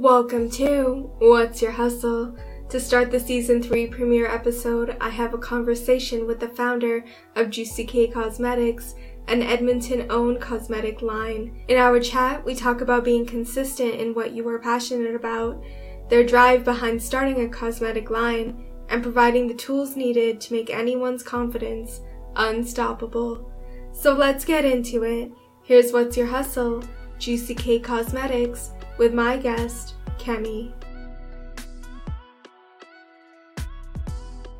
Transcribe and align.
Welcome 0.00 0.48
to 0.52 1.12
What's 1.18 1.60
Your 1.60 1.72
Hustle? 1.72 2.34
To 2.70 2.80
start 2.80 3.10
the 3.10 3.20
season 3.20 3.62
3 3.62 3.88
premiere 3.88 4.28
episode, 4.28 4.96
I 4.98 5.10
have 5.10 5.34
a 5.34 5.38
conversation 5.38 6.26
with 6.26 6.40
the 6.40 6.48
founder 6.48 7.04
of 7.36 7.50
Juicy 7.50 7.84
K 7.84 8.08
Cosmetics, 8.08 8.94
an 9.28 9.42
Edmonton 9.42 10.06
owned 10.08 10.40
cosmetic 10.40 11.02
line. 11.02 11.62
In 11.68 11.76
our 11.76 12.00
chat, 12.00 12.42
we 12.42 12.54
talk 12.54 12.80
about 12.80 13.04
being 13.04 13.26
consistent 13.26 13.96
in 13.96 14.14
what 14.14 14.32
you 14.32 14.48
are 14.48 14.58
passionate 14.58 15.14
about, 15.14 15.62
their 16.08 16.24
drive 16.24 16.64
behind 16.64 17.02
starting 17.02 17.42
a 17.42 17.48
cosmetic 17.50 18.08
line, 18.08 18.64
and 18.88 19.02
providing 19.02 19.46
the 19.46 19.52
tools 19.52 19.96
needed 19.96 20.40
to 20.40 20.54
make 20.54 20.70
anyone's 20.70 21.22
confidence 21.22 22.00
unstoppable. 22.36 23.52
So 23.92 24.14
let's 24.14 24.46
get 24.46 24.64
into 24.64 25.02
it. 25.02 25.30
Here's 25.62 25.92
What's 25.92 26.16
Your 26.16 26.28
Hustle? 26.28 26.84
Juicy 27.18 27.54
K 27.54 27.78
Cosmetics 27.78 28.70
with 29.00 29.14
my 29.14 29.38
guest, 29.38 29.94
Kemi. 30.18 30.70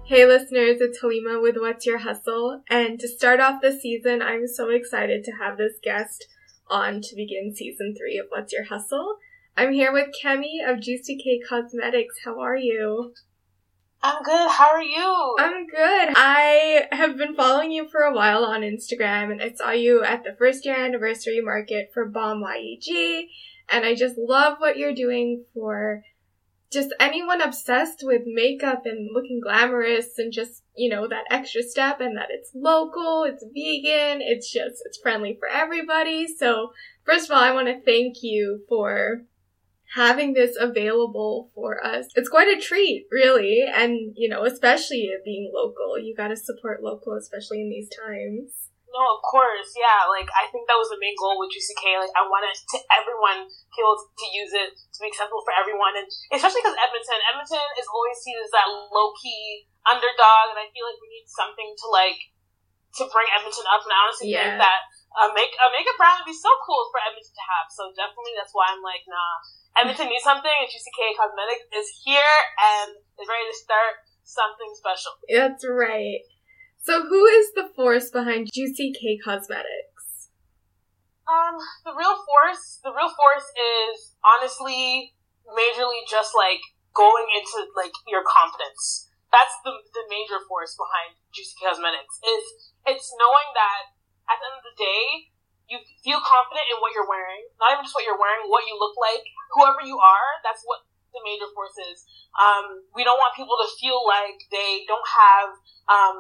Hey 0.07 0.25
listeners, 0.25 0.81
it's 0.81 0.99
Halima 1.03 1.39
with 1.43 1.57
What's 1.59 1.85
Your 1.85 1.99
Hustle. 1.99 2.63
And 2.71 2.99
to 3.01 3.07
start 3.07 3.41
off 3.41 3.61
the 3.61 3.71
season, 3.71 4.23
I'm 4.23 4.49
so 4.49 4.71
excited 4.71 5.25
to 5.25 5.33
have 5.33 5.59
this 5.59 5.75
guest 5.83 6.27
on 6.71 7.03
to 7.03 7.15
begin 7.15 7.55
season 7.55 7.95
three 7.95 8.17
of 8.17 8.29
What's 8.31 8.55
Your 8.55 8.65
Hustle. 8.65 9.19
I'm 9.59 9.75
here 9.75 9.93
with 9.93 10.09
Kemi 10.25 10.67
of 10.67 10.81
Juicy 10.81 11.19
K 11.23 11.39
Cosmetics. 11.47 12.21
How 12.25 12.41
are 12.41 12.57
you? 12.57 13.13
I'm 14.03 14.23
good. 14.23 14.51
How 14.51 14.71
are 14.71 14.83
you? 14.83 15.37
I'm 15.39 15.67
good. 15.67 16.15
I 16.17 16.89
have 16.93 17.19
been 17.19 17.35
following 17.35 17.73
you 17.73 17.87
for 17.91 18.01
a 18.01 18.15
while 18.15 18.45
on 18.47 18.63
Instagram 18.63 19.33
and 19.33 19.43
I 19.43 19.53
saw 19.53 19.73
you 19.73 20.03
at 20.03 20.25
the 20.25 20.35
first 20.39 20.65
year 20.65 20.83
anniversary 20.83 21.43
market 21.43 21.91
for 21.93 22.07
Bomb 22.07 22.43
YEG 22.43 23.29
and 23.71 23.85
I 23.85 23.95
just 23.95 24.17
love 24.19 24.59
what 24.59 24.77
you're 24.77 24.95
doing 24.95 25.45
for 25.55 26.03
just 26.73 26.95
anyone 27.01 27.41
obsessed 27.41 28.01
with 28.03 28.23
makeup 28.27 28.83
and 28.85 29.11
looking 29.13 29.41
glamorous 29.43 30.19
and 30.19 30.33
just, 30.33 30.63
you 30.77 30.89
know, 30.89 31.09
that 31.09 31.25
extra 31.29 31.63
step 31.63 32.01
and 32.01 32.17
that 32.17 32.29
it's 32.31 32.51
local, 32.55 33.25
it's 33.25 33.43
vegan, 33.43 34.23
it's 34.23 34.51
just, 34.53 34.77
it's 34.85 34.99
friendly 34.99 35.37
for 35.39 35.49
everybody. 35.49 36.29
So, 36.29 36.73
first 37.05 37.29
of 37.29 37.37
all, 37.37 37.43
I 37.43 37.53
want 37.53 37.67
to 37.67 37.81
thank 37.81 38.23
you 38.23 38.63
for 38.69 39.23
having 39.95 40.35
this 40.35 40.57
available 40.59 41.51
for 41.55 41.85
us. 41.85 42.07
It's 42.15 42.29
quite 42.29 42.47
a 42.47 42.61
treat, 42.61 43.07
really. 43.11 43.65
And, 43.67 44.15
you 44.17 44.29
know, 44.29 44.45
especially 44.45 45.11
being 45.25 45.51
local, 45.53 45.99
you 45.99 46.15
gotta 46.17 46.37
support 46.37 46.85
local, 46.85 47.15
especially 47.15 47.63
in 47.63 47.71
these 47.71 47.89
times. 48.07 48.69
No, 48.91 49.03
of 49.15 49.23
course, 49.23 49.71
yeah. 49.79 50.03
Like 50.11 50.27
I 50.35 50.51
think 50.51 50.67
that 50.67 50.75
was 50.75 50.91
the 50.91 50.99
main 50.99 51.15
goal 51.15 51.39
with 51.39 51.55
GCK. 51.55 51.95
Like 52.03 52.15
I 52.19 52.27
wanted 52.27 52.55
to 52.59 52.77
everyone 52.91 53.47
to 53.47 53.75
be 53.75 53.81
able 53.83 53.99
to 54.03 54.27
use 54.35 54.51
it 54.51 54.75
to 54.75 54.99
be 54.99 55.09
accessible 55.15 55.47
for 55.47 55.55
everyone, 55.55 55.95
and 55.95 56.11
especially 56.35 56.63
because 56.63 56.75
Edmonton, 56.75 57.21
Edmonton 57.31 57.67
is 57.79 57.87
always 57.87 58.19
seen 58.19 58.35
as 58.43 58.51
that 58.51 58.67
low 58.67 59.15
key 59.15 59.71
underdog, 59.87 60.55
and 60.55 60.59
I 60.59 60.67
feel 60.75 60.91
like 60.91 60.99
we 60.99 61.11
need 61.11 61.27
something 61.31 61.71
to 61.71 61.87
like 61.95 62.19
to 62.99 63.07
bring 63.15 63.31
Edmonton 63.31 63.67
up. 63.71 63.87
And 63.87 63.95
I 63.95 63.99
honestly 64.03 64.35
yeah. 64.35 64.59
think 64.59 64.67
that 64.67 64.81
a 65.23 65.23
make 65.39 65.55
a 65.55 65.67
makeup 65.71 65.95
brand 65.95 66.23
would 66.23 66.31
be 66.31 66.35
so 66.35 66.51
cool 66.67 66.91
for 66.91 66.99
Edmonton 67.07 67.31
to 67.31 67.45
have. 67.47 67.67
So 67.71 67.95
definitely, 67.95 68.35
that's 68.35 68.55
why 68.55 68.75
I'm 68.75 68.83
like, 68.83 69.07
nah. 69.07 69.39
Edmonton 69.79 70.11
needs 70.11 70.27
something, 70.27 70.51
and 70.51 70.67
GCK 70.67 71.15
Cosmetics 71.15 71.63
is 71.71 71.89
here 72.03 72.35
and 72.59 72.99
is 73.23 73.31
ready 73.31 73.47
to 73.47 73.55
start 73.55 74.03
something 74.27 74.71
special. 74.75 75.15
That's 75.31 75.63
right. 75.63 76.27
So, 76.81 77.05
who 77.05 77.27
is 77.27 77.53
the 77.53 77.69
force 77.77 78.09
behind 78.09 78.49
Juicy 78.53 78.97
K 78.97 79.21
Cosmetics? 79.21 80.33
Um, 81.29 81.61
the 81.85 81.93
real 81.93 82.17
force, 82.25 82.81
the 82.81 82.89
real 82.89 83.13
force 83.13 83.49
is 83.53 84.17
honestly, 84.25 85.13
majorly 85.45 86.01
just 86.09 86.33
like 86.33 86.65
going 86.97 87.29
into 87.37 87.69
like 87.77 87.93
your 88.09 88.25
confidence. 88.25 89.13
That's 89.29 89.53
the 89.61 89.77
the 89.93 90.09
major 90.09 90.41
force 90.49 90.73
behind 90.73 91.21
Juicy 91.37 91.61
Cosmetics. 91.61 92.17
Is 92.25 92.45
it's 92.89 93.13
knowing 93.21 93.49
that 93.53 93.93
at 94.33 94.41
the 94.41 94.47
end 94.49 94.57
of 94.57 94.65
the 94.65 94.77
day, 94.81 95.05
you 95.69 95.77
feel 96.01 96.25
confident 96.25 96.65
in 96.73 96.81
what 96.81 96.97
you're 96.97 97.07
wearing. 97.07 97.45
Not 97.61 97.77
even 97.77 97.85
just 97.85 97.93
what 97.93 98.09
you're 98.09 98.19
wearing, 98.19 98.49
what 98.49 98.65
you 98.65 98.81
look 98.81 98.97
like, 98.97 99.21
whoever 99.53 99.85
you 99.85 100.01
are. 100.01 100.29
That's 100.41 100.65
what 100.65 100.81
the 101.13 101.21
major 101.29 101.47
force 101.53 101.77
is. 101.93 102.09
Um, 102.35 102.89
we 102.97 103.05
don't 103.05 103.21
want 103.21 103.37
people 103.37 103.61
to 103.61 103.69
feel 103.77 104.01
like 104.09 104.41
they 104.49 104.89
don't 104.89 105.07
have 105.07 105.49
um, 105.87 106.17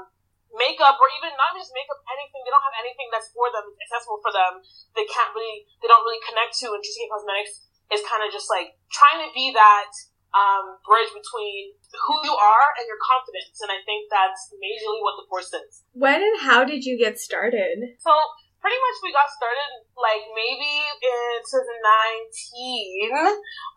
makeup 0.54 0.98
or 0.98 1.08
even 1.20 1.34
not 1.38 1.54
just 1.54 1.70
makeup, 1.74 2.00
anything. 2.10 2.42
They 2.42 2.52
don't 2.52 2.66
have 2.66 2.78
anything 2.80 3.08
that's 3.10 3.30
for 3.34 3.50
them, 3.50 3.70
accessible 3.78 4.20
for 4.22 4.32
them. 4.34 4.62
They 4.94 5.06
can't 5.06 5.30
really, 5.34 5.66
they 5.82 5.88
don't 5.88 6.02
really 6.02 6.22
connect 6.26 6.58
to. 6.64 6.74
And 6.74 6.82
Juicy 6.82 7.06
Cosmetics 7.10 7.66
is 7.90 8.02
kind 8.06 8.22
of 8.22 8.30
just 8.30 8.50
like 8.50 8.78
trying 8.90 9.22
to 9.26 9.30
be 9.34 9.54
that 9.54 9.90
um, 10.30 10.78
bridge 10.86 11.10
between 11.10 11.74
who 12.06 12.14
you 12.22 12.34
are 12.34 12.66
and 12.78 12.86
your 12.86 12.98
confidence. 13.02 13.58
And 13.62 13.70
I 13.70 13.82
think 13.82 14.06
that's 14.10 14.54
majorly 14.54 15.02
what 15.02 15.18
the 15.18 15.26
force 15.26 15.50
is. 15.50 15.82
When 15.94 16.22
and 16.22 16.38
how 16.42 16.62
did 16.62 16.86
you 16.86 16.94
get 16.94 17.18
started? 17.18 17.98
So 17.98 18.14
pretty 18.62 18.76
much 18.76 18.96
we 19.02 19.10
got 19.10 19.26
started 19.32 19.88
like 19.96 20.22
maybe 20.36 20.70
in 21.02 21.30
2019. 21.42 23.16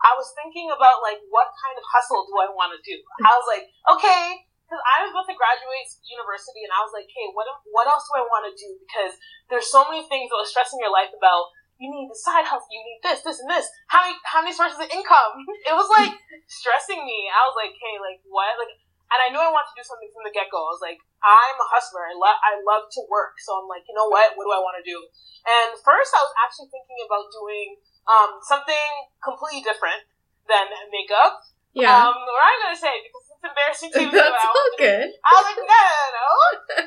I 0.03 0.11
was 0.13 0.29
thinking 0.37 0.69
about 0.69 1.01
like 1.01 1.23
what 1.31 1.49
kind 1.57 1.75
of 1.79 1.83
hustle 1.87 2.27
do 2.27 2.35
I 2.37 2.51
want 2.51 2.75
to 2.75 2.79
do. 2.83 2.95
I 3.23 3.31
was 3.33 3.47
like, 3.49 3.65
okay, 3.97 4.45
because 4.63 4.81
I 4.81 5.03
was 5.03 5.11
about 5.11 5.27
to 5.29 5.35
graduate 5.35 5.87
university, 6.07 6.65
and 6.65 6.73
I 6.73 6.81
was 6.81 6.95
like, 6.95 7.07
hey, 7.11 7.29
what 7.35 7.45
what 7.69 7.85
else 7.85 8.07
do 8.09 8.19
I 8.19 8.25
want 8.25 8.47
to 8.47 8.53
do? 8.55 8.79
Because 8.79 9.19
there's 9.51 9.69
so 9.69 9.85
many 9.85 10.07
things 10.07 10.31
that 10.31 10.39
are 10.39 10.49
stressing 10.49 10.81
your 10.81 10.93
life 10.93 11.13
about. 11.13 11.53
You 11.81 11.89
need 11.89 12.07
the 12.07 12.15
side 12.15 12.45
hustle. 12.47 12.69
You 12.69 12.85
need 12.85 13.01
this, 13.01 13.25
this, 13.25 13.41
and 13.43 13.49
this. 13.49 13.67
How 13.89 14.05
many 14.05 14.15
how 14.23 14.39
many 14.45 14.53
sources 14.55 14.79
of 14.79 14.87
income? 14.93 15.43
It 15.69 15.75
was 15.75 15.89
like 15.89 16.15
stressing 16.47 17.01
me. 17.01 17.27
I 17.27 17.43
was 17.49 17.57
like, 17.57 17.75
hey, 17.75 17.97
like 17.99 18.23
what? 18.29 18.55
Like 18.55 18.71
and 19.13 19.21
I 19.21 19.29
knew 19.29 19.37
I 19.37 19.53
wanted 19.53 19.69
to 19.69 19.77
do 19.77 19.85
something 19.85 20.09
from 20.09 20.25
the 20.25 20.33
get 20.33 20.49
go. 20.49 20.57
I 20.57 20.73
was 20.73 20.81
like, 20.81 20.97
I'm 21.21 21.53
a 21.53 21.67
hustler. 21.69 22.09
I 22.09 22.17
love 22.17 22.33
I 22.41 22.57
love 22.65 22.89
to 22.97 23.01
work. 23.13 23.37
So 23.37 23.61
I'm 23.61 23.69
like, 23.69 23.85
you 23.85 23.93
know 23.93 24.09
what? 24.09 24.33
What 24.33 24.49
do 24.49 24.51
I 24.53 24.57
want 24.57 24.81
to 24.81 24.85
do? 24.85 24.97
And 25.45 25.77
first, 25.85 26.17
I 26.17 26.21
was 26.25 26.33
actually 26.41 26.73
thinking 26.73 26.97
about 27.05 27.29
doing 27.29 27.77
um, 28.09 28.41
something 28.41 28.89
completely 29.21 29.61
different 29.61 30.01
than 30.49 30.65
makeup. 30.89 31.45
Yeah. 31.77 31.93
Um, 31.93 32.17
what 32.25 32.41
I'm 32.41 32.59
gonna 32.65 32.77
say 32.77 33.05
because 33.05 33.22
it's 33.43 33.51
embarrassing 33.51 33.91
to 33.91 33.99
me. 33.99 34.15
That's 34.15 34.47
all 34.47 34.71
good. 34.79 35.11
I 35.19 35.29
was 35.35 35.45
like, 35.51 35.59
no, 35.59 35.67
no, 35.67 36.07
no. 36.15 36.27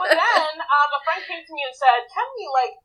But 0.01 0.09
then 0.17 0.53
um, 0.73 0.89
a 0.97 1.01
friend 1.05 1.21
came 1.21 1.45
to 1.45 1.53
me 1.53 1.69
and 1.69 1.77
said, 1.77 2.09
"Kemi, 2.09 2.49
like, 2.49 2.81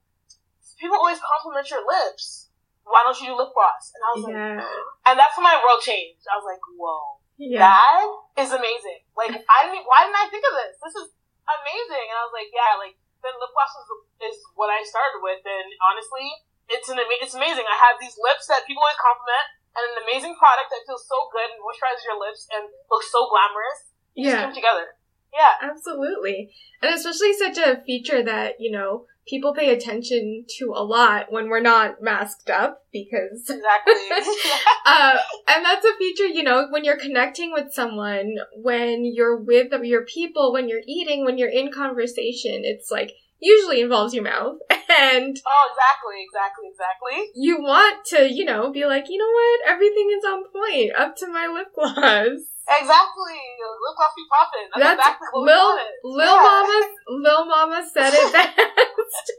people 0.76 1.00
always 1.00 1.24
compliment 1.24 1.72
your 1.72 1.88
lips. 1.88 2.52
Why 2.84 3.08
don't 3.08 3.16
you 3.24 3.32
do 3.32 3.40
lip 3.40 3.56
gloss?" 3.56 3.96
And 3.96 4.02
I 4.04 4.10
was 4.12 4.24
yeah. 4.28 4.36
like, 4.60 4.68
and 5.08 5.16
that's 5.16 5.40
when 5.40 5.48
my 5.48 5.56
world 5.64 5.80
changed. 5.80 6.28
I 6.28 6.36
was 6.36 6.44
like, 6.44 6.60
whoa 6.76 7.22
yeah. 7.42 7.74
That 7.74 8.06
is 8.38 8.54
amazing. 8.54 9.02
Like, 9.18 9.34
I 9.34 9.60
didn't. 9.66 9.90
Why 9.90 10.06
didn't 10.06 10.22
I 10.22 10.30
think 10.30 10.46
of 10.46 10.54
this? 10.54 10.78
This 10.78 10.96
is 11.02 11.10
amazing. 11.50 12.06
And 12.14 12.18
I 12.22 12.24
was 12.30 12.36
like, 12.38 12.54
yeah, 12.54 12.78
like 12.78 12.94
then 13.26 13.34
lip 13.42 13.50
gloss 13.58 13.74
is, 13.82 13.90
is 14.30 14.38
what 14.54 14.70
I 14.70 14.86
started 14.86 15.26
with. 15.26 15.42
And 15.42 15.68
honestly, 15.90 16.30
it's 16.70 16.94
an 16.94 17.02
it's 17.02 17.34
amazing. 17.34 17.66
I 17.66 17.78
have 17.90 17.98
these 17.98 18.14
lips 18.22 18.46
that 18.46 18.70
people 18.70 18.86
always 18.86 19.02
compliment, 19.02 19.46
and 19.76 19.84
an 19.96 20.04
amazing 20.04 20.36
product 20.36 20.70
that 20.72 20.84
feels 20.86 21.08
so 21.08 21.18
good 21.32 21.48
and 21.52 21.62
moisturizes 21.64 22.04
your 22.04 22.20
lips 22.20 22.48
and 22.52 22.68
looks 22.90 23.12
so 23.12 23.28
glamorous. 23.32 23.80
yeah, 24.16 24.46
come 24.46 24.56
together. 24.56 24.98
Yeah, 25.32 25.56
absolutely, 25.64 26.52
and 26.82 26.94
especially 26.94 27.34
such 27.34 27.58
a 27.58 27.82
feature 27.86 28.22
that 28.24 28.60
you 28.60 28.72
know 28.72 29.08
people 29.28 29.54
pay 29.54 29.74
attention 29.74 30.46
to 30.58 30.74
a 30.76 30.84
lot 30.84 31.28
when 31.30 31.48
we're 31.48 31.62
not 31.62 32.02
masked 32.02 32.50
up 32.50 32.84
because 32.92 33.42
exactly 33.42 33.94
uh, 34.86 35.18
and 35.48 35.64
that's 35.64 35.86
a 35.86 35.98
feature 35.98 36.28
you 36.28 36.44
know 36.44 36.68
when 36.72 36.84
you're 36.84 36.98
connecting 36.98 37.52
with 37.52 37.72
someone 37.72 38.36
when 38.56 39.06
you're 39.06 39.38
with 39.38 39.72
your 39.84 40.06
people 40.06 40.52
when 40.52 40.68
you're 40.68 40.82
eating 40.88 41.24
when 41.24 41.38
you're 41.38 41.50
in 41.50 41.72
conversation 41.72 42.64
it's 42.64 42.90
like 42.90 43.14
usually 43.42 43.82
involves 43.82 44.14
your 44.14 44.24
mouth 44.24 44.56
and 44.72 45.40
oh 45.46 45.70
exactly 45.72 46.24
exactly 46.24 46.68
exactly 46.70 47.32
you 47.36 47.62
want 47.62 48.06
to 48.06 48.32
you 48.32 48.46
know 48.46 48.72
be 48.72 48.86
like 48.86 49.06
you 49.10 49.18
know 49.18 49.30
what 49.30 49.74
everything 49.74 50.10
is 50.16 50.24
on 50.24 50.44
point 50.54 50.92
up 50.98 51.16
to 51.16 51.28
my 51.28 51.48
lip 51.48 51.68
gloss 51.76 52.52
Exactly. 52.72 53.42
Lip 53.84 53.96
gloss 53.98 54.14
be 54.16 54.24
popping. 54.32 54.70
That's, 54.72 54.96
That's 54.96 55.00
exactly 55.02 55.28
what 55.34 55.44
Lil, 55.44 56.16
Lil 56.16 56.36
yeah. 56.36 56.48
Mama, 56.48 56.78
Lil 57.10 57.46
Mama 57.46 57.90
said 57.92 58.14
it 58.14 58.32
best. 58.34 59.32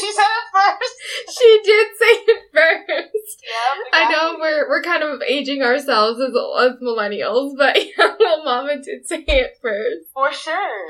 she 0.00 0.12
said 0.12 0.24
it 0.24 0.46
first. 0.54 1.38
she 1.38 1.60
did 1.64 1.86
say 1.98 2.14
it 2.32 2.42
first. 2.54 3.36
Yeah, 3.44 3.82
exactly. 3.84 3.92
I 3.92 4.12
know 4.12 4.38
we're 4.40 4.68
we're 4.68 4.82
kind 4.82 5.02
of 5.02 5.20
aging 5.22 5.62
ourselves 5.62 6.20
as 6.20 6.30
as 6.30 6.80
millennials, 6.80 7.58
but 7.58 7.76
yeah, 7.98 8.14
Lil 8.18 8.44
Mama 8.44 8.76
did 8.80 9.06
say 9.06 9.24
it 9.26 9.58
first. 9.60 10.08
For 10.14 10.32
sure. 10.32 10.88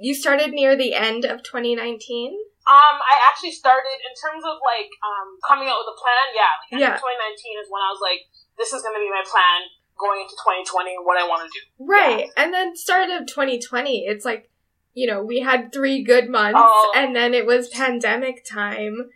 You 0.00 0.14
started 0.14 0.50
near 0.50 0.76
the 0.76 0.94
end 0.94 1.24
of 1.24 1.42
2019. 1.42 2.32
Um, 2.70 2.96
I 3.00 3.14
actually 3.28 3.52
started 3.52 3.98
in 4.04 4.12
terms 4.16 4.44
of 4.44 4.56
like 4.64 4.90
um 5.04 5.36
coming 5.46 5.68
out 5.68 5.80
with 5.80 5.92
a 5.92 5.98
plan. 6.00 6.26
Yeah, 6.34 6.52
like 6.72 6.80
yeah. 6.80 6.96
2019 6.96 7.60
is 7.60 7.68
when 7.68 7.82
I 7.84 7.90
was 7.92 8.00
like, 8.00 8.24
this 8.58 8.72
is 8.72 8.82
going 8.82 8.94
to 8.94 9.02
be 9.02 9.10
my 9.10 9.24
plan 9.24 9.68
going 10.00 10.22
into 10.22 10.34
2020 10.34 10.96
and 10.96 11.04
what 11.04 11.20
I 11.20 11.28
want 11.28 11.44
to 11.44 11.50
do. 11.52 11.62
Right. 11.78 12.26
Yeah. 12.26 12.42
And 12.42 12.54
then 12.54 12.74
start 12.76 13.10
of 13.10 13.26
2020, 13.26 14.06
it's 14.06 14.24
like, 14.24 14.50
you 14.94 15.06
know, 15.06 15.22
we 15.22 15.40
had 15.40 15.72
three 15.72 16.02
good 16.02 16.28
months 16.28 16.58
oh. 16.60 16.92
and 16.96 17.14
then 17.14 17.34
it 17.34 17.46
was 17.46 17.68
pandemic 17.68 18.44
time. 18.44 19.10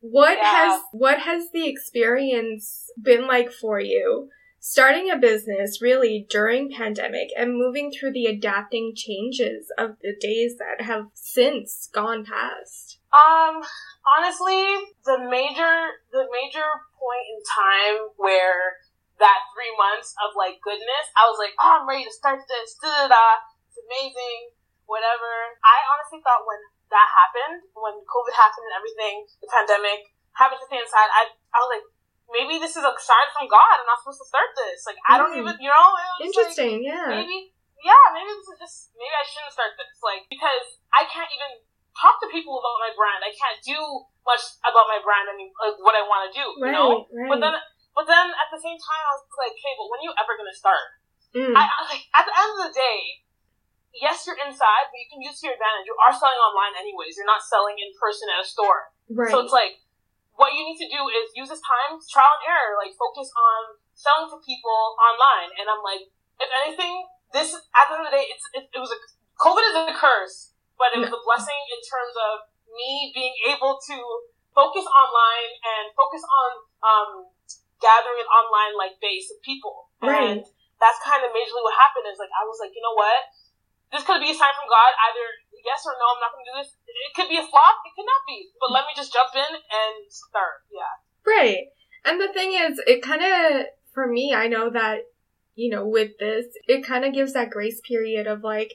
What 0.00 0.38
Yeah. 0.38 0.44
has 0.44 0.80
what 0.92 1.18
has 1.20 1.50
the 1.52 1.68
experience 1.68 2.90
been 3.00 3.26
like 3.26 3.52
for 3.52 3.78
you? 3.78 4.30
Starting 4.60 5.10
a 5.10 5.16
business 5.16 5.80
really 5.80 6.26
during 6.28 6.70
pandemic 6.70 7.32
and 7.32 7.56
moving 7.56 7.88
through 7.88 8.12
the 8.12 8.26
adapting 8.26 8.92
changes 8.94 9.72
of 9.80 9.96
the 10.04 10.12
days 10.20 10.60
that 10.60 10.84
have 10.84 11.08
since 11.14 11.88
gone 11.96 12.28
past. 12.28 13.00
Um, 13.08 13.64
honestly, 14.04 14.60
the 15.08 15.16
major 15.32 15.96
the 16.12 16.28
major 16.28 16.68
point 16.92 17.26
in 17.32 17.40
time 17.40 17.96
where 18.20 18.76
that 19.16 19.48
three 19.56 19.72
months 19.80 20.12
of 20.20 20.36
like 20.36 20.60
goodness, 20.60 21.08
I 21.16 21.24
was 21.24 21.40
like, 21.40 21.56
oh, 21.56 21.80
I'm 21.80 21.88
ready 21.88 22.04
to 22.04 22.12
start 22.12 22.44
this. 22.44 22.76
Da 22.84 23.08
da 23.08 23.08
da. 23.08 23.26
It's 23.72 23.80
amazing. 23.80 24.52
Whatever. 24.84 25.56
I 25.64 25.76
honestly 25.88 26.20
thought 26.20 26.44
when 26.44 26.60
that 26.92 27.08
happened, 27.08 27.64
when 27.72 27.96
COVID 28.04 28.34
happened 28.36 28.68
and 28.68 28.76
everything, 28.76 29.24
the 29.40 29.48
pandemic 29.48 30.12
happened 30.36 30.60
to 30.60 30.68
stay 30.68 30.84
inside, 30.84 31.08
I 31.08 31.32
I 31.54 31.58
was 31.64 31.70
like, 31.72 31.86
maybe 32.30 32.58
this 32.62 32.74
is 32.78 32.84
a 32.86 32.92
sign 32.96 33.28
from 33.34 33.50
God. 33.50 33.82
I'm 33.82 33.88
not 33.90 33.98
supposed 34.02 34.22
to 34.22 34.28
start 34.30 34.50
this. 34.54 34.86
Like 34.86 34.98
I 35.06 35.18
don't 35.18 35.34
Mm. 35.34 35.42
even, 35.44 35.54
you 35.58 35.70
know. 35.70 35.86
Was 35.90 36.06
like, 36.18 36.26
Interesting, 36.30 36.74
yeah. 36.86 37.10
maybe 37.10 37.52
yeah 37.80 38.12
maybe 38.12 38.28
this 38.28 38.44
is 38.44 38.60
just 38.60 38.76
maybe 38.92 39.08
i 39.16 39.24
shouldn't 39.24 39.56
start 39.56 39.72
this 39.80 39.88
like 40.04 40.28
because 40.28 40.68
i 40.92 41.00
can't 41.08 41.32
even 41.32 41.64
talk 41.96 42.20
to 42.20 42.28
people 42.28 42.60
about 42.60 42.76
my 42.76 42.92
brand 42.92 43.24
i 43.24 43.32
can't 43.32 43.56
do 43.64 43.76
much 44.28 44.60
about 44.60 44.84
my 44.84 45.00
brand 45.00 45.32
and 45.32 45.40
like, 45.56 45.80
what 45.80 45.96
i 45.96 46.04
want 46.04 46.28
to 46.28 46.32
do 46.36 46.44
you 46.60 46.68
know 46.76 47.08
right. 47.08 47.32
but 47.32 47.40
then 47.40 47.56
but 47.96 48.04
then 48.04 48.28
at 48.36 48.48
the 48.52 48.60
same 48.60 48.76
time 48.76 49.00
i 49.00 49.12
was 49.16 49.24
like 49.40 49.56
okay 49.56 49.72
but 49.80 49.88
when 49.88 49.96
are 50.04 50.12
you 50.12 50.14
ever 50.20 50.36
going 50.36 50.48
to 50.48 50.56
start 50.56 51.00
Mm, 51.30 51.54
I, 51.54 51.62
I 51.62 51.80
like 51.86 52.04
at 52.10 52.26
the 52.26 52.34
end 52.34 52.50
of 52.58 52.60
the 52.68 52.74
day 52.74 53.22
yes 53.94 54.26
you're 54.26 54.36
inside 54.44 54.90
but 54.90 54.98
you 54.98 55.06
can 55.08 55.22
use 55.22 55.38
to 55.40 55.46
your 55.46 55.54
advantage 55.54 55.86
you 55.86 55.94
are 56.02 56.10
selling 56.10 56.36
online 56.42 56.74
anyways 56.74 57.14
you're 57.14 57.24
not 57.28 57.38
selling 57.40 57.78
in 57.78 57.94
person 57.96 58.26
at 58.34 58.42
a 58.42 58.46
store 58.46 58.90
right. 59.14 59.30
so 59.30 59.38
it's 59.40 59.54
like, 59.54 59.78
what 60.40 60.56
you 60.56 60.64
need 60.64 60.80
to 60.80 60.88
do 60.88 61.04
is 61.12 61.36
use 61.36 61.52
this 61.52 61.60
time, 61.60 62.00
trial 62.08 62.32
and 62.40 62.48
error, 62.48 62.80
like 62.80 62.96
focus 62.96 63.28
on 63.28 63.76
selling 63.92 64.32
to 64.32 64.40
people 64.40 64.96
online. 64.96 65.52
And 65.60 65.68
I'm 65.68 65.84
like, 65.84 66.08
if 66.40 66.48
anything, 66.64 67.04
this 67.36 67.52
at 67.52 67.84
the 67.92 68.00
end 68.00 68.08
of 68.08 68.08
the 68.08 68.16
day, 68.16 68.24
it's 68.24 68.44
it, 68.56 68.64
it 68.72 68.80
was 68.80 68.88
a 68.88 68.98
COVID 69.36 69.60
is 69.60 69.76
a 69.76 69.92
curse, 69.92 70.56
but 70.80 70.96
it 70.96 71.04
was 71.04 71.12
a 71.12 71.20
blessing 71.28 71.60
in 71.68 71.80
terms 71.84 72.16
of 72.16 72.48
me 72.72 73.12
being 73.12 73.36
able 73.52 73.76
to 73.76 73.96
focus 74.56 74.88
online 74.88 75.52
and 75.60 75.92
focus 75.92 76.24
on 76.24 76.50
um, 76.80 77.10
gathering 77.76 78.24
an 78.24 78.28
online 78.32 78.80
like 78.80 78.96
base 79.04 79.28
of 79.28 79.44
people. 79.44 79.92
Right. 80.00 80.40
And 80.40 80.40
that's 80.80 81.00
kind 81.04 81.20
of 81.20 81.36
majorly 81.36 81.60
what 81.60 81.76
happened. 81.76 82.08
Is 82.08 82.16
like 82.16 82.32
I 82.32 82.48
was 82.48 82.56
like, 82.56 82.72
you 82.72 82.80
know 82.80 82.96
what, 82.96 83.28
this 83.92 84.08
could 84.08 84.24
be 84.24 84.32
a 84.32 84.36
sign 84.36 84.56
from 84.56 84.72
God. 84.72 84.90
Either 85.04 85.26
yes 85.64 85.84
or 85.86 85.94
no, 85.96 86.06
I'm 86.14 86.22
not 86.22 86.32
going 86.32 86.44
to 86.44 86.50
do 86.52 86.58
this. 86.60 86.72
It 86.86 87.14
could 87.16 87.28
be 87.28 87.38
a 87.38 87.46
flop. 87.46 87.76
It 87.86 87.92
could 87.96 88.08
not 88.08 88.22
be. 88.26 88.50
But 88.60 88.72
let 88.72 88.84
me 88.84 88.92
just 88.96 89.12
jump 89.12 89.30
in 89.34 89.52
and 89.54 89.94
start. 90.08 90.66
Yeah. 90.72 90.94
Right. 91.26 91.70
And 92.04 92.20
the 92.20 92.32
thing 92.32 92.52
is, 92.52 92.80
it 92.86 93.02
kind 93.02 93.22
of, 93.22 93.66
for 93.92 94.06
me, 94.06 94.34
I 94.34 94.48
know 94.48 94.70
that, 94.70 95.08
you 95.54 95.70
know, 95.70 95.86
with 95.86 96.18
this, 96.18 96.46
it 96.66 96.86
kind 96.86 97.04
of 97.04 97.12
gives 97.12 97.34
that 97.34 97.50
grace 97.50 97.80
period 97.86 98.26
of 98.26 98.42
like, 98.42 98.74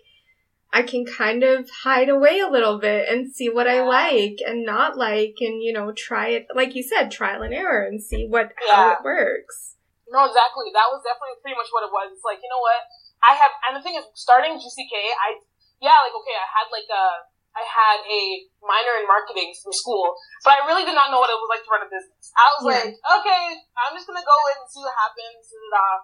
I 0.73 0.83
can 0.83 1.05
kind 1.05 1.43
of 1.43 1.69
hide 1.83 2.09
away 2.09 2.39
a 2.39 2.51
little 2.51 2.79
bit 2.79 3.07
and 3.07 3.31
see 3.31 3.49
what 3.49 3.67
I 3.67 3.81
like 3.81 4.39
and 4.45 4.65
not 4.65 4.97
like 4.97 5.35
and, 5.39 5.63
you 5.63 5.71
know, 5.71 5.93
try 5.95 6.29
it, 6.29 6.47
like 6.53 6.75
you 6.75 6.83
said, 6.83 7.11
trial 7.11 7.41
and 7.41 7.53
error 7.53 7.83
and 7.85 8.03
see 8.03 8.27
what, 8.27 8.51
how 8.67 8.91
it 8.91 9.03
works. 9.03 9.75
No, 10.05 10.21
exactly. 10.29 10.69
That 10.69 10.93
was 10.93 11.01
definitely 11.01 11.41
pretty 11.41 11.57
much 11.57 11.73
what 11.73 11.81
it 11.81 11.89
was. 11.89 12.13
It's 12.13 12.23
like 12.23 12.37
you 12.39 12.49
know 12.49 12.61
what 12.61 12.77
I 13.25 13.33
have, 13.33 13.51
and 13.65 13.73
the 13.73 13.81
thing 13.81 13.97
is, 13.97 14.05
starting 14.13 14.53
GCK, 14.53 14.93
I 14.93 15.41
yeah, 15.81 15.97
like 16.03 16.15
okay, 16.15 16.35
I 16.37 16.47
had 16.47 16.67
like 16.71 16.89
a 16.89 17.05
I 17.55 17.63
had 17.63 18.03
a 18.03 18.23
minor 18.59 18.99
in 18.99 19.07
marketing 19.07 19.55
from 19.63 19.71
school, 19.71 20.11
but 20.43 20.59
I 20.59 20.67
really 20.67 20.83
did 20.83 20.91
not 20.91 21.07
know 21.07 21.23
what 21.23 21.31
it 21.31 21.39
was 21.39 21.47
like 21.47 21.63
to 21.63 21.71
run 21.71 21.87
a 21.87 21.89
business. 21.89 22.35
I 22.35 22.45
was 22.59 22.61
Yeah. 22.67 22.71
like, 22.83 22.93
okay, 22.99 23.43
I'm 23.79 23.95
just 23.95 24.03
gonna 24.07 24.25
go 24.25 24.39
in 24.51 24.55
and 24.59 24.67
see 24.67 24.83
what 24.83 24.91
happens, 24.91 25.45
and, 25.55 25.71
uh, 25.71 25.97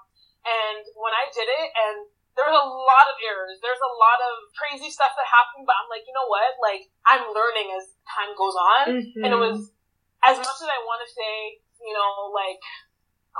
and 0.47 0.81
when 0.95 1.11
I 1.11 1.27
did 1.27 1.51
it, 1.51 1.67
and 1.75 2.07
there 2.39 2.47
was 2.47 2.55
a 2.55 2.63
lot 2.71 3.11
of 3.11 3.19
errors, 3.19 3.59
there's 3.59 3.83
a 3.83 3.93
lot 3.99 4.19
of 4.23 4.33
crazy 4.55 4.87
stuff 4.87 5.11
that 5.19 5.27
happened, 5.27 5.67
but 5.67 5.75
I'm 5.75 5.91
like, 5.91 6.07
you 6.07 6.15
know 6.15 6.27
what, 6.31 6.55
like 6.63 6.87
I'm 7.03 7.27
learning 7.35 7.75
as 7.75 7.91
time 8.07 8.31
goes 8.39 8.55
on, 8.55 8.83
Mhm. 8.95 9.27
and 9.27 9.29
it 9.35 9.39
was 9.39 9.75
as 10.23 10.39
much 10.39 10.59
as 10.63 10.69
I 10.71 10.79
want 10.87 11.03
to 11.03 11.09
say, 11.11 11.59
you 11.83 11.91
know, 11.91 12.31
like 12.31 12.63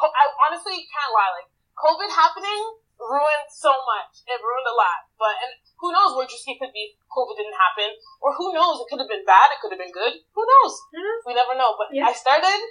I 0.04 0.24
honestly 0.48 0.84
can't 0.84 1.12
lie, 1.16 1.31
like 1.31 1.50
COVID 1.80 2.10
happening 2.12 2.62
ruined 3.01 3.50
so 3.50 3.74
much. 3.74 4.21
It 4.30 4.38
ruined 4.38 4.69
a 4.69 4.77
lot. 4.77 5.09
But 5.18 5.36
and 5.42 5.51
who 5.81 5.89
knows 5.89 6.13
where 6.13 6.30
Juicy 6.30 6.62
could 6.62 6.71
be 6.71 6.94
COVID 7.09 7.36
didn't 7.36 7.57
happen, 7.57 7.98
or 8.21 8.38
who 8.38 8.53
knows? 8.53 8.80
It 8.81 8.88
could 8.88 9.01
have 9.01 9.09
been 9.09 9.25
bad. 9.25 9.50
It 9.51 9.59
could 9.59 9.74
have 9.74 9.81
been 9.81 9.94
good. 9.94 10.21
Who 10.38 10.44
knows? 10.45 10.74
Knows? 10.94 11.21
We 11.25 11.33
never 11.33 11.57
know. 11.57 11.74
But 11.75 11.89
Yeah. 11.92 12.07
I 12.07 12.13
started, 12.13 12.62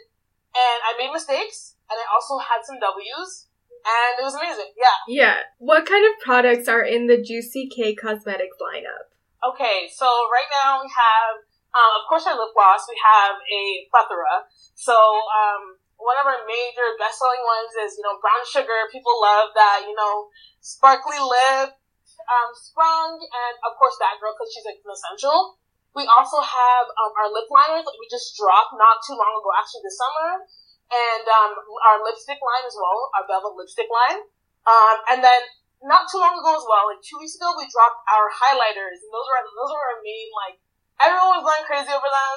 and 0.54 0.78
I 0.86 0.94
made 0.96 1.10
mistakes, 1.12 1.74
and 1.90 1.98
I 1.98 2.06
also 2.08 2.38
had 2.38 2.62
some 2.62 2.78
W's, 2.78 3.50
and 3.82 4.12
it 4.18 4.24
was 4.24 4.38
amazing. 4.38 4.70
Yeah. 4.78 4.96
Yeah. 5.08 5.36
What 5.58 5.84
kind 5.84 6.06
of 6.06 6.14
products 6.22 6.68
are 6.68 6.82
in 6.84 7.06
the 7.10 7.18
Juicy 7.18 7.68
K 7.68 7.94
Cosmetics 7.94 8.56
lineup? 8.62 9.10
Okay, 9.40 9.88
so 9.88 10.04
right 10.28 10.48
now 10.52 10.84
we 10.84 10.88
have, 10.92 11.40
um, 11.72 11.92
of 11.96 12.04
course, 12.04 12.28
our 12.28 12.36
lip 12.36 12.52
gloss. 12.52 12.84
We 12.84 13.00
have 13.00 13.40
a 13.40 13.88
plethora. 13.88 14.44
So, 14.76 14.92
um, 14.92 15.79
one 16.00 16.16
of 16.16 16.26
our 16.26 16.40
major 16.48 16.96
best-selling 16.96 17.44
ones 17.44 17.72
is, 17.84 18.00
you 18.00 18.04
know, 18.04 18.16
brown 18.18 18.40
sugar. 18.48 18.88
People 18.88 19.12
love 19.20 19.52
that, 19.52 19.84
you 19.84 19.92
know, 19.92 20.32
sparkly 20.64 21.20
lip, 21.20 21.76
um, 22.24 22.50
sprung, 22.56 23.20
and 23.20 23.54
of 23.68 23.76
course 23.76 23.96
that 24.00 24.16
girl 24.20 24.32
because 24.32 24.50
she's 24.52 24.64
like 24.64 24.80
an 24.80 24.92
essential. 24.92 25.60
We 25.92 26.06
also 26.06 26.38
have 26.38 26.84
um, 26.86 27.12
our 27.18 27.28
lip 27.28 27.50
liners 27.50 27.82
that 27.82 27.98
we 27.98 28.06
just 28.08 28.38
dropped 28.38 28.72
not 28.78 29.02
too 29.02 29.18
long 29.18 29.32
ago, 29.36 29.50
actually 29.58 29.82
this 29.82 29.98
summer, 29.98 30.46
and 30.90 31.24
um, 31.26 31.52
our 31.90 31.98
lipstick 32.06 32.38
line 32.38 32.64
as 32.64 32.76
well, 32.78 33.10
our 33.18 33.24
velvet 33.26 33.58
lipstick 33.58 33.90
line. 33.90 34.22
Um, 34.64 34.96
and 35.10 35.18
then 35.20 35.42
not 35.82 36.06
too 36.12 36.20
long 36.20 36.36
ago 36.36 36.52
as 36.54 36.64
well, 36.68 36.92
like 36.92 37.02
two 37.02 37.18
weeks 37.18 37.34
ago, 37.34 37.56
we 37.56 37.66
dropped 37.66 38.04
our 38.06 38.28
highlighters, 38.30 39.00
and 39.02 39.10
those 39.10 39.26
were 39.26 39.40
those 39.42 39.72
were 39.72 39.84
our 39.84 39.98
main 40.04 40.28
like 40.32 40.56
everyone 41.00 41.40
was 41.40 41.46
going 41.48 41.64
crazy 41.66 41.90
over 41.90 42.06
them, 42.06 42.36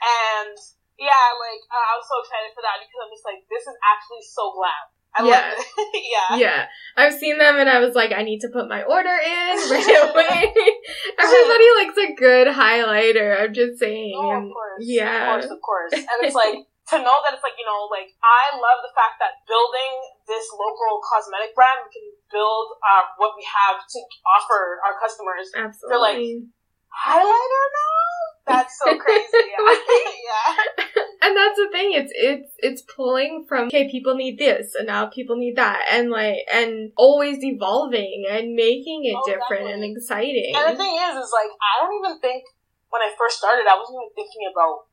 and 0.00 0.56
yeah, 0.98 1.26
like 1.36 1.62
uh, 1.68 1.86
I 1.90 1.94
was 2.00 2.06
so 2.08 2.16
excited 2.24 2.50
for 2.56 2.62
that 2.64 2.80
because 2.82 2.98
I'm 3.00 3.12
just 3.12 3.26
like 3.26 3.40
this 3.48 3.64
is 3.68 3.76
actually 3.84 4.24
so 4.24 4.52
glam. 4.56 4.84
I 5.16 5.24
Yeah. 5.24 5.32
love 5.48 5.56
it. 5.56 5.64
yeah. 6.12 6.30
Yeah, 6.36 6.60
I've 6.96 7.16
seen 7.16 7.38
them 7.40 7.56
and 7.56 7.68
I 7.72 7.80
was 7.80 7.96
like, 7.96 8.12
I 8.12 8.20
need 8.20 8.44
to 8.44 8.52
put 8.52 8.68
my 8.68 8.84
order 8.84 9.16
in 9.16 9.54
right 9.72 9.96
away. 10.12 10.40
Everybody 11.16 11.68
likes 11.80 11.96
a 11.96 12.08
good 12.12 12.48
highlighter. 12.52 13.32
I'm 13.32 13.54
just 13.56 13.80
saying. 13.80 14.12
Oh, 14.12 14.44
of 14.44 14.52
course. 14.52 14.82
yeah. 14.84 15.08
Of 15.24 15.40
course, 15.40 15.48
of 15.56 15.60
course. 15.64 15.92
And 15.96 16.18
it's 16.20 16.36
like 16.36 16.60
to 16.92 16.96
know 17.00 17.16
that 17.24 17.32
it's 17.32 17.42
like, 17.42 17.56
you 17.56 17.64
know, 17.64 17.88
like 17.88 18.12
I 18.20 18.60
love 18.60 18.84
the 18.84 18.92
fact 18.92 19.16
that 19.24 19.40
building 19.48 19.92
this 20.28 20.44
local 20.52 21.00
cosmetic 21.00 21.56
brand, 21.56 21.80
we 21.82 21.90
can 21.96 22.06
build 22.30 22.76
uh, 22.84 23.08
what 23.16 23.32
we 23.40 23.42
have 23.48 23.80
to 23.88 23.98
offer 24.36 24.84
our 24.84 25.00
customers. 25.00 25.48
Absolutely. 25.56 26.44
Highlighter 26.92 27.64
now? 27.72 28.25
That's 28.46 28.78
so 28.78 28.96
crazy. 28.96 29.26
yeah. 29.34 29.58
yeah. 29.74 31.02
and 31.22 31.36
that's 31.36 31.58
the 31.58 31.68
thing. 31.72 31.92
It's 31.92 32.12
it's 32.14 32.52
it's 32.58 32.82
pulling 32.82 33.44
from 33.48 33.66
okay, 33.66 33.90
people 33.90 34.14
need 34.14 34.38
this, 34.38 34.74
and 34.74 34.86
now 34.86 35.06
people 35.06 35.36
need 35.36 35.56
that, 35.56 35.82
and 35.90 36.10
like 36.10 36.46
and 36.52 36.92
always 36.96 37.42
evolving 37.42 38.24
and 38.30 38.54
making 38.54 39.02
it 39.04 39.18
Oh, 39.18 39.26
different 39.26 39.70
and 39.70 39.82
exciting. 39.82 40.54
And 40.54 40.74
the 40.74 40.78
thing 40.78 40.94
is, 40.94 41.14
is 41.18 41.32
like 41.34 41.50
I 41.50 41.82
don't 41.82 41.94
even 41.98 42.20
think 42.20 42.44
when 42.90 43.02
I 43.02 43.10
first 43.18 43.38
started, 43.42 43.66
I 43.66 43.74
wasn't 43.74 43.98
even 43.98 44.14
thinking 44.14 44.46
about 44.46 44.86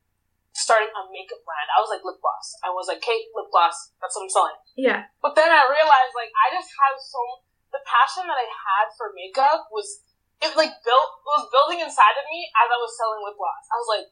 starting 0.54 0.90
a 0.90 1.02
makeup 1.10 1.42
brand. 1.46 1.68
I 1.74 1.82
was 1.82 1.90
like 1.90 2.02
lip 2.06 2.18
gloss. 2.22 2.58
I 2.62 2.70
was 2.70 2.86
like, 2.86 3.02
Kate, 3.02 3.30
lip 3.34 3.50
gloss. 3.50 3.94
That's 3.98 4.14
what 4.14 4.26
I'm 4.26 4.30
selling. 4.30 4.58
yeah, 4.78 5.10
But 5.18 5.34
then 5.34 5.50
I 5.50 5.66
realized, 5.66 6.14
like, 6.14 6.30
I 6.30 6.54
just 6.54 6.70
have 6.78 6.94
so 6.98 7.18
the 7.74 7.82
passion 7.82 8.30
that 8.30 8.38
I 8.38 8.46
had 8.46 8.86
for 8.94 9.10
makeup 9.18 9.66
was 9.74 10.03
it 10.44 10.52
like 10.54 10.72
built 10.84 11.10
it 11.24 11.24
was 11.26 11.48
building 11.50 11.80
inside 11.80 12.16
of 12.20 12.24
me 12.28 12.46
as 12.52 12.68
I 12.68 12.78
was 12.78 12.92
selling 12.94 13.20
lip 13.24 13.36
gloss. 13.40 13.64
I 13.72 13.76
was 13.80 13.90
like, 13.90 14.06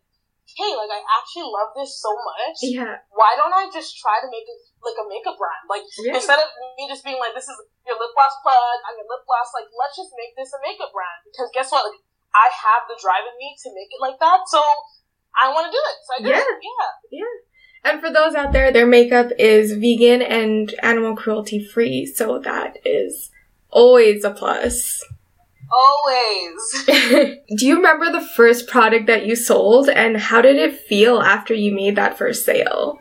hey, 0.56 0.72
like 0.74 0.90
I 0.92 1.00
actually 1.20 1.48
love 1.48 1.70
this 1.76 1.96
so 2.00 2.12
much. 2.12 2.58
yeah, 2.64 2.98
Why 3.12 3.36
don't 3.36 3.52
I 3.54 3.68
just 3.72 3.96
try 4.00 4.18
to 4.20 4.28
make 4.32 4.44
it 4.48 4.60
like 4.82 4.98
a 4.98 5.06
makeup 5.06 5.36
brand? 5.38 5.64
Like 5.68 5.84
yeah. 6.02 6.16
instead 6.18 6.40
of 6.40 6.48
me 6.76 6.88
just 6.90 7.04
being 7.04 7.20
like, 7.20 7.32
this 7.36 7.46
is 7.48 7.56
your 7.86 7.96
lip 8.00 8.12
gloss 8.16 8.34
plug, 8.40 8.76
I'm 8.88 8.96
your 8.98 9.08
lip 9.08 9.24
gloss. 9.28 9.52
Like, 9.54 9.68
let's 9.76 9.96
just 9.96 10.12
make 10.18 10.32
this 10.34 10.52
a 10.52 10.60
makeup 10.64 10.90
brand 10.92 11.20
because 11.28 11.48
guess 11.54 11.70
what? 11.70 11.86
Like, 11.88 12.00
I 12.32 12.48
have 12.48 12.88
the 12.88 12.96
drive 12.96 13.28
in 13.28 13.36
me 13.36 13.52
to 13.64 13.68
make 13.76 13.92
it 13.92 14.00
like 14.00 14.16
that, 14.20 14.48
so 14.48 14.60
I 15.36 15.52
want 15.52 15.68
to 15.68 15.72
do 15.72 15.80
it. 15.80 15.96
So 16.04 16.10
I 16.16 16.18
did 16.24 16.32
Yeah. 16.32 16.44
it. 16.44 16.60
Yeah. 17.12 17.34
And 17.84 18.00
for 18.00 18.12
those 18.12 18.34
out 18.34 18.52
there, 18.52 18.72
their 18.72 18.86
makeup 18.86 19.32
is 19.38 19.72
vegan 19.72 20.22
and 20.22 20.72
animal 20.82 21.16
cruelty 21.16 21.64
free, 21.64 22.06
so 22.06 22.38
that 22.38 22.78
is 22.84 23.30
always 23.70 24.24
a 24.24 24.30
plus. 24.30 25.02
Always. 25.72 26.84
Do 27.56 27.66
you 27.66 27.76
remember 27.76 28.12
the 28.12 28.26
first 28.36 28.68
product 28.68 29.06
that 29.06 29.26
you 29.26 29.34
sold 29.36 29.88
and 29.88 30.16
how 30.16 30.42
did 30.42 30.56
it 30.56 30.78
feel 30.78 31.20
after 31.20 31.54
you 31.54 31.72
made 31.74 31.96
that 31.96 32.18
first 32.18 32.44
sale? 32.44 32.98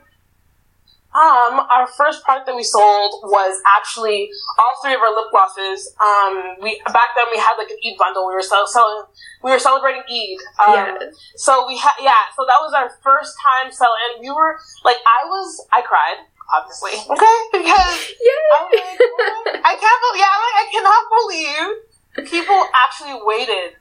Um, 1.11 1.59
our 1.67 1.87
first 1.87 2.23
product 2.23 2.47
that 2.47 2.55
we 2.55 2.63
sold 2.63 3.19
was 3.27 3.59
actually 3.75 4.31
all 4.57 4.71
three 4.81 4.95
of 4.95 5.01
our 5.01 5.11
lip 5.13 5.27
glosses. 5.29 5.91
Um, 5.99 6.55
we 6.63 6.79
back 6.87 7.11
then 7.19 7.27
we 7.29 7.37
had 7.37 7.59
like 7.59 7.67
an 7.69 7.75
Eid 7.83 7.97
bundle. 7.99 8.25
We 8.29 8.33
were 8.33 8.41
so 8.41 8.63
selling. 8.65 9.03
We 9.43 9.51
were 9.51 9.59
celebrating 9.59 10.03
Eid. 10.07 10.39
Um, 10.63 10.71
Yeah. 10.73 10.95
So 11.35 11.67
we 11.67 11.75
had 11.75 11.99
yeah. 11.99 12.31
So 12.37 12.47
that 12.47 12.63
was 12.63 12.71
our 12.71 12.89
first 13.03 13.35
time 13.43 13.73
selling. 13.73 14.23
We 14.23 14.31
were 14.31 14.55
like, 14.85 15.03
I 15.03 15.27
was, 15.27 15.67
I 15.73 15.81
cried, 15.81 16.23
obviously, 16.55 16.95
okay, 17.11 17.37
because 17.59 17.91
I'm 18.55 18.71
like? 18.71 19.59
I 19.67 19.75
can't. 19.75 20.01
Yeah, 20.15 20.31
I'm 20.31 20.43
like, 20.47 20.57
I 20.63 20.67
cannot 20.71 21.03
believe 21.11 21.90
people 22.15 22.60
actually 22.86 23.20
waited 23.24 23.77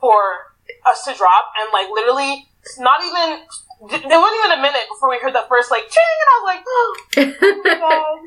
for 0.00 0.54
us 0.86 1.04
to 1.04 1.14
drop 1.14 1.52
and 1.60 1.68
like 1.72 1.88
literally 1.92 2.46
not 2.78 3.00
even. 3.04 3.44
There 3.80 4.20
wasn't 4.20 4.38
even 4.44 4.58
a 4.58 4.62
minute 4.62 4.84
before 4.92 5.08
we 5.08 5.18
heard 5.18 5.32
the 5.34 5.44
first 5.48 5.70
like 5.70 5.88
ching, 5.88 6.16
and 6.20 6.28
I 6.28 6.34
was 6.36 6.46
like, 6.52 6.62
oh 6.66 7.62
my 7.64 7.74
god. 7.80 8.18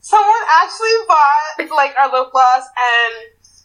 Someone 0.00 0.42
actually 0.62 0.96
bought 1.06 1.76
like 1.76 1.94
our 1.98 2.10
lip 2.10 2.32
gloss 2.32 2.64
and 2.66 3.14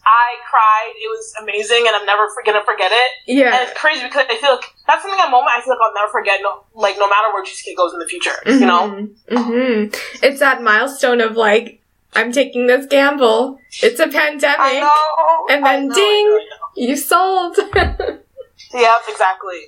I 0.06 0.36
cried. 0.48 0.92
It 0.96 1.08
was 1.08 1.34
amazing 1.42 1.84
and 1.86 1.96
I'm 1.96 2.06
never 2.06 2.28
for- 2.32 2.42
gonna 2.46 2.64
forget 2.64 2.92
it. 2.92 3.10
Yeah, 3.26 3.52
And 3.58 3.68
it's 3.68 3.78
crazy 3.78 4.04
because 4.04 4.24
I 4.30 4.36
feel 4.36 4.52
like 4.52 4.64
that's 4.86 5.02
something 5.02 5.18
a 5.20 5.30
moment 5.30 5.50
I 5.56 5.60
feel 5.62 5.72
like 5.74 5.80
I'll 5.82 5.94
never 5.94 6.12
forget. 6.12 6.40
No, 6.42 6.62
like 6.74 6.96
no 6.98 7.08
matter 7.08 7.32
where 7.32 7.42
Juicy 7.44 7.74
goes 7.74 7.92
in 7.92 7.98
the 7.98 8.06
future, 8.06 8.36
you 8.46 8.60
know. 8.60 9.08
hmm 9.28 9.84
It's 10.22 10.40
that 10.40 10.62
milestone 10.62 11.20
of 11.20 11.36
like, 11.36 11.82
I'm 12.18 12.32
taking 12.32 12.66
this 12.66 12.86
gamble. 12.86 13.58
It's 13.82 14.00
a 14.00 14.08
pandemic. 14.08 14.82
Know. 14.82 15.46
And 15.50 15.64
then 15.64 15.88
know, 15.88 15.94
ding. 15.94 16.04
I 16.04 16.46
know, 16.76 16.84
I 16.84 16.84
know. 16.84 16.88
You 16.88 16.96
sold. 16.96 17.56
Yep, 18.74 19.00
exactly. 19.08 19.60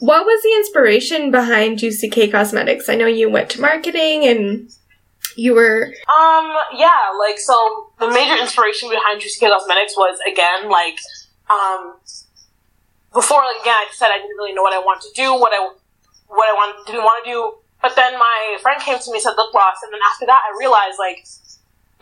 what 0.00 0.26
was 0.26 0.42
the 0.42 0.52
inspiration 0.56 1.30
behind 1.30 1.78
Juicy 1.78 2.10
K 2.10 2.28
Cosmetics? 2.28 2.88
I 2.88 2.94
know 2.96 3.06
you 3.06 3.30
went 3.30 3.50
to 3.50 3.60
marketing 3.60 4.26
and 4.26 4.70
you 5.36 5.54
were. 5.54 5.86
Um, 6.14 6.56
yeah, 6.76 7.12
like 7.18 7.38
so 7.38 7.90
the 7.98 8.08
major 8.08 8.40
inspiration 8.40 8.90
behind 8.90 9.20
Juicy 9.20 9.40
K 9.40 9.50
Cosmetics 9.50 9.96
was 9.96 10.18
again 10.30 10.68
like 10.68 10.98
um 11.50 11.94
before 13.12 13.42
like, 13.44 13.62
again 13.62 13.74
I 13.74 13.86
said 13.92 14.08
I 14.10 14.18
didn't 14.18 14.36
really 14.36 14.52
know 14.52 14.62
what 14.62 14.74
I 14.74 14.78
wanted 14.78 15.08
to 15.08 15.14
do, 15.14 15.32
what 15.32 15.52
I 15.52 15.70
what 16.26 16.48
I 16.48 16.52
want 16.52 16.86
didn't 16.86 17.02
want 17.02 17.24
to 17.24 17.30
do. 17.30 17.54
But 17.82 17.94
then 17.94 18.18
my 18.18 18.58
friend 18.62 18.80
came 18.80 18.98
to 18.98 19.10
me 19.10 19.18
and 19.18 19.22
said 19.22 19.34
lip 19.36 19.52
gloss 19.52 19.76
and 19.84 19.92
then 19.92 20.00
after 20.12 20.26
that 20.26 20.40
I 20.42 20.56
realized 20.58 20.98
like 20.98 21.24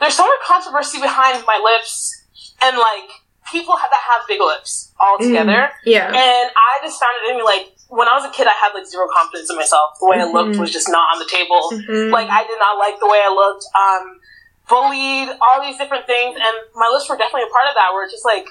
there's 0.01 0.15
so 0.15 0.25
much 0.25 0.41
controversy 0.47 1.01
behind 1.01 1.45
my 1.47 1.59
lips 1.63 2.25
and 2.63 2.77
like 2.79 3.11
people 3.53 3.75
that 3.77 3.93
have 3.93 4.27
big 4.27 4.41
lips 4.41 4.93
all 4.99 5.19
together. 5.19 5.71
Yeah. 5.85 6.09
And 6.09 6.47
I 6.57 6.73
just 6.83 6.99
found 6.99 7.13
it 7.23 7.31
in 7.31 7.37
me 7.37 7.43
like 7.45 7.77
when 7.89 8.09
I 8.09 8.15
was 8.15 8.25
a 8.25 8.33
kid 8.33 8.47
I 8.47 8.57
had 8.57 8.73
like 8.73 8.87
zero 8.87 9.07
confidence 9.13 9.51
in 9.51 9.57
myself. 9.57 9.99
The 10.01 10.09
way 10.09 10.19
I 10.21 10.25
looked 10.25 10.57
Mhm. 10.57 10.61
was 10.61 10.73
just 10.73 10.89
not 10.89 11.13
on 11.15 11.19
the 11.21 11.27
table. 11.29 11.61
Mhm. 11.73 12.11
Like 12.11 12.29
I 12.31 12.45
did 12.47 12.59
not 12.59 12.79
like 12.79 12.99
the 12.99 13.07
way 13.07 13.21
I 13.23 13.29
looked. 13.29 13.65
Um, 13.77 14.21
bullied, 14.67 15.29
all 15.43 15.61
these 15.61 15.77
different 15.77 16.07
things, 16.07 16.37
and 16.41 16.57
my 16.75 16.89
lips 16.89 17.09
were 17.09 17.17
definitely 17.19 17.45
a 17.49 17.53
part 17.53 17.69
of 17.69 17.75
that. 17.77 17.93
Where 17.93 18.05
it's 18.05 18.13
just 18.15 18.25
like 18.25 18.49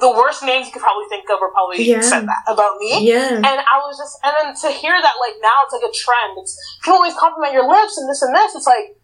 the 0.00 0.10
worst 0.10 0.42
names 0.42 0.66
you 0.66 0.72
could 0.72 0.82
probably 0.82 1.04
think 1.10 1.28
of 1.28 1.42
are 1.42 1.50
probably 1.50 1.84
Yeah. 1.84 2.00
said 2.00 2.26
that 2.26 2.42
about 2.46 2.78
me. 2.78 3.04
yeah. 3.06 3.36
And 3.36 3.46
I 3.60 3.76
was 3.84 3.98
just, 3.98 4.16
and 4.24 4.32
then 4.40 4.54
to 4.54 4.68
hear 4.70 4.94
that 4.94 5.14
like 5.20 5.36
now 5.42 5.56
it's 5.64 5.72
like 5.74 5.82
a 5.84 5.92
trend. 5.92 6.38
It's 6.38 6.56
people 6.82 6.94
always 6.94 7.14
compliment 7.14 7.52
your 7.52 7.68
lips 7.68 7.98
and 7.98 8.08
this 8.08 8.22
and 8.22 8.34
this. 8.34 8.54
It's 8.54 8.66
like 8.66 8.96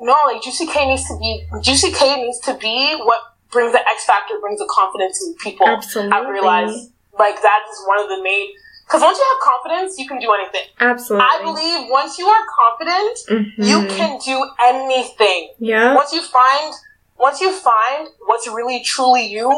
no, 0.00 0.16
like 0.26 0.42
Juicy 0.42 0.66
K 0.66 0.86
needs 0.88 1.06
to 1.08 1.16
be 1.18 1.46
Juicy 1.60 1.92
K 1.92 2.22
needs 2.22 2.40
to 2.40 2.54
be 2.54 2.94
what 2.96 3.20
brings 3.50 3.72
the 3.72 3.80
X 3.86 4.04
factor, 4.04 4.34
brings 4.40 4.58
the 4.58 4.68
confidence 4.70 5.22
in 5.24 5.34
people. 5.42 5.66
Absolutely. 5.68 6.12
I 6.12 6.28
realized 6.28 6.90
like 7.18 7.36
that 7.42 7.60
is 7.70 7.82
one 7.86 8.00
of 8.00 8.08
the 8.08 8.22
main. 8.22 8.48
Because 8.86 9.02
once 9.02 9.16
you 9.18 9.24
have 9.32 9.40
confidence, 9.42 9.98
you 9.98 10.08
can 10.08 10.18
do 10.18 10.32
anything. 10.32 10.68
Absolutely. 10.80 11.26
I 11.30 11.40
believe 11.42 11.88
once 11.90 12.18
you 12.18 12.26
are 12.26 12.42
confident, 12.60 13.18
you 13.58 13.78
Mhm. 13.78 13.96
can 13.96 14.18
do 14.18 14.44
anything. 14.64 15.52
Yeah. 15.58 15.94
Once 15.94 16.12
you 16.12 16.20
find 16.22 16.74
once 17.22 17.40
you 17.40 17.52
find 17.52 18.08
what's 18.26 18.48
really 18.48 18.82
truly 18.82 19.24
you, 19.26 19.48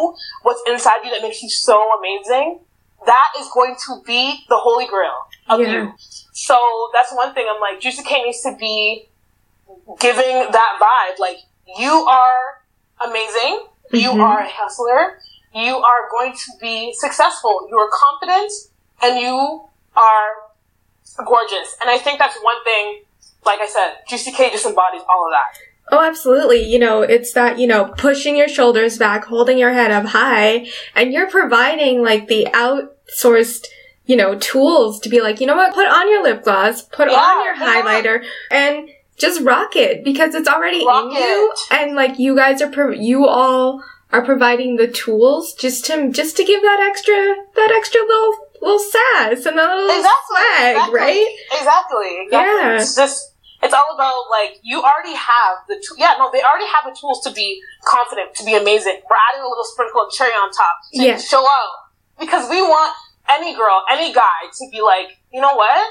what's 0.42 0.62
inside 0.66 0.98
you 1.02 1.10
that 1.10 1.22
makes 1.22 1.42
you 1.42 1.48
so 1.48 1.76
amazing, 1.98 2.60
that 3.06 3.28
is 3.40 3.48
going 3.54 3.74
to 3.86 4.02
be 4.06 4.44
the 4.50 4.56
holy 4.56 4.86
grail 4.86 5.16
of 5.48 5.60
Yeah. 5.60 5.72
you. 5.72 5.94
So 6.32 6.90
that's 6.92 7.10
one 7.12 7.32
thing 7.32 7.46
I'm 7.50 7.60
like, 7.60 7.80
Juicy 7.80 8.02
K 8.02 8.22
needs 8.22 8.42
to 8.42 8.54
be 8.54 9.08
giving 9.98 10.50
that 10.50 10.72
vibe. 10.78 11.18
Like, 11.18 11.38
you 11.78 12.06
are 12.06 12.62
amazing, 13.00 13.66
you 13.92 14.10
Mhm. 14.10 14.20
are 14.20 14.40
a 14.40 14.48
hustler, 14.48 15.20
you 15.54 15.74
are 15.78 16.08
going 16.10 16.34
to 16.34 16.50
be 16.60 16.92
successful, 16.92 17.66
you 17.70 17.78
are 17.78 17.88
confident, 17.88 18.52
and 19.00 19.18
you 19.20 19.68
are 19.96 20.28
gorgeous. 21.24 21.76
And 21.80 21.88
I 21.88 21.98
think 21.98 22.18
that's 22.18 22.36
one 22.42 22.62
thing, 22.64 23.04
like 23.44 23.60
I 23.60 23.68
said, 23.68 23.90
Juicy 24.08 24.32
K 24.32 24.50
just 24.50 24.66
embodies 24.66 25.02
all 25.10 25.26
of 25.26 25.32
that. 25.32 25.50
Oh, 25.92 26.00
absolutely. 26.04 26.64
You 26.64 26.78
know, 26.78 27.02
it's 27.02 27.32
that, 27.34 27.58
you 27.58 27.66
know, 27.66 27.92
pushing 27.98 28.36
your 28.36 28.48
shoulders 28.48 28.96
back, 28.98 29.24
holding 29.26 29.58
your 29.58 29.72
head 29.72 29.90
up 29.90 30.06
high, 30.06 30.66
and 30.94 31.12
you're 31.12 31.30
providing 31.30 32.02
like 32.02 32.26
the 32.28 32.46
outsourced, 32.52 33.66
you 34.06 34.16
know, 34.16 34.36
tools 34.38 34.98
to 35.00 35.08
be 35.08 35.20
like, 35.20 35.40
you 35.40 35.46
know 35.46 35.56
what, 35.56 35.74
put 35.74 35.86
on 35.86 36.08
your 36.10 36.22
lip 36.22 36.42
gloss, 36.44 36.82
put 36.82 37.10
Yeah, 37.10 37.16
on 37.18 37.44
your 37.44 37.54
yeah. 37.54 37.82
highlighter, 37.82 38.24
and 38.50 38.88
just 39.16 39.42
rock 39.42 39.76
it 39.76 40.02
because 40.04 40.34
it's 40.34 40.48
already 40.48 40.84
Rock 40.84 41.06
in 41.12 41.16
you. 41.22 41.52
And 41.70 41.94
like, 41.94 42.18
you 42.18 42.34
guys 42.34 42.60
are, 42.62 42.70
pro- 42.70 42.90
you 42.90 43.26
all 43.26 43.82
are 44.10 44.24
providing 44.24 44.76
the 44.76 44.88
tools 44.88 45.52
just 45.54 45.84
to, 45.86 46.10
just 46.10 46.36
to 46.38 46.44
give 46.44 46.62
that 46.62 46.80
extra, 46.80 47.14
that 47.56 47.72
extra 47.76 48.00
little, 48.00 48.34
little 48.62 48.78
sass 48.78 49.44
and 49.46 49.58
that 49.58 49.74
little 49.76 49.90
Exactly, 49.96 50.36
swag, 50.36 50.76
exactly. 50.76 50.98
right? 51.00 51.36
Exactly. 51.52 52.18
Exactly. 52.24 52.30
Yeah. 52.32 52.76
It's 52.76 52.96
just 52.96 53.33
it's 53.64 53.74
all 53.74 53.90
about 53.94 54.28
like 54.30 54.60
you 54.62 54.82
already 54.82 55.14
have 55.16 55.64
the 55.68 55.76
t- 55.76 55.96
yeah 55.98 56.14
no 56.18 56.30
they 56.32 56.42
already 56.42 56.66
have 56.68 56.84
the 56.84 56.96
tools 56.98 57.20
to 57.24 57.32
be 57.32 57.60
confident 57.84 58.34
to 58.36 58.44
be 58.44 58.54
amazing. 58.54 59.00
We're 59.08 59.16
adding 59.32 59.42
a 59.44 59.48
little 59.48 59.64
sprinkle 59.64 60.02
of 60.02 60.12
cherry 60.12 60.32
on 60.32 60.50
top 60.52 60.76
Yeah. 60.92 61.16
show 61.18 61.42
out 61.42 61.72
because 62.20 62.48
we 62.50 62.60
want 62.62 62.94
any 63.28 63.54
girl 63.56 63.82
any 63.90 64.12
guy 64.12 64.40
to 64.58 64.64
be 64.70 64.80
like 64.82 65.16
you 65.32 65.40
know 65.40 65.54
what 65.54 65.82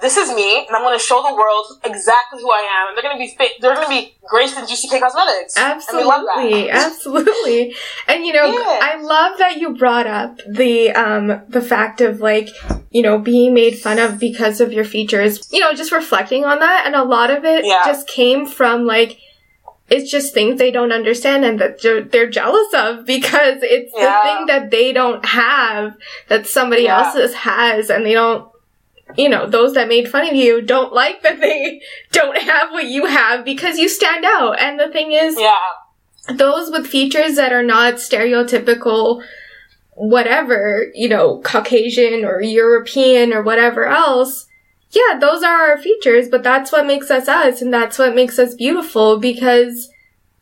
this 0.00 0.16
is 0.16 0.32
me 0.32 0.64
and 0.66 0.76
I'm 0.76 0.82
going 0.82 0.96
to 0.96 1.04
show 1.04 1.22
the 1.28 1.34
world 1.34 1.66
exactly 1.84 2.40
who 2.40 2.50
I 2.50 2.62
am 2.80 2.88
and 2.88 2.96
they're 2.96 3.02
going 3.02 3.16
to 3.18 3.20
be 3.20 3.36
fit 3.36 3.60
they're 3.60 3.74
going 3.74 3.86
to 3.86 3.90
be 3.90 4.14
graced 4.28 4.56
in 4.56 4.66
Juicy 4.66 4.86
K 4.88 5.00
Cosmetics 5.00 5.56
and 5.58 5.82
we 5.92 6.04
love 6.04 6.24
Absolutely, 6.36 6.66
that. 6.68 6.86
absolutely. 6.86 7.74
And 8.06 8.24
you 8.24 8.32
know, 8.32 8.46
Yeah. 8.46 8.78
I 8.80 9.00
love 9.02 9.38
that 9.38 9.56
you 9.58 9.74
brought 9.74 10.06
up 10.06 10.38
the 10.48 10.90
um 10.92 11.42
the 11.48 11.60
fact 11.60 12.00
of 12.00 12.20
like, 12.20 12.48
you 12.90 13.02
know, 13.02 13.18
being 13.18 13.52
made 13.54 13.78
fun 13.78 13.98
of 13.98 14.18
because 14.18 14.60
of 14.60 14.72
your 14.72 14.84
features. 14.84 15.46
You 15.52 15.60
know, 15.60 15.74
just 15.74 15.92
reflecting 15.92 16.44
on 16.44 16.58
that 16.60 16.84
and 16.86 16.94
a 16.94 17.04
lot 17.04 17.30
of 17.30 17.44
it 17.44 17.64
Yeah. 17.64 17.82
just 17.84 18.06
came 18.08 18.46
from 18.46 18.86
like 18.86 19.18
it's 19.90 20.10
just 20.10 20.34
things 20.34 20.58
they 20.58 20.70
don't 20.70 20.92
understand 20.92 21.46
and 21.46 21.58
that 21.60 21.80
they're, 21.80 22.02
they're 22.02 22.28
jealous 22.28 22.68
of 22.74 23.06
because 23.14 23.58
it's 23.62 23.92
Yeah. 23.96 24.20
the 24.22 24.28
thing 24.28 24.46
that 24.46 24.70
they 24.70 24.92
don't 24.92 25.24
have 25.24 25.96
that 26.28 26.46
somebody 26.46 26.82
Yeah. 26.82 27.12
else 27.14 27.32
has 27.34 27.90
and 27.90 28.04
they 28.06 28.12
don't 28.14 28.48
you 29.16 29.28
know, 29.30 29.46
those 29.46 29.72
that 29.72 29.88
made 29.88 30.06
fun 30.06 30.28
of 30.28 30.34
you 30.34 30.60
don't 30.60 30.92
like 30.92 31.22
that 31.22 31.40
they 31.40 31.80
don't 32.12 32.36
have 32.42 32.70
what 32.72 32.84
you 32.84 33.06
have 33.06 33.42
because 33.42 33.78
you 33.78 33.88
stand 33.88 34.22
out. 34.26 34.60
And 34.60 34.78
the 34.78 34.88
thing 34.88 35.12
is, 35.12 35.38
yeah 35.40 35.54
those 36.34 36.70
with 36.70 36.86
features 36.86 37.36
that 37.36 37.54
are 37.54 37.62
not 37.62 37.94
stereotypical 37.94 39.22
whatever 39.98 40.86
you 40.94 41.08
know 41.08 41.40
caucasian 41.44 42.24
or 42.24 42.40
european 42.40 43.32
or 43.32 43.42
whatever 43.42 43.86
else 43.86 44.46
yeah 44.90 45.18
those 45.20 45.42
are 45.42 45.70
our 45.70 45.78
features 45.78 46.28
but 46.28 46.42
that's 46.42 46.70
what 46.70 46.86
makes 46.86 47.10
us 47.10 47.26
us 47.28 47.60
and 47.60 47.74
that's 47.74 47.98
what 47.98 48.14
makes 48.14 48.38
us 48.38 48.54
beautiful 48.54 49.18
because 49.18 49.90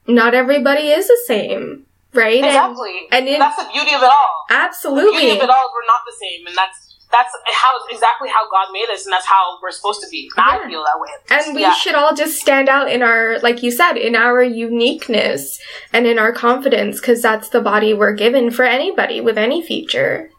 not 0.06 0.34
everybody 0.34 0.88
is 0.88 1.08
the 1.08 1.18
same 1.26 1.86
right? 2.12 2.36
And- 2.38 2.46
exactly. 2.46 2.94
and 3.12 3.28
it- 3.28 3.38
that's 3.38 3.62
the 3.62 3.68
beauty 3.72 3.94
of 3.94 4.02
it 4.02 4.08
all. 4.08 4.44
The 4.48 4.54
absolutely 4.54 5.20
beauty 5.20 5.36
of 5.38 5.44
it 5.44 5.50
all 5.50 5.66
is 5.66 5.70
we're 5.74 5.86
not 5.86 6.00
the 6.06 6.16
same, 6.18 6.46
and 6.46 6.56
that's 6.56 6.85
that's 7.12 7.30
how 7.52 7.72
exactly 7.90 8.28
how 8.28 8.48
God 8.50 8.68
made 8.72 8.88
us, 8.92 9.04
and 9.06 9.12
that's 9.12 9.26
how 9.26 9.58
we're 9.62 9.70
supposed 9.70 10.00
to 10.02 10.08
be. 10.10 10.28
And 10.36 10.44
Yeah. 10.46 10.58
I 10.64 10.68
feel 10.68 10.84
that 10.84 10.98
way. 11.00 11.08
And 11.30 11.54
we 11.54 11.62
yeah. 11.62 11.72
should 11.72 11.94
all 11.94 12.14
just 12.14 12.40
stand 12.40 12.68
out 12.68 12.90
in 12.90 13.02
our, 13.02 13.38
like 13.40 13.62
you 13.62 13.70
said, 13.70 13.94
in 13.94 14.14
our 14.16 14.42
uniqueness 14.42 15.58
and 15.92 16.06
in 16.06 16.18
our 16.18 16.32
confidence, 16.32 17.00
because 17.00 17.22
that's 17.22 17.48
the 17.48 17.60
body 17.60 17.94
we're 17.94 18.12
given 18.14 18.50
for 18.50 18.64
anybody 18.64 19.20
with 19.20 19.38
any 19.38 19.62
feature. 19.62 20.30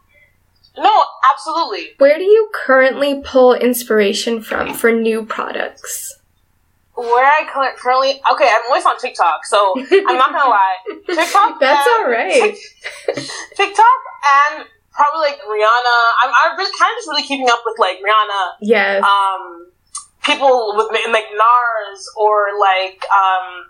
no, 0.78 1.04
absolutely. 1.34 1.94
Where 1.98 2.18
do 2.18 2.24
you 2.24 2.50
currently 2.54 3.22
pull 3.24 3.54
inspiration 3.54 4.42
from 4.42 4.74
for 4.74 4.92
new 4.92 5.26
products? 5.26 6.14
Where 6.96 7.26
I 7.26 7.46
currently, 7.78 8.20
okay, 8.32 8.50
I'm 8.50 8.62
always 8.70 8.86
on 8.86 8.98
TikTok, 9.00 9.46
so 9.46 9.74
I'm 9.78 10.18
not 10.18 10.32
gonna 10.34 10.50
lie. 10.50 10.76
TikTok, 11.08 11.60
That's 11.60 11.88
all 11.88 12.10
right. 12.10 12.56
TikTok 13.56 13.86
and 14.56 14.66
probably 14.98 15.30
like 15.30 15.40
Rihanna. 15.46 15.98
I'm, 16.26 16.32
I'm 16.34 16.58
really 16.58 16.74
kind 16.74 16.92
of 16.92 16.98
just 16.98 17.08
really 17.08 17.24
keeping 17.24 17.50
up 17.50 17.62
with 17.64 17.78
like 17.78 18.02
Rihanna. 18.02 18.44
Yes. 18.62 19.06
Um, 19.06 19.70
people 20.26 20.74
with 20.76 20.90
like 21.14 21.30
Nars 21.32 22.02
or 22.18 22.58
like 22.60 23.06
um. 23.14 23.70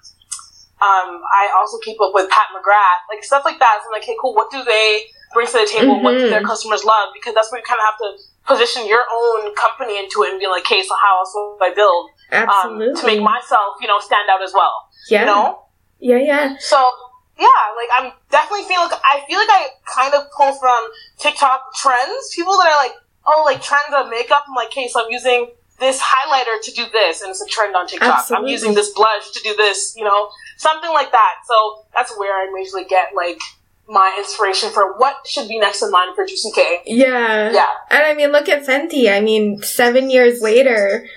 Um, 0.78 1.26
I 1.34 1.50
also 1.58 1.80
keep 1.82 1.98
up 2.00 2.14
with 2.14 2.30
Pat 2.30 2.54
McGrath, 2.54 3.02
like 3.10 3.24
stuff 3.24 3.42
like 3.44 3.58
that. 3.58 3.80
So 3.82 3.90
I'm 3.90 3.94
like, 3.98 4.06
hey, 4.06 4.14
cool. 4.22 4.36
What 4.36 4.52
do 4.52 4.64
they 4.64 5.10
bring 5.34 5.48
to 5.48 5.54
the 5.54 5.66
table? 5.66 6.04
What 6.04 6.12
do 6.12 6.30
their 6.30 6.44
customers 6.44 6.86
love? 6.86 7.10
Because 7.16 7.34
that's 7.34 7.52
where 7.52 7.58
you 7.58 7.66
kind 7.66 7.82
of 7.82 7.86
have 7.90 7.98
to 7.98 8.10
position 8.46 8.88
your 8.88 9.02
own 9.12 9.56
company 9.56 9.98
into 9.98 10.22
it 10.22 10.30
and 10.30 10.40
be 10.40 10.46
like, 10.46 10.62
okay, 10.62 10.84
so 10.84 10.94
how 11.02 11.18
else 11.18 11.34
will 11.34 11.58
I 11.62 11.74
build 11.74 12.12
Absolutely. 12.32 12.90
um, 12.90 12.96
to 12.96 13.06
make 13.08 13.22
myself, 13.22 13.82
you 13.82 13.88
know, 13.88 14.00
stand 14.00 14.30
out 14.30 14.44
as 14.44 14.54
well? 14.54 14.88
yeah. 15.10 15.22
You 15.22 15.26
know? 15.26 15.64
Yeah, 16.00 16.18
yeah. 16.18 16.56
So 16.60 16.92
yeah, 17.40 17.62
like 17.76 17.90
I'm 17.96 18.12
definitely 18.32 18.66
feeling 18.66 18.90
like 18.90 19.02
I 19.04 19.24
feel 19.28 19.38
like 19.40 19.50
I 19.50 19.68
kind 19.86 20.14
of 20.14 20.32
pull 20.32 20.54
from 20.54 20.90
TikTok 21.20 21.74
trends. 21.76 22.34
People 22.36 22.54
that 22.54 22.68
are 22.68 22.84
like, 22.84 22.96
oh, 23.26 23.44
like 23.46 23.62
trends 23.62 23.94
of 23.96 24.10
makeup. 24.10 24.46
I'm 24.48 24.56
like, 24.56 24.70
okay, 24.70 24.88
so 24.88 25.06
I'm 25.06 25.12
using 25.12 25.52
this 25.80 26.02
highlighter 26.02 26.60
to 26.64 26.72
do 26.72 26.86
this, 26.92 27.22
and 27.22 27.30
it's 27.30 27.42
a 27.42 27.46
trend 27.46 27.76
on 27.76 27.88
TikTok. 27.88 28.20
Absolutely. 28.20 28.46
I'm 28.46 28.52
using 28.52 28.74
this 28.74 28.92
blush 28.94 29.32
to 29.32 29.40
do 29.44 29.56
this, 29.56 29.94
you 29.96 30.04
know, 30.04 30.30
something 30.58 30.92
like 30.92 31.12
that. 31.12 31.36
So 31.48 31.86
that's 31.94 32.18
where 32.18 32.34
I 32.34 32.52
usually 32.58 32.86
get 32.86 33.10
like 33.16 33.40
my 33.88 34.16
inspiration 34.18 34.70
for 34.70 34.98
what 34.98 35.16
should 35.26 35.48
be 35.48 35.60
next 35.60 35.82
in 35.82 35.92
line 35.92 36.14
for 36.16 36.26
Juicy 36.26 36.52
K. 36.54 36.82
Yeah. 36.86 37.52
Yeah, 37.52 37.68
And 37.90 38.04
I 38.04 38.14
mean, 38.14 38.32
look 38.32 38.50
at 38.50 38.66
Fenty. 38.66 39.12
I 39.12 39.22
mean, 39.22 39.62
seven 39.62 40.10
years 40.10 40.42
later, 40.42 41.08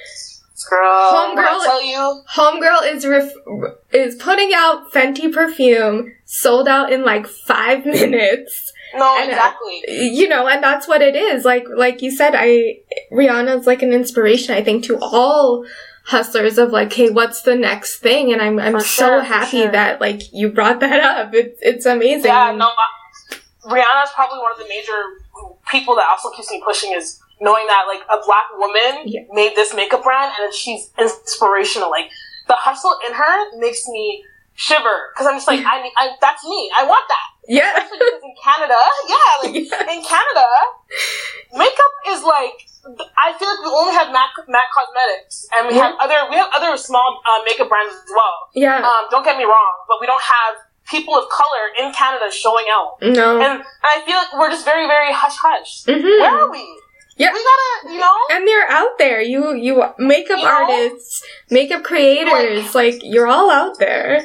girl. 0.65 1.11
Homegirl- 1.13 1.65
tell 1.65 1.83
you, 1.83 2.23
Homegirl 2.31 2.93
is 2.95 3.07
ref- 3.07 3.33
is 3.93 4.15
putting 4.17 4.53
out 4.55 4.93
Fenty 4.93 5.33
perfume, 5.33 6.13
sold 6.25 6.69
out 6.69 6.93
in 6.93 7.05
like 7.05 7.27
five 7.27 7.85
minutes. 7.87 8.73
no, 8.95 9.17
And, 9.21 9.31
uh, 9.31 9.35
exactly. 9.35 9.83
You 9.89 10.29
know, 10.29 10.47
and 10.49 10.63
that's 10.63 10.87
what 10.89 11.03
it 11.03 11.15
is. 11.17 11.45
Like, 11.45 11.65
like 11.75 12.03
you 12.03 12.11
said, 12.11 12.35
I 12.37 12.79
Rihanna's 13.13 13.67
like 13.67 13.83
an 13.83 13.93
inspiration. 13.93 14.55
I 14.55 14.63
think 14.63 14.85
to 14.85 14.99
all 15.01 15.65
hustlers 16.05 16.59
of 16.59 16.71
like, 16.73 16.93
hey, 16.93 17.11
what's 17.11 17.43
the 17.43 17.55
next 17.55 17.99
thing? 17.99 18.33
And 18.33 18.43
I'm 18.43 18.59
I'm 18.59 18.73
For 18.73 18.81
so 18.81 19.07
sure, 19.07 19.23
happy 19.23 19.63
sure. 19.63 19.71
that 19.73 20.01
like 20.01 20.33
you 20.33 20.51
brought 20.51 20.81
that 20.81 21.01
up. 21.01 21.35
It's 21.35 21.59
it's 21.63 21.87
amazing. 21.87 22.25
Yeah, 22.27 22.53
no, 22.57 22.67
I, 22.67 23.37
Rihanna's 23.65 24.11
probably 24.15 24.39
one 24.39 24.53
of 24.53 24.59
the 24.59 24.69
major 24.69 25.21
people 25.71 25.95
that 25.97 26.07
also 26.11 26.31
keeps 26.31 26.51
me 26.51 26.61
pushing 26.65 26.93
is 26.93 27.21
knowing 27.41 27.67
that 27.67 27.85
like 27.89 28.03
a 28.11 28.25
black 28.25 28.47
woman 28.57 29.05
Yeah. 29.07 29.23
made 29.33 29.55
this 29.57 29.75
makeup 29.75 30.03
brand 30.03 30.33
and 30.41 30.53
she's 30.55 30.91
inspirational. 30.99 31.91
Like 31.91 32.11
the 32.49 32.55
hustle 32.55 32.95
in 33.07 33.15
her 33.15 33.59
makes 33.59 33.87
me 33.89 34.25
shiver 34.55 35.11
because 35.15 35.27
I'm 35.27 35.37
just 35.37 35.49
like, 35.49 35.61
I, 35.65 35.89
I, 35.97 36.11
that's 36.21 36.45
me. 36.45 36.71
I 36.77 36.85
want 36.85 37.05
that. 37.09 37.27
Yeah. 37.49 37.73
Especially 37.77 37.99
because 37.99 38.23
in 38.23 38.35
Canada, 38.45 38.77
yeah, 39.09 39.31
like 39.43 39.55
Yeah. 39.71 39.93
in 39.95 40.03
Canada, 40.05 40.47
makeup 41.55 41.93
is 42.09 42.23
like. 42.25 42.67
I 42.81 43.37
feel 43.39 43.45
like 43.47 43.61
we 43.61 43.69
only 43.69 43.93
have 43.93 44.09
MAC, 44.11 44.31
MAC 44.49 44.65
Cosmetics, 44.73 45.47
and 45.53 45.69
we 45.69 45.75
have 45.77 45.93
other 46.01 46.17
we 46.31 46.37
have 46.37 46.49
other 46.57 46.75
small 46.79 47.21
uh, 47.29 47.45
makeup 47.45 47.69
brands 47.69 47.93
as 47.95 48.09
well. 48.09 48.49
Yeah. 48.55 48.79
Um, 48.81 49.05
don't 49.11 49.23
get 49.23 49.37
me 49.37 49.45
wrong, 49.45 49.73
but 49.87 49.99
we 50.01 50.07
don't 50.07 50.23
have 50.23 50.57
people 50.89 51.15
of 51.15 51.29
color 51.29 51.77
in 51.79 51.93
Canada 51.93 52.33
showing 52.33 52.65
out. 52.73 52.97
No. 53.03 53.39
And 53.39 53.63
I 53.85 54.01
feel 54.07 54.17
like 54.17 54.33
we're 54.33 54.49
just 54.51 54.65
very, 54.65 54.87
very 54.87 55.13
hush 55.13 55.37
hush. 55.37 55.85
Mhm. 55.85 56.03
Where 56.03 56.35
are 56.41 56.51
we? 56.51 56.65
Yeah. 57.21 57.33
We 57.35 57.45
gotta, 57.51 57.95
you 57.95 58.01
know? 58.01 58.17
and 58.33 58.47
they're 58.49 58.69
out 58.71 58.97
there. 58.99 59.21
You 59.21 59.55
you 59.55 59.75
makeup 59.99 60.39
You 60.39 60.45
know? 60.45 60.51
artists, 60.51 61.23
makeup 61.51 61.83
creators, 61.85 62.75
like 62.75 63.01
you're 63.03 63.27
all 63.27 63.51
out 63.51 63.79
there. 63.79 64.17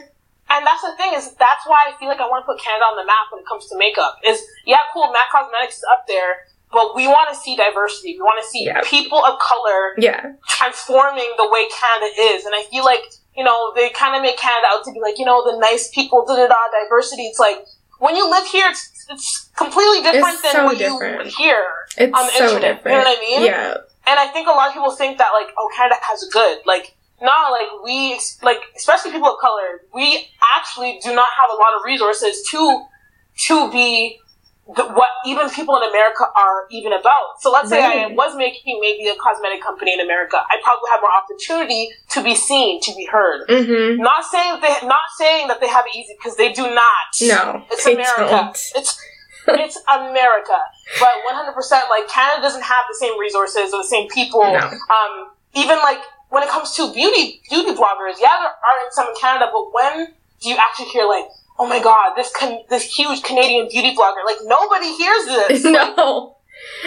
And 0.50 0.62
that's 0.66 0.82
the 0.84 0.94
thing 0.96 1.12
is 1.16 1.34
that's 1.36 1.66
why 1.66 1.80
I 1.90 1.98
feel 2.00 2.08
like 2.08 2.20
I 2.22 2.28
want 2.32 2.44
to 2.44 2.48
put 2.52 2.62
Canada 2.62 2.86
on 2.86 2.96
the 3.02 3.06
map 3.06 3.26
when 3.32 3.42
it 3.44 3.48
comes 3.48 3.68
to 3.70 3.78
makeup. 3.78 4.18
Is 4.26 4.40
yeah, 4.66 4.80
cool, 4.94 5.12
MAC 5.12 5.28
Cosmetics 5.32 5.78
is 5.78 5.86
up 5.92 6.06
there, 6.08 6.46
but 6.72 6.96
we 6.96 7.08
want 7.08 7.28
to 7.34 7.36
see 7.36 7.56
diversity. 7.58 8.14
We 8.14 8.22
want 8.22 8.40
to 8.44 8.48
see 8.50 8.64
Yeah. 8.66 8.80
people 8.86 9.20
of 9.26 9.40
color 9.40 9.96
Yeah. 9.98 10.34
transforming 10.48 11.34
the 11.38 11.50
way 11.50 11.68
Canada 11.74 12.12
is. 12.32 12.46
And 12.46 12.56
I 12.56 12.64
feel 12.72 12.86
like, 12.86 13.04
you 13.36 13.44
know, 13.44 13.74
they 13.76 13.90
kind 13.90 14.16
of 14.16 14.22
make 14.22 14.38
Canada 14.38 14.68
out 14.72 14.86
to 14.86 14.92
be 14.94 15.02
like, 15.02 15.18
you 15.20 15.26
know, 15.26 15.44
the 15.44 15.58
nice 15.60 15.90
people, 15.90 16.24
da 16.26 16.36
da 16.36 16.48
da, 16.48 16.62
diversity. 16.84 17.24
It's 17.28 17.40
like, 17.40 17.66
when 18.00 18.16
you 18.16 18.30
live 18.30 18.46
here, 18.48 18.68
it's, 18.70 18.92
it's 19.10 19.50
completely 19.56 20.02
different 20.02 20.34
It's 20.36 20.42
than 20.42 20.52
so 20.54 20.66
what 20.66 20.78
different. 20.78 21.26
you 21.26 21.32
hear 21.38 21.64
It's 21.98 22.14
on 22.18 22.26
the 22.26 22.32
so 22.32 22.46
internet. 22.56 22.76
different. 22.78 22.98
You 22.98 23.04
know 23.04 23.10
what 23.10 23.18
I 23.18 23.22
mean? 23.22 23.46
Yeah. 23.46 23.74
And 24.08 24.20
I 24.20 24.28
think 24.28 24.48
a 24.48 24.52
lot 24.52 24.68
of 24.70 24.74
people 24.74 24.92
think 24.92 25.18
that 25.18 25.32
like, 25.32 25.54
oh, 25.58 25.70
Canada 25.76 25.96
has 26.02 26.22
it 26.24 26.32
good. 26.32 26.60
Like, 26.66 26.96
not 27.22 27.52
like 27.52 27.68
we, 27.84 28.20
like, 28.44 28.60
especially 28.76 29.12
people 29.12 29.30
of 29.30 29.40
color, 29.40 29.82
we 29.94 30.28
actually 30.56 31.00
do 31.04 31.16
not 31.16 31.28
have 31.40 31.50
a 31.50 31.56
lot 31.56 31.74
of 31.78 31.82
resources 31.86 32.44
to, 32.52 32.84
to 33.48 33.72
be 33.72 34.20
the, 34.68 34.84
what 34.84 35.10
even 35.26 35.50
people 35.50 35.78
in 35.78 35.84
America 35.84 36.26
are 36.36 36.66
even 36.72 36.92
about. 36.92 37.38
So 37.40 37.52
let's 37.52 37.70
say 37.70 37.84
I 37.84 38.08
was 38.08 38.36
making 38.36 38.80
maybe 38.82 39.08
a 39.08 39.16
cosmetic 39.16 39.62
company 39.62 39.94
in 39.94 40.00
America, 40.00 40.38
I 40.38 40.58
probably 40.64 40.90
have 40.90 41.02
more 41.02 41.14
opportunity 41.14 41.90
to 42.10 42.24
be 42.24 42.34
seen, 42.34 42.82
to 42.82 42.94
be 42.96 43.06
heard. 43.06 43.48
Mm-hmm. 43.48 44.02
Not 44.02 44.26
saying 44.26 44.60
that 44.60 44.62
they, 44.62 44.88
not 44.88 45.06
saying 45.18 45.48
that 45.50 45.62
they 45.62 45.68
have 45.68 45.86
it 45.86 45.96
easy 45.96 46.16
because 46.18 46.36
they 46.38 46.52
do 46.52 46.64
not. 46.64 47.10
No, 47.22 47.64
it's 47.72 47.86
America. 47.86 48.26
don't. 48.30 48.58
It's 48.76 48.98
it's 49.48 49.78
America, 49.86 50.58
but 51.00 51.14
100 51.30 51.54
percent 51.54 51.86
like 51.92 52.08
Canada 52.10 52.42
doesn't 52.42 52.64
have 52.64 52.86
the 52.90 52.98
same 52.98 53.20
resources 53.20 53.72
or 53.72 53.86
the 53.86 53.88
same 53.88 54.10
people. 54.10 54.42
No. 54.42 54.66
Um, 54.66 55.30
even 55.54 55.78
like 55.78 56.02
when 56.30 56.42
it 56.42 56.50
comes 56.50 56.74
to 56.76 56.92
beauty 56.92 57.42
beauty 57.50 57.78
bloggers, 57.78 58.18
yeah, 58.18 58.34
there 58.42 58.50
are 58.50 58.78
in 58.82 58.92
some 58.92 59.08
in 59.10 59.16
Canada, 59.22 59.46
but 59.54 59.70
when 59.72 60.08
do 60.42 60.50
you 60.50 60.58
actually 60.58 60.88
hear 60.88 61.06
like, 61.06 61.26
oh 61.58 61.68
my 61.68 61.82
god, 61.82 62.14
this 62.16 62.32
can, 62.34 62.62
this 62.70 62.84
huge 62.84 63.24
Canadian 63.24 63.68
beauty 63.70 63.96
blogger? 63.96 64.24
Like 64.26 64.38
nobody 64.44 64.94
hears 64.96 65.26
this. 65.26 65.64
No. 65.66 66.38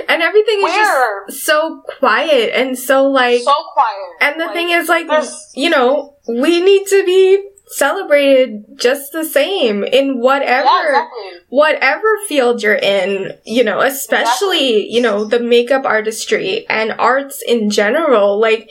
And 0.09 0.22
everything 0.22 0.61
is 0.64 0.72
just 0.74 1.44
so 1.44 1.83
quiet 1.98 2.52
and 2.54 2.76
so 2.78 3.04
like 3.07 3.42
so 3.42 3.52
quiet. 3.74 4.16
and 4.22 4.40
the 4.40 4.46
Like, 4.46 4.54
thing 4.54 4.70
is 4.70 4.88
like 4.88 5.07
there's- 5.09 5.52
you 5.54 5.68
know, 5.70 6.16
we 6.26 6.61
need 6.62 6.87
to 6.87 7.04
be 7.04 7.44
celebrated 7.66 8.64
just 8.81 9.12
the 9.12 9.24
same 9.24 9.85
in 9.85 10.20
whatever 10.20 10.64
yeah, 10.64 10.88
exactly. 10.88 11.40
whatever 11.50 12.09
field 12.26 12.62
you're 12.62 12.74
in, 12.74 13.33
you 13.44 13.62
know, 13.62 13.81
especially, 13.81 14.88
you 14.90 15.02
know, 15.02 15.24
the 15.26 15.38
makeup 15.40 15.85
artistry 15.85 16.66
and 16.70 16.92
arts 16.98 17.42
in 17.46 17.68
general, 17.68 18.40
like 18.40 18.70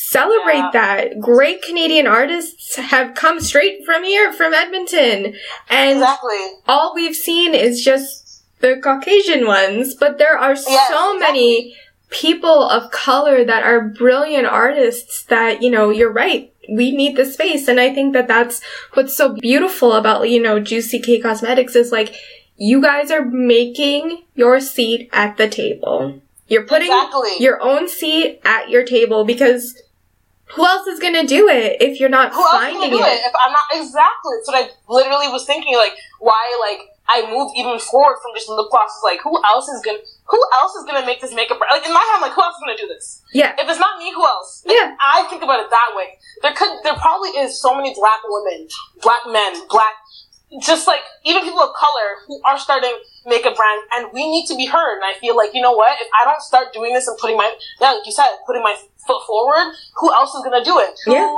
celebrate 0.00 0.56
Yeah. 0.56 0.70
that. 0.72 1.20
Great 1.20 1.62
Canadian 1.62 2.06
artists 2.06 2.76
have 2.76 3.14
come 3.14 3.40
straight 3.40 3.84
from 3.84 4.02
here, 4.04 4.32
from 4.32 4.54
Edmonton. 4.54 5.34
And 5.68 5.98
Exactly. 5.98 6.38
all 6.66 6.94
we've 6.94 7.16
seen 7.16 7.54
is 7.54 7.84
just 7.84 8.42
the 8.60 8.76
Caucasian 8.76 9.46
ones, 9.46 9.94
but 9.94 10.18
there 10.18 10.36
are 10.38 10.54
Yes, 10.54 10.88
so 10.88 11.18
many 11.18 11.76
people 12.10 12.68
of 12.68 12.90
color 12.90 13.44
that 13.44 13.62
are 13.62 13.80
brilliant 13.80 14.46
artists 14.46 15.22
that, 15.24 15.62
you 15.62 15.70
know, 15.70 15.90
you're 15.90 16.12
right. 16.12 16.52
We 16.68 16.90
need 16.90 17.16
the 17.16 17.24
space. 17.24 17.68
And 17.68 17.78
I 17.80 17.92
think 17.94 18.12
that 18.14 18.28
that's 18.28 18.60
what's 18.94 19.16
so 19.16 19.34
beautiful 19.34 19.92
about, 19.92 20.28
you 20.28 20.40
know, 20.42 20.60
Juicy 20.60 21.00
K 21.00 21.20
Cosmetics 21.20 21.76
is 21.76 21.92
like, 21.92 22.14
you 22.56 22.80
guys 22.82 23.10
are 23.10 23.24
making 23.24 24.24
your 24.34 24.60
seat 24.60 25.08
at 25.12 25.36
the 25.36 25.48
table. 25.48 26.20
You're 26.48 26.64
putting 26.66 26.88
Exactly. 26.92 27.30
your 27.38 27.62
own 27.62 27.88
seat 27.88 28.40
at 28.44 28.68
your 28.70 28.84
table 28.84 29.24
because 29.24 29.80
who 30.54 30.66
else 30.66 30.86
is 30.86 30.98
gonna 30.98 31.26
do 31.26 31.48
it 31.48 31.80
if 31.80 32.00
you're 32.00 32.08
not 32.08 32.32
Who 32.32 32.40
else 32.40 32.54
is 32.54 32.60
finding 32.60 32.80
gonna 32.90 32.96
do 32.96 33.02
it? 33.04 33.20
it? 33.20 33.26
If 33.26 33.34
I'm 33.38 33.52
not 33.52 33.66
exactly. 33.72 34.32
That's 34.36 34.48
what 34.48 34.58
I 34.58 34.68
literally 34.88 35.28
was 35.28 35.44
thinking. 35.46 35.74
Like, 35.76 35.94
why? 36.18 36.42
Like, 36.60 36.88
I 37.10 37.26
moved 37.26 37.54
even 37.58 37.78
forward 37.78 38.18
from 38.22 38.30
just 38.34 38.48
lip 38.48 38.70
glosses. 38.70 39.02
Like, 39.02 39.20
who 39.22 39.34
else 39.50 39.66
is 39.68 39.82
gonna? 39.82 39.98
Who 40.30 40.38
else 40.62 40.74
is 40.76 40.84
gonna 40.86 41.04
make 41.06 41.20
this 41.20 41.34
makeup? 41.34 41.58
Like 41.58 41.84
in 41.86 41.92
my 41.92 41.98
head, 41.98 42.16
I'm 42.16 42.22
like, 42.22 42.32
who 42.32 42.42
else 42.42 42.54
is 42.54 42.62
gonna 42.62 42.78
do 42.78 42.86
this? 42.86 43.22
Yeah. 43.34 43.54
If 43.58 43.66
it's 43.68 43.80
not 43.80 43.98
me, 43.98 44.12
who 44.14 44.22
else? 44.24 44.62
Like, 44.64 44.76
Yeah. 44.78 44.94
I 45.02 45.26
think 45.28 45.42
about 45.42 45.58
it 45.58 45.70
that 45.70 45.90
way. 45.98 46.18
There 46.42 46.54
could, 46.54 46.70
there 46.84 46.94
probably 46.94 47.30
is 47.30 47.60
so 47.60 47.74
many 47.74 47.94
black 47.98 48.20
women, 48.24 48.68
black 49.02 49.26
men, 49.26 49.54
black, 49.68 49.94
just 50.62 50.86
like 50.86 51.00
even 51.24 51.42
people 51.42 51.60
of 51.60 51.74
color 51.74 52.18
who 52.26 52.40
are 52.44 52.58
starting 52.58 52.92
makeup 53.26 53.54
brands, 53.56 53.86
and 53.94 54.08
we 54.12 54.28
need 54.30 54.46
to 54.46 54.56
be 54.56 54.66
heard. 54.66 54.96
And 54.96 55.04
I 55.04 55.14
feel 55.20 55.36
like 55.36 55.54
you 55.54 55.62
know 55.62 55.72
what? 55.72 55.96
If 56.00 56.08
I 56.20 56.24
don't 56.24 56.40
start 56.42 56.72
doing 56.72 56.92
this 56.92 57.06
and 57.06 57.16
putting 57.18 57.36
my, 57.36 57.54
yeah, 57.80 57.92
like 57.92 58.06
you 58.06 58.12
said, 58.12 58.28
putting 58.46 58.62
my 58.62 58.76
foot 59.06 59.24
forward, 59.26 59.74
who 59.96 60.12
else 60.12 60.34
is 60.34 60.42
gonna 60.42 60.64
do 60.64 60.78
it? 60.78 60.98
Who, 61.04 61.12
Yeah. 61.12 61.36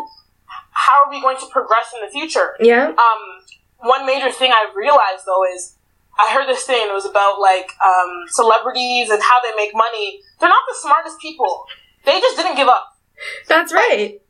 How 0.75 1.05
are 1.05 1.11
we 1.11 1.21
going 1.21 1.37
to 1.37 1.47
progress 1.53 1.93
in 1.95 2.07
the 2.07 2.11
future? 2.11 2.57
Yeah. 2.59 2.89
Um, 2.89 3.23
one 3.81 4.07
major 4.07 4.31
thing 4.31 4.53
I've 4.53 4.75
realized 4.75 5.25
though 5.27 5.45
is 5.55 5.77
I 6.19 6.33
heard 6.33 6.49
this 6.49 6.65
thing. 6.65 6.89
It 6.89 6.93
was 6.93 7.05
about 7.05 7.41
like 7.41 7.69
um, 7.85 8.25
celebrities 8.29 9.11
and 9.11 9.23
how 9.23 9.41
they 9.43 9.55
make 9.57 9.75
money. 9.75 10.21
They're 10.41 10.49
not 10.49 10.63
the 10.69 10.77
smartest 10.81 11.21
people. 11.21 11.67
They 12.07 12.21
just 12.21 12.37
didn't 12.37 12.57
give 12.57 12.69
up. 12.69 12.97
That's 13.49 13.73
right. 13.73 14.21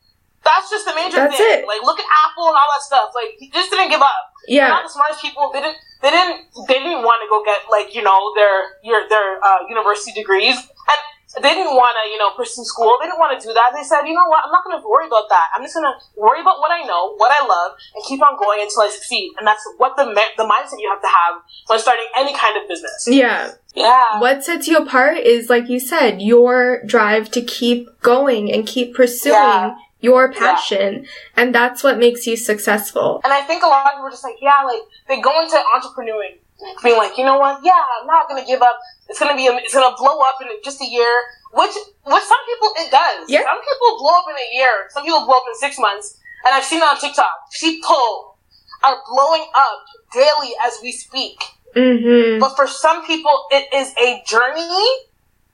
That's 0.44 0.70
just 0.70 0.84
the 0.84 0.94
major 0.94 1.16
That's 1.22 1.36
thing. 1.36 1.62
it. 1.62 1.66
Like 1.66 1.82
look 1.82 1.98
at 1.98 2.06
Apple 2.26 2.48
and 2.50 2.56
all 2.58 2.68
that 2.74 2.82
stuff. 2.82 3.10
Like 3.14 3.38
he 3.38 3.48
just 3.50 3.70
didn't 3.70 3.90
give 3.90 4.02
up. 4.02 4.34
They're 4.46 4.56
Yeah. 4.66 4.68
not 4.68 4.82
the 4.84 4.90
smartest 4.90 5.22
people. 5.22 5.50
They 5.54 5.60
didn't. 5.62 5.78
They 6.02 6.10
didn't. 6.10 6.50
They 6.66 6.82
didn't 6.82 7.06
want 7.06 7.22
to 7.22 7.28
go 7.30 7.42
get 7.46 7.62
like 7.70 7.94
you 7.94 8.02
know 8.02 8.34
their 8.34 8.82
your 8.82 9.06
their 9.08 9.38
uh, 9.38 9.62
university 9.70 10.10
degrees, 10.10 10.58
and 10.58 11.44
they 11.46 11.54
didn't 11.54 11.78
want 11.78 11.94
to 11.94 12.10
you 12.10 12.18
know 12.18 12.34
pursue 12.34 12.64
school. 12.66 12.98
They 13.00 13.06
didn't 13.06 13.20
want 13.22 13.38
to 13.38 13.40
do 13.46 13.54
that. 13.54 13.70
They 13.72 13.84
said, 13.86 14.02
you 14.10 14.14
know 14.18 14.26
what? 14.26 14.42
I'm 14.44 14.50
not 14.50 14.64
going 14.66 14.74
to 14.74 14.82
worry 14.82 15.06
about 15.06 15.30
that. 15.30 15.46
I'm 15.54 15.62
just 15.62 15.78
going 15.78 15.86
to 15.86 15.94
worry 16.18 16.40
about 16.42 16.58
what 16.58 16.74
I 16.74 16.82
know, 16.90 17.14
what 17.22 17.30
I 17.30 17.46
love, 17.46 17.78
and 17.94 18.02
keep 18.04 18.18
on 18.20 18.34
going 18.36 18.60
until 18.66 18.82
I 18.82 18.90
succeed. 18.90 19.30
And 19.38 19.46
that's 19.46 19.62
what 19.78 19.94
the 19.96 20.06
ma- 20.10 20.34
the 20.36 20.42
mindset 20.42 20.82
you 20.82 20.90
have 20.90 21.00
to 21.00 21.08
have 21.08 21.34
when 21.70 21.78
starting 21.78 22.06
any 22.18 22.34
kind 22.34 22.58
of 22.58 22.66
business. 22.68 23.06
Yeah. 23.06 23.52
Yeah. 23.74 24.18
What 24.20 24.42
sets 24.44 24.66
you 24.66 24.76
apart 24.78 25.18
is, 25.18 25.48
like 25.48 25.68
you 25.70 25.78
said, 25.78 26.20
your 26.20 26.82
drive 26.84 27.30
to 27.30 27.40
keep 27.42 27.86
going 28.02 28.50
and 28.52 28.66
keep 28.66 28.92
pursuing 28.94 29.36
Yeah. 29.38 29.76
Your 30.02 30.32
passion. 30.32 31.06
And 31.36 31.54
that's 31.54 31.82
what 31.82 31.98
makes 31.98 32.26
you 32.26 32.36
successful. 32.36 33.20
And 33.24 33.32
I 33.32 33.40
think 33.40 33.62
a 33.62 33.66
lot 33.66 33.86
of 33.86 33.92
people 33.92 34.06
are 34.06 34.10
just 34.10 34.24
like, 34.24 34.36
yeah, 34.42 34.62
like 34.66 34.82
they 35.08 35.20
go 35.20 35.42
into 35.42 35.56
entrepreneuring 35.56 36.38
being 36.82 36.96
like, 36.96 37.16
you 37.16 37.24
know 37.24 37.38
what? 37.38 37.64
Yeah, 37.64 37.80
I'm 38.00 38.06
not 38.06 38.28
gonna 38.28 38.44
give 38.44 38.60
up. 38.62 38.78
It's 39.08 39.18
gonna 39.18 39.36
be, 39.36 39.46
a, 39.46 39.54
it's 39.56 39.74
gonna 39.74 39.96
blow 39.96 40.20
up 40.20 40.36
in 40.42 40.48
just 40.62 40.80
a 40.80 40.86
year. 40.86 41.12
Which, 41.54 41.72
which 42.04 42.24
some 42.24 42.42
people 42.46 42.68
it 42.76 42.90
does. 42.90 43.28
Yeah. 43.28 43.42
Some 43.42 43.60
people 43.60 43.98
blow 43.98 44.18
up 44.18 44.26
in 44.30 44.36
a 44.36 44.56
year. 44.56 44.88
Some 44.90 45.04
people 45.04 45.24
blow 45.24 45.36
up 45.36 45.44
in 45.48 45.54
six 45.56 45.78
months. 45.78 46.18
And 46.44 46.54
I've 46.54 46.64
seen 46.64 46.78
it 46.78 46.84
on 46.84 46.98
TikTok. 46.98 47.30
People 47.60 48.36
are 48.82 48.96
blowing 49.08 49.46
up 49.54 49.84
daily 50.12 50.52
as 50.66 50.78
we 50.82 50.92
speak. 50.92 51.38
Mm-hmm. 51.76 52.40
But 52.40 52.56
for 52.56 52.66
some 52.66 53.06
people, 53.06 53.46
it 53.50 53.72
is 53.72 53.94
a 54.00 54.22
journey. 54.26 54.86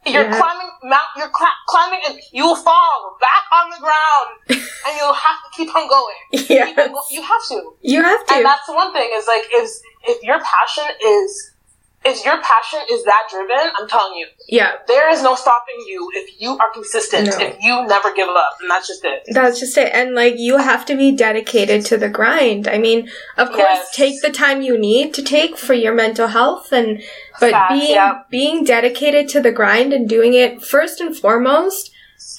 You're 0.13 0.25
Yeah. 0.31 0.39
climbing 0.41 0.71
mount. 0.85 1.09
You're 1.17 1.31
cl- 1.37 1.61
climbing, 1.67 2.01
and 2.09 2.19
you 2.33 2.45
will 2.47 2.57
fall 2.57 3.17
back 3.21 3.45
on 3.53 3.71
the 3.71 3.79
ground, 3.79 4.29
and 4.87 4.97
you'll 4.99 5.13
have 5.13 5.39
to 5.45 5.51
keep 5.57 5.75
on 5.75 5.89
going. 5.89 6.17
Yeah. 6.49 6.73
Go- 6.75 7.01
you 7.11 7.23
have 7.23 7.45
to. 7.49 7.75
You 7.83 8.03
have 8.03 8.27
to. 8.27 8.35
And 8.37 8.45
that's 8.45 8.67
the 8.67 8.75
one 8.75 8.93
thing 8.93 9.09
is 9.15 9.27
like 9.27 9.45
if 9.51 9.71
if 10.05 10.23
your 10.23 10.39
passion 10.41 10.85
is 11.05 11.53
if 12.05 12.25
your 12.25 12.41
passion 12.41 12.79
is 12.93 13.03
that 13.05 13.25
driven, 13.29 13.73
I'm 13.77 13.89
telling 13.89 14.17
you, 14.17 14.27
Yeah. 14.47 14.75
there 14.87 15.11
is 15.11 15.21
no 15.21 15.35
stopping 15.35 15.75
you 15.89 16.09
if 16.15 16.41
you 16.41 16.57
are 16.57 16.71
consistent. 16.73 17.27
No. 17.27 17.37
If 17.45 17.57
you 17.61 17.85
never 17.89 18.15
give 18.15 18.29
up, 18.29 18.53
and 18.61 18.71
that's 18.71 18.87
just 18.87 19.05
it. 19.05 19.25
That's 19.35 19.59
just 19.59 19.77
it. 19.77 19.91
And 19.93 20.15
like 20.15 20.39
you 20.39 20.59
have 20.59 20.87
to 20.87 20.97
be 20.97 21.11
dedicated 21.17 21.85
to 21.87 21.97
the 21.99 22.09
grind. 22.09 22.69
I 22.69 22.79
mean, 22.79 23.11
of 23.37 23.49
course, 23.49 23.59
Yes. 23.59 23.95
take 23.97 24.23
the 24.23 24.31
time 24.31 24.63
you 24.63 24.79
need 24.79 25.13
to 25.15 25.23
take 25.23 25.59
for 25.59 25.75
your 25.75 25.93
mental 25.93 26.29
health 26.29 26.71
and 26.73 27.03
but 27.41 27.51
Facts, 27.53 27.73
being 27.75 27.95
yeah. 27.95 28.23
being 28.31 28.65
dedicated 28.65 29.29
to 29.31 29.41
the 29.41 29.53
grind 29.53 29.93
and 29.93 30.09
doing 30.09 30.35
it 30.35 30.63
first 30.63 31.01
and 31.01 31.17
foremost 31.17 31.91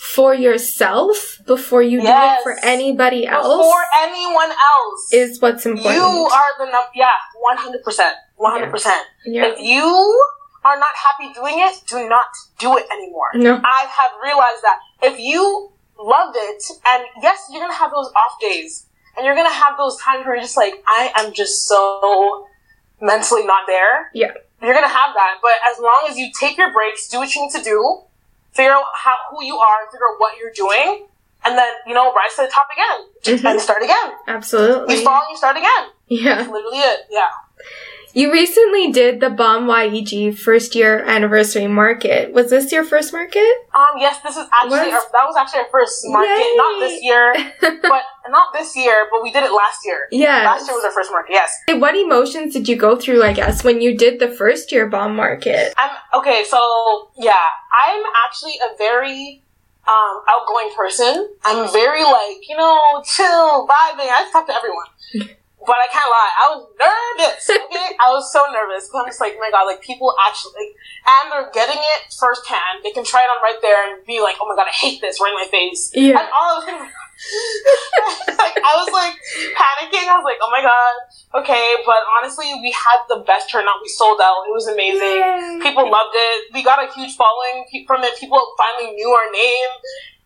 for 0.01 0.33
yourself 0.33 1.39
before 1.45 1.81
you 1.81 2.01
do 2.01 2.07
it 2.07 2.43
for 2.43 2.57
anybody 2.63 3.25
else 3.25 3.47
Before 3.47 3.83
anyone 3.97 4.49
else, 4.49 5.13
is 5.13 5.41
what's 5.41 5.65
important. 5.65 5.95
you 5.95 6.01
are 6.03 6.65
the 6.65 6.71
num- 6.71 6.91
yeah, 6.95 7.09
one 7.39 7.57
hundred 7.57 7.83
percent, 7.83 8.15
one 8.35 8.51
hundred 8.51 8.71
percent. 8.71 9.05
If 9.25 9.59
you 9.59 10.23
are 10.65 10.77
not 10.77 10.89
happy 10.95 11.33
doing 11.33 11.55
it, 11.59 11.81
do 11.87 12.07
not 12.09 12.27
do 12.59 12.77
it 12.77 12.85
anymore. 12.91 13.29
No. 13.35 13.61
I 13.63 13.85
have 13.89 14.11
realized 14.21 14.61
that 14.63 14.79
if 15.03 15.17
you 15.19 15.71
loved 15.97 16.35
it, 16.37 16.63
and 16.91 17.03
yes, 17.21 17.47
you're 17.51 17.61
gonna 17.61 17.73
have 17.73 17.91
those 17.91 18.07
off 18.07 18.39
days, 18.41 18.87
and 19.15 19.25
you're 19.25 19.35
gonna 19.35 19.49
have 19.49 19.77
those 19.77 19.97
times 20.01 20.25
where 20.25 20.35
you're 20.35 20.43
just 20.43 20.57
like, 20.57 20.73
I 20.87 21.11
am 21.15 21.33
just 21.33 21.67
so 21.67 22.45
mentally 23.01 23.45
not 23.45 23.63
there. 23.67 24.09
Yeah. 24.13 24.31
You're 24.61 24.73
gonna 24.73 24.87
have 24.87 25.13
that, 25.15 25.35
but 25.41 25.51
as 25.71 25.79
long 25.79 26.07
as 26.09 26.17
you 26.17 26.29
take 26.39 26.57
your 26.57 26.71
breaks, 26.73 27.07
do 27.07 27.19
what 27.19 27.33
you 27.33 27.43
need 27.43 27.51
to 27.51 27.61
do, 27.63 28.01
figure 28.53 28.71
out 28.71 28.83
how 28.95 29.15
who 29.31 29.43
you 29.43 29.57
are, 29.57 29.85
figure 29.91 30.05
out 30.11 30.19
what 30.19 30.37
you're 30.37 30.51
doing, 30.53 31.07
and 31.45 31.57
then 31.57 31.71
you 31.87 31.93
know 31.93 32.13
rise 32.13 32.35
to 32.35 32.41
the 32.43 32.47
top 32.51 32.67
again 32.73 33.37
Mhm. 33.39 33.51
and 33.51 33.61
start 33.61 33.81
again. 33.83 34.11
Absolutely. 34.27 34.95
You 34.97 35.03
fall 35.03 35.21
and 35.21 35.31
you 35.31 35.37
start 35.37 35.55
again. 35.57 35.89
Yeah. 36.07 36.35
That's 36.35 36.49
literally 36.49 36.79
it. 36.79 36.99
Yeah. 37.09 37.29
You 38.19 38.33
recently 38.33 38.91
did 38.91 39.21
the 39.21 39.29
Bomb 39.29 39.67
YEG 39.67 40.37
first 40.37 40.75
year 40.75 40.99
anniversary 41.05 41.67
market. 41.67 42.33
Was 42.33 42.49
this 42.49 42.69
your 42.69 42.83
first 42.83 43.13
market? 43.13 43.49
Um. 43.73 43.95
Yes, 43.97 44.19
this 44.21 44.35
is 44.35 44.45
actually 44.61 44.91
our, 44.91 44.99
that 45.13 45.23
was 45.23 45.37
actually 45.37 45.61
our 45.61 45.69
first 45.71 46.01
market. 46.03 46.27
Yay. 46.27 46.53
Not 46.57 46.79
this 46.81 47.01
year, 47.01 47.33
but 47.81 48.03
not 48.27 48.51
this 48.51 48.75
year, 48.75 49.07
but 49.09 49.23
we 49.23 49.31
did 49.31 49.45
it 49.45 49.53
last 49.53 49.85
year. 49.85 50.09
yeah. 50.11 50.43
Last 50.43 50.67
year 50.67 50.75
was 50.75 50.83
our 50.83 50.91
first 50.91 51.11
market. 51.11 51.31
Yes. 51.31 51.49
What 51.69 51.95
emotions 51.95 52.51
did 52.51 52.67
you 52.67 52.75
go 52.75 52.97
through, 52.97 53.23
I 53.23 53.31
guess, 53.31 53.63
when 53.63 53.79
you 53.79 53.97
did 53.97 54.19
the 54.19 54.27
first 54.27 54.73
year 54.73 54.85
bomb 54.89 55.15
market? 55.15 55.73
I'm 55.77 56.19
okay. 56.19 56.43
So 56.43 57.11
yeah, 57.17 57.39
I'm 57.87 58.03
actually 58.27 58.55
a 58.69 58.75
very 58.77 59.43
um, 59.87 60.23
outgoing 60.27 60.71
person. 60.75 61.25
I'm 61.45 61.71
very 61.71 62.03
like 62.03 62.49
you 62.49 62.57
know 62.57 63.01
chill, 63.05 63.65
vibing. 63.65 64.11
I 64.11 64.23
just 64.27 64.33
talk 64.33 64.45
to 64.47 64.53
everyone. 64.53 65.37
But 65.59 65.75
I 65.75 65.87
can't 65.91 66.07
lie, 66.07 66.31
I 66.39 66.45
was 66.55 66.63
nervous. 66.79 67.49
Okay, 67.69 67.93
I 68.01 68.09
was 68.09 68.31
so 68.33 68.41
nervous 68.49 68.87
because 68.89 69.05
I'm 69.05 69.09
just 69.09 69.21
like, 69.21 69.37
oh 69.37 69.41
my 69.45 69.51
god, 69.53 69.69
like 69.69 69.81
people 69.81 70.09
actually, 70.25 70.57
like, 70.57 70.73
and 71.05 71.25
they're 71.29 71.51
getting 71.53 71.77
it 71.77 72.09
firsthand. 72.09 72.81
They 72.81 72.89
can 72.89 73.05
try 73.05 73.21
it 73.21 73.29
on 73.29 73.37
right 73.45 73.61
there 73.61 73.93
and 73.93 74.01
be 74.05 74.21
like, 74.21 74.41
oh 74.41 74.49
my 74.49 74.55
god, 74.57 74.65
I 74.65 74.73
hate 74.73 75.01
this 75.01 75.21
right 75.21 75.29
in 75.29 75.37
my 75.37 75.49
face. 75.51 75.91
Yeah. 75.93 76.17
And 76.17 76.27
all 76.33 76.49
I 76.49 76.55
was 76.57 76.65
like, 78.41 78.57
I 78.57 78.73
was 78.79 78.89
like 78.89 79.15
panicking. 79.53 80.07
I 80.07 80.15
was 80.17 80.25
like, 80.25 80.39
oh 80.41 80.49
my 80.49 80.63
god, 80.65 80.93
okay. 81.43 81.77
But 81.85 82.01
honestly, 82.17 82.47
we 82.63 82.71
had 82.71 83.05
the 83.11 83.21
best 83.27 83.51
turnout. 83.51 83.83
We 83.83 83.89
sold 83.89 84.19
out. 84.23 84.47
It 84.47 84.53
was 84.55 84.67
amazing. 84.67 85.19
Yay. 85.19 85.59
People 85.61 85.91
loved 85.91 86.15
it. 86.15 86.53
We 86.53 86.63
got 86.63 86.81
a 86.81 86.89
huge 86.93 87.13
following 87.13 87.67
from 87.85 88.01
it. 88.03 88.17
People 88.17 88.39
finally 88.57 88.95
knew 88.95 89.09
our 89.09 89.29
name. 89.31 89.71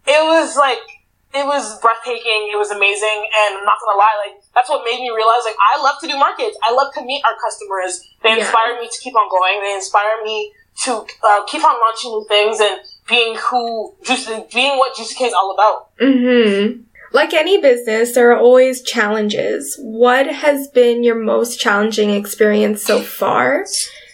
It 0.05 0.21
was 0.23 0.55
like, 0.55 1.02
it 1.33 1.45
was 1.45 1.79
breathtaking. 1.81 2.49
It 2.53 2.57
was 2.57 2.69
amazing. 2.71 3.27
And 3.33 3.57
I'm 3.57 3.65
not 3.65 3.77
gonna 3.83 3.97
lie, 3.97 4.15
like, 4.25 4.41
that's 4.53 4.69
what 4.69 4.85
made 4.85 5.01
me 5.01 5.09
realize, 5.09 5.43
like, 5.45 5.57
I 5.59 5.81
love 5.81 5.95
to 6.01 6.07
do 6.07 6.17
markets. 6.17 6.57
I 6.63 6.71
love 6.71 6.93
to 6.93 7.01
meet 7.03 7.23
our 7.25 7.35
customers. 7.43 8.01
They 8.21 8.29
Yeah. 8.29 8.45
inspire 8.45 8.79
me 8.79 8.87
to 8.87 8.99
keep 8.99 9.15
on 9.15 9.27
going. 9.29 9.61
They 9.61 9.73
inspire 9.73 10.23
me 10.23 10.53
to 10.83 11.05
uh, 11.23 11.43
keep 11.45 11.63
on 11.63 11.75
launching 11.79 12.11
new 12.11 12.25
things 12.27 12.59
and 12.59 12.79
being 13.07 13.35
who, 13.37 13.93
Juicy, 14.03 14.45
being 14.53 14.77
what 14.77 14.95
Juicy 14.95 15.15
K 15.15 15.25
is 15.25 15.33
all 15.33 15.51
about. 15.53 15.95
Mm-hmm. 15.99 16.81
Like 17.11 17.33
any 17.33 17.61
business, 17.61 18.15
there 18.15 18.31
are 18.31 18.39
always 18.39 18.81
challenges. 18.81 19.77
What 19.79 20.25
has 20.27 20.67
been 20.69 21.03
your 21.03 21.15
most 21.15 21.59
challenging 21.59 22.09
experience 22.09 22.83
so 22.83 23.01
far? 23.01 23.65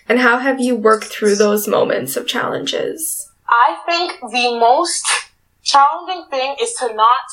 And 0.10 0.20
how 0.20 0.38
have 0.40 0.60
you 0.60 0.76
worked 0.76 1.06
through 1.06 1.36
those 1.36 1.66
moments 1.68 2.18
of 2.18 2.28
challenges? 2.28 3.30
I 3.48 3.78
think 3.86 4.20
the 4.20 4.60
most 4.60 5.08
challenging 5.70 6.26
thing 6.30 6.56
is 6.62 6.74
to 6.76 6.94
not 6.94 7.26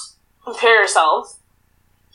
compare 0.44 0.80
yourself 0.80 1.38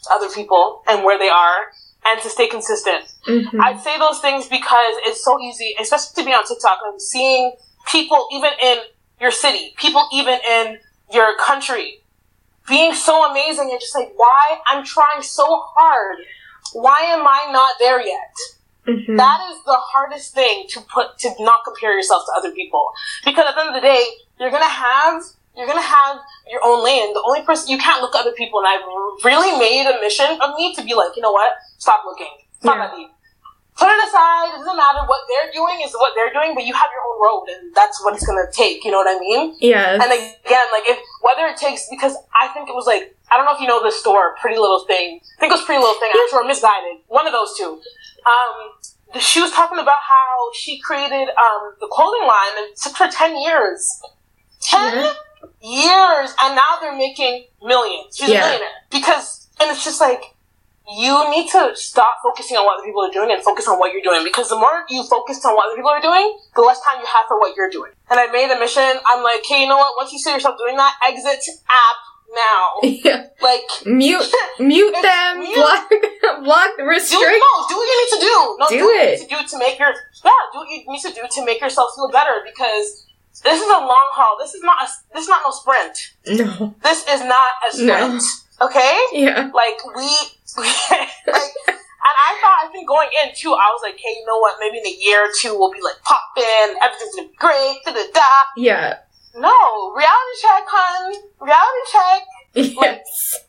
to 0.03 0.13
other 0.13 0.29
people 0.33 0.83
and 0.87 1.03
where 1.03 1.17
they 1.17 1.29
are 1.29 1.71
and 2.05 2.21
to 2.21 2.29
stay 2.29 2.47
consistent. 2.47 3.05
Mm-hmm. 3.27 3.61
I'd 3.61 3.79
say 3.81 3.97
those 3.99 4.19
things 4.19 4.47
because 4.47 4.95
it's 5.05 5.23
so 5.23 5.39
easy, 5.39 5.75
especially 5.79 6.23
to 6.23 6.25
be 6.25 6.33
on 6.33 6.45
TikTok 6.45 6.79
and 6.85 7.01
seeing 7.01 7.53
people 7.91 8.27
even 8.33 8.51
in 8.61 8.77
your 9.19 9.31
city, 9.31 9.73
people 9.77 10.07
even 10.13 10.39
in 10.49 10.79
your 11.13 11.37
country 11.37 11.99
being 12.67 12.93
so 12.93 13.29
amazing 13.29 13.69
and 13.71 13.79
just 13.79 13.95
like, 13.95 14.11
why? 14.15 14.59
I'm 14.67 14.85
trying 14.85 15.21
so 15.21 15.45
hard. 15.75 16.17
Why 16.73 16.99
am 17.09 17.27
I 17.27 17.51
not 17.51 17.73
there 17.79 18.05
yet? 18.05 18.35
Mm-hmm. 18.87 19.15
That 19.15 19.51
is 19.51 19.63
the 19.63 19.77
hardest 19.77 20.33
thing 20.33 20.65
to 20.69 20.81
put 20.81 21.19
to 21.19 21.29
not 21.39 21.63
compare 21.65 21.95
yourself 21.95 22.23
to 22.25 22.31
other 22.37 22.51
people 22.51 22.89
because 23.23 23.45
at 23.47 23.53
the 23.53 23.61
end 23.61 23.69
of 23.69 23.75
the 23.75 23.81
day 23.81 24.03
you're 24.39 24.49
gonna 24.49 24.65
have 24.65 25.21
you're 25.55 25.67
gonna 25.67 25.81
have 25.81 26.17
your 26.49 26.61
own 26.63 26.83
lane. 26.83 27.13
The 27.13 27.23
only 27.27 27.41
person 27.43 27.69
you 27.69 27.77
can't 27.77 28.01
look 28.01 28.15
at 28.15 28.21
other 28.21 28.31
people, 28.31 28.59
and 28.59 28.67
I've 28.67 28.85
really 29.23 29.57
made 29.59 29.85
a 29.87 29.99
mission 29.99 30.39
of 30.41 30.55
me 30.55 30.73
to 30.75 30.83
be 30.83 30.93
like, 30.93 31.15
you 31.15 31.21
know 31.21 31.31
what? 31.31 31.53
Stop 31.77 32.03
looking. 32.05 32.31
Stop 32.61 32.77
Yeah. 32.77 32.85
at 32.85 32.97
me. 32.97 33.09
Put 33.77 33.89
it 33.89 34.03
aside. 34.07 34.49
It 34.53 34.57
doesn't 34.59 34.75
matter 34.77 34.99
what 35.07 35.21
they're 35.27 35.51
doing 35.51 35.81
is 35.81 35.93
what 35.93 36.13
they're 36.13 36.31
doing, 36.31 36.53
but 36.53 36.65
you 36.65 36.73
have 36.73 36.87
your 36.91 37.03
own 37.07 37.17
road, 37.23 37.45
and 37.49 37.73
that's 37.73 38.03
what 38.03 38.13
it's 38.13 38.25
gonna 38.25 38.51
take. 38.51 38.83
You 38.85 38.91
know 38.91 38.97
what 38.97 39.07
I 39.15 39.19
mean? 39.19 39.55
Yeah. 39.59 39.93
And 39.93 40.03
again, 40.11 40.67
like 40.71 40.83
if 40.87 40.99
whether 41.21 41.47
it 41.47 41.57
takes 41.57 41.87
because 41.89 42.15
I 42.39 42.47
think 42.49 42.69
it 42.69 42.75
was 42.75 42.85
like 42.85 43.15
I 43.31 43.37
don't 43.37 43.45
know 43.45 43.53
if 43.55 43.61
you 43.61 43.67
know 43.67 43.81
the 43.81 43.91
store, 43.91 44.35
Pretty 44.41 44.57
Little 44.57 44.83
Thing. 44.85 45.21
I 45.23 45.39
think 45.39 45.51
it 45.51 45.55
was 45.55 45.63
Pretty 45.63 45.79
Little 45.79 45.95
Thing, 45.99 46.11
actually, 46.11 46.39
or 46.39 46.43
Missguided. 46.43 46.99
One 47.07 47.25
of 47.27 47.33
those 47.33 47.57
two. 47.57 47.79
Um, 48.27 48.55
the- 49.13 49.19
she 49.19 49.41
was 49.41 49.51
talking 49.51 49.79
about 49.79 49.99
how 50.07 50.51
she 50.53 50.79
created 50.79 51.29
um, 51.29 51.73
the 51.79 51.87
clothing 51.87 52.27
line 52.27 52.53
and 52.57 52.67
it 52.67 52.75
took 52.81 52.95
her 52.97 53.09
ten 53.09 53.37
years. 53.39 54.01
Ten 54.61 54.93
Yeah. 54.93 55.13
Years, 55.61 56.33
and 56.41 56.55
now 56.55 56.77
they're 56.81 56.95
making 56.95 57.45
millions. 57.61 58.15
She's 58.17 58.29
Yeah. 58.29 58.39
a 58.39 58.45
millionaire 58.45 58.69
because, 58.89 59.47
and 59.59 59.69
it's 59.71 59.83
just 59.83 60.01
like 60.01 60.35
you 60.97 61.29
need 61.29 61.49
to 61.49 61.71
stop 61.75 62.17
focusing 62.21 62.57
on 62.57 62.65
what 62.65 62.77
other 62.77 62.85
people 62.85 63.01
are 63.03 63.11
doing 63.11 63.31
and 63.31 63.41
focus 63.43 63.67
on 63.67 63.79
what 63.79 63.93
you're 63.93 64.01
doing 64.01 64.23
because 64.25 64.49
the 64.49 64.55
more 64.57 64.83
you 64.89 65.03
focus 65.03 65.43
on 65.45 65.55
what 65.55 65.67
other 65.67 65.75
people 65.77 65.89
are 65.91 66.01
doing, 66.01 66.37
the 66.55 66.61
less 66.61 66.81
time 66.81 66.99
you 66.99 67.05
have 67.05 67.23
for 67.27 67.39
what 67.39 67.55
you're 67.55 67.69
doing. 67.69 67.91
And 68.09 68.19
I 68.19 68.27
made 68.31 68.51
a 68.51 68.59
mission. 68.59 68.83
I'm 69.07 69.23
like, 69.23 69.41
hey, 69.47 69.61
you 69.61 69.69
know 69.69 69.77
what? 69.77 69.93
Once 69.95 70.11
you 70.11 70.19
see 70.19 70.31
yourself 70.33 70.57
doing 70.57 70.75
that, 70.75 70.95
exit 71.07 71.39
app 71.69 71.97
now. 72.35 72.79
yeah. 72.83 73.27
Like, 73.41 73.61
Mute, 73.85 74.25
mute 74.59 74.95
them, 75.01 75.39
mute. 75.39 75.55
block, 75.55 75.87
block, 76.43 76.69
do 76.77 76.83
restrict. 76.83 77.23
no, 77.23 77.67
do 77.69 77.75
what 77.77 77.87
you 77.87 77.97
need 78.01 78.11
to 78.15 78.21
do. 78.25 78.57
No, 78.59 78.65
Do 78.67 78.77
do, 78.79 78.85
what 78.85 78.93
you 78.95 78.99
it. 79.01 79.19
need 79.19 79.29
to 79.29 79.35
do 79.35 79.47
to 79.47 79.57
make 79.59 79.79
your 79.79 79.93
yeah, 80.25 80.31
do 80.51 80.57
what 80.59 80.69
you 80.69 80.83
need 80.87 81.01
to 81.01 81.11
do 81.13 81.21
to 81.29 81.45
make 81.45 81.61
yourself 81.61 81.91
feel 81.95 82.09
better 82.11 82.41
because 82.43 83.05
this 83.43 83.59
is 83.61 83.67
a 83.67 83.79
long 83.79 84.07
haul. 84.13 84.37
This 84.39 84.53
is 84.53 84.61
not 84.63 84.77
a 84.83 84.87
this 85.13 85.23
is 85.23 85.29
not 85.29 85.41
no 85.45 85.51
sprint. 85.51 85.97
No. 86.27 86.75
This 86.83 87.05
is 87.07 87.21
not 87.23 87.51
a 87.67 87.73
sprint. 87.73 88.21
No. 88.23 88.65
Okay. 88.67 88.97
Yeah. 89.13 89.49
like 89.55 89.79
we, 89.95 90.05
like, 90.57 91.53
and 91.65 92.15
I 92.27 92.31
thought 92.41 92.59
I 92.65 92.69
think 92.71 92.87
going 92.87 93.09
in 93.23 93.31
too, 93.35 93.53
I 93.53 93.69
was 93.73 93.81
like, 93.83 93.97
hey, 93.97 94.09
you 94.19 94.25
know 94.27 94.37
what? 94.39 94.57
Maybe 94.59 94.77
in 94.77 94.85
a 94.85 94.97
year 95.01 95.25
or 95.25 95.29
two 95.39 95.57
we'll 95.57 95.71
be 95.71 95.81
like 95.81 96.01
popping, 96.03 96.77
everything's 96.81 97.15
gonna 97.15 97.29
be 97.29 97.35
great, 97.37 97.77
da 97.85 97.93
da 97.93 98.03
da. 98.13 98.31
Yeah. 98.57 98.97
No, 99.33 99.55
reality 99.95 100.35
check, 100.41 100.63
hun, 100.67 101.13
reality 101.39 101.83
check, 101.91 102.21
Yes. 102.53 103.39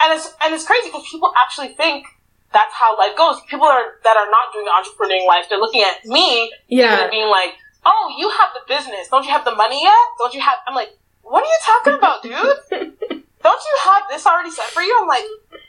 and 0.00 0.12
it's 0.14 0.32
and 0.42 0.54
it's 0.54 0.64
crazy 0.64 0.88
because 0.88 1.04
people 1.10 1.32
actually 1.42 1.74
think 1.74 2.06
that's 2.52 2.72
how 2.72 2.96
life 2.96 3.16
goes. 3.18 3.40
People 3.50 3.66
are 3.66 3.98
that 4.04 4.16
are 4.16 4.30
not 4.30 4.52
doing 4.54 4.64
the 4.64 4.70
entrepreneurial 4.70 5.26
life, 5.26 5.46
they're 5.50 5.58
looking 5.58 5.82
at 5.82 6.06
me 6.06 6.52
Yeah. 6.68 7.02
and 7.02 7.10
being 7.10 7.28
like, 7.28 7.58
oh, 7.86 8.14
you 8.18 8.28
have 8.30 8.50
the 8.54 8.60
business, 8.68 9.08
don't 9.10 9.24
you 9.24 9.30
have 9.30 9.44
the 9.44 9.54
money 9.54 9.82
yet? 9.82 10.06
Don't 10.18 10.34
you 10.34 10.40
have? 10.40 10.56
I'm 10.66 10.74
like, 10.74 10.96
what 11.22 11.42
are 11.42 11.46
you 11.46 11.60
talking 11.64 11.94
about, 11.94 12.22
dude? 12.22 13.22
don't 13.42 13.62
you 13.62 13.74
have 13.84 14.02
this 14.10 14.26
already 14.26 14.50
set 14.50 14.66
for 14.66 14.82
you? 14.82 14.96
I'm 15.00 15.08
like, 15.08 15.24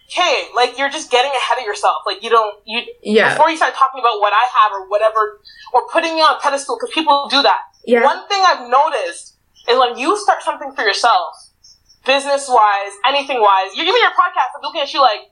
okay, 0.09 0.47
like 0.55 0.77
you're 0.77 0.89
just 0.89 1.11
getting 1.11 1.31
ahead 1.31 1.59
of 1.59 1.65
yourself. 1.65 2.03
Like 2.05 2.23
you 2.23 2.29
don't 2.29 2.55
you 2.65 2.83
Yeah. 3.03 3.33
before 3.33 3.49
you 3.49 3.57
start 3.57 3.73
talking 3.73 3.99
about 3.99 4.19
what 4.19 4.33
I 4.33 4.45
have 4.59 4.71
or 4.73 4.87
whatever 4.87 5.41
or 5.73 5.87
putting 5.89 6.15
me 6.15 6.21
on 6.21 6.35
a 6.35 6.39
pedestal 6.39 6.77
because 6.79 6.93
people 6.93 7.27
do 7.29 7.41
that. 7.41 7.59
Yeah. 7.85 8.03
One 8.03 8.27
thing 8.27 8.41
I've 8.45 8.69
noticed 8.69 9.35
is 9.69 9.77
when 9.79 9.97
you 9.97 10.17
start 10.17 10.43
something 10.43 10.71
for 10.73 10.83
yourself, 10.83 11.35
business 12.05 12.47
wise, 12.47 12.93
anything 13.05 13.41
wise, 13.41 13.75
you're 13.75 13.85
giving 13.85 14.01
your 14.01 14.11
podcast, 14.11 14.53
I'm 14.55 14.61
looking 14.61 14.81
at 14.81 14.93
you 14.93 15.01
like, 15.01 15.31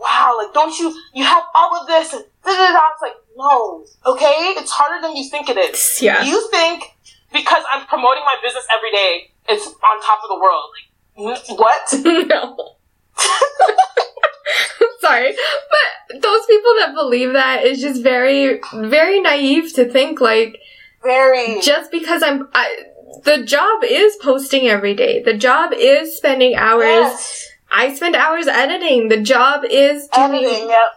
wow, 0.00 0.36
like 0.42 0.52
don't 0.54 0.76
you 0.78 0.94
you 1.14 1.24
have 1.24 1.44
all 1.54 1.80
of 1.80 1.86
this 1.86 2.12
and 2.12 2.24
da 2.44 2.52
da 2.52 2.72
da. 2.72 2.80
It's 2.92 3.02
like 3.02 3.14
no, 3.36 3.84
okay, 4.06 4.54
it's 4.58 4.70
harder 4.70 5.06
than 5.06 5.16
you 5.16 5.28
think 5.28 5.48
it 5.48 5.56
is. 5.56 5.98
Yeah. 6.00 6.22
You 6.24 6.48
think 6.50 6.84
because 7.32 7.62
I'm 7.72 7.86
promoting 7.86 8.24
my 8.24 8.36
business 8.42 8.66
every 8.74 8.90
day, 8.90 9.30
it's 9.48 9.66
on 9.66 10.02
top 10.02 10.20
of 10.24 10.28
the 10.28 10.40
world. 10.40 10.70
Like 10.74 11.58
what? 11.58 11.92
no. 12.28 12.74
Sorry, 15.00 15.32
but 15.32 16.22
those 16.22 16.46
people 16.46 16.72
that 16.80 16.94
believe 16.94 17.32
that 17.32 17.64
is 17.64 17.80
just 17.80 18.02
very, 18.02 18.60
very 18.74 19.20
naive 19.20 19.72
to 19.74 19.88
think 19.88 20.20
like 20.20 20.60
Very. 21.02 21.60
just 21.60 21.90
because 21.90 22.22
I'm, 22.22 22.48
I, 22.52 22.84
the 23.24 23.44
job 23.44 23.82
is 23.84 24.16
posting 24.20 24.68
every 24.68 24.94
day. 24.94 25.22
The 25.22 25.34
job 25.34 25.72
is 25.74 26.16
spending 26.16 26.54
hours. 26.54 26.84
Yes. 26.84 27.49
I 27.72 27.94
spend 27.94 28.16
hours 28.16 28.46
editing. 28.46 29.08
The 29.08 29.20
job 29.20 29.64
is 29.64 30.08
doing, 30.08 30.34
Editing. 30.44 30.68
Yep. 30.68 30.88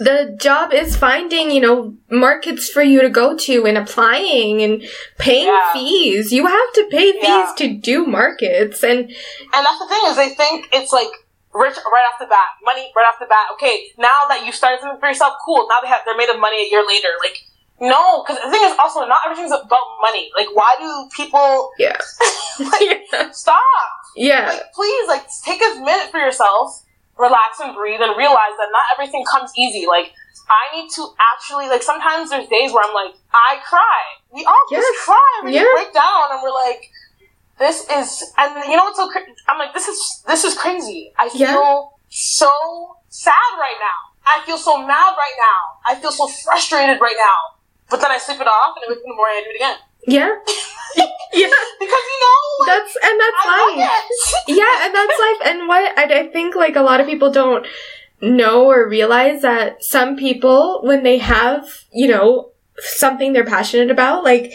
the 0.00 0.36
job 0.40 0.72
is 0.72 0.96
finding, 0.96 1.50
you 1.50 1.60
know, 1.60 1.94
markets 2.10 2.68
for 2.70 2.82
you 2.82 3.00
to 3.02 3.08
go 3.10 3.36
to 3.36 3.66
and 3.66 3.76
applying 3.78 4.62
and 4.62 4.82
paying 5.18 5.46
Yeah. 5.48 5.72
fees. 5.72 6.32
You 6.32 6.46
have 6.46 6.72
to 6.74 6.86
pay 6.90 7.12
fees 7.12 7.22
Yeah. 7.22 7.52
to 7.58 7.68
do 7.74 8.06
markets 8.06 8.82
and 8.84 8.98
And 9.00 9.66
that's 9.66 9.78
the 9.78 9.88
thing 9.88 10.00
is 10.06 10.16
they 10.16 10.30
think 10.30 10.68
it's 10.72 10.92
like 10.92 11.10
rich 11.54 11.76
right 11.76 12.06
off 12.12 12.18
the 12.20 12.26
bat, 12.26 12.48
money 12.64 12.92
right 12.94 13.06
off 13.08 13.18
the 13.18 13.26
bat. 13.26 13.46
Okay, 13.54 13.90
now 13.98 14.14
that 14.28 14.44
you 14.46 14.52
started 14.52 14.80
something 14.80 15.00
for 15.00 15.08
yourself, 15.08 15.34
cool. 15.44 15.66
Now 15.68 15.80
they 15.82 15.88
have 15.88 16.02
they're 16.04 16.16
made 16.16 16.28
of 16.28 16.38
money 16.38 16.58
a 16.66 16.70
year 16.70 16.84
later. 16.86 17.08
Like 17.20 17.38
no, 17.80 18.22
because 18.22 18.42
the 18.44 18.50
thing 18.50 18.62
is 18.64 18.76
also 18.78 19.04
not 19.06 19.20
everything's 19.24 19.52
about 19.52 19.86
money. 20.00 20.30
Like 20.36 20.48
why 20.54 20.76
do 20.78 21.08
people 21.16 21.70
yeah. 21.78 21.96
like 22.60 23.02
yeah. 23.12 23.30
stop? 23.32 23.62
Yeah. 24.16 24.46
Like 24.48 24.72
please, 24.74 25.08
like 25.08 25.26
take 25.44 25.60
a 25.62 25.80
minute 25.80 26.10
for 26.10 26.18
yourself, 26.18 26.82
relax 27.18 27.60
and 27.60 27.74
breathe, 27.74 28.00
and 28.00 28.16
realize 28.16 28.54
that 28.58 28.68
not 28.72 28.84
everything 28.94 29.24
comes 29.30 29.50
easy. 29.56 29.86
Like 29.86 30.12
I 30.48 30.74
need 30.76 30.90
to 30.96 31.06
actually 31.32 31.68
like 31.68 31.82
sometimes 31.82 32.30
there's 32.30 32.48
days 32.48 32.72
where 32.72 32.84
I'm 32.84 32.94
like 32.94 33.14
I 33.32 33.60
cry. 33.64 34.00
We 34.32 34.44
all 34.44 34.64
Yes. 34.70 34.82
just 34.84 35.04
cry 35.04 35.40
We 35.44 35.54
Yeah. 35.54 35.64
break 35.74 35.92
down, 35.92 36.32
and 36.32 36.42
we're 36.42 36.52
like 36.52 36.90
this 37.58 37.86
is 37.90 38.32
and 38.38 38.64
you 38.70 38.76
know 38.76 38.84
what's 38.84 38.98
so 38.98 39.08
cra- 39.10 39.22
I'm 39.48 39.58
like 39.58 39.74
this 39.74 39.88
is 39.88 40.22
this 40.26 40.44
is 40.44 40.54
crazy. 40.56 41.12
I 41.18 41.28
feel 41.28 41.40
Yeah. 41.40 41.82
so 42.08 42.96
sad 43.08 43.50
right 43.58 43.76
now. 43.80 43.98
I 44.26 44.44
feel 44.44 44.58
so 44.58 44.78
mad 44.78 45.14
right 45.16 45.36
now. 45.38 45.60
I 45.86 45.94
feel 46.00 46.12
so 46.12 46.28
frustrated 46.28 47.00
right 47.00 47.16
now. 47.18 47.56
But 47.90 48.00
then 48.02 48.10
I 48.10 48.18
sleep 48.18 48.40
it 48.40 48.46
off 48.46 48.76
and 48.76 48.84
I 48.84 48.88
wake 48.90 48.98
up 48.98 49.04
in 49.04 49.10
the 49.10 49.16
morning 49.16 49.36
I 49.38 49.42
do 49.44 49.50
it 49.50 49.56
again. 49.56 49.76
Yeah. 50.08 50.34
yeah. 50.96 51.52
Because 51.78 52.04
you 52.10 52.18
know, 52.24 52.38
like, 52.60 52.66
That's 52.66 52.96
and 53.02 53.20
that's 53.20 53.44
I 53.44 53.74
life. 53.76 53.90
Yeah, 54.48 54.86
and 54.86 54.94
that's 54.94 55.18
life. 55.20 55.40
And 55.44 55.68
what 55.68 55.98
I, 55.98 56.20
I 56.20 56.28
think 56.28 56.54
like 56.54 56.76
a 56.76 56.82
lot 56.82 57.00
of 57.00 57.06
people 57.06 57.30
don't 57.30 57.66
know 58.22 58.66
or 58.66 58.88
realize 58.88 59.42
that 59.42 59.84
some 59.84 60.16
people 60.16 60.80
when 60.82 61.04
they 61.04 61.18
have 61.18 61.68
you 61.92 62.08
know 62.08 62.50
something 62.78 63.32
they're 63.32 63.44
passionate 63.44 63.90
about, 63.90 64.24
like 64.24 64.52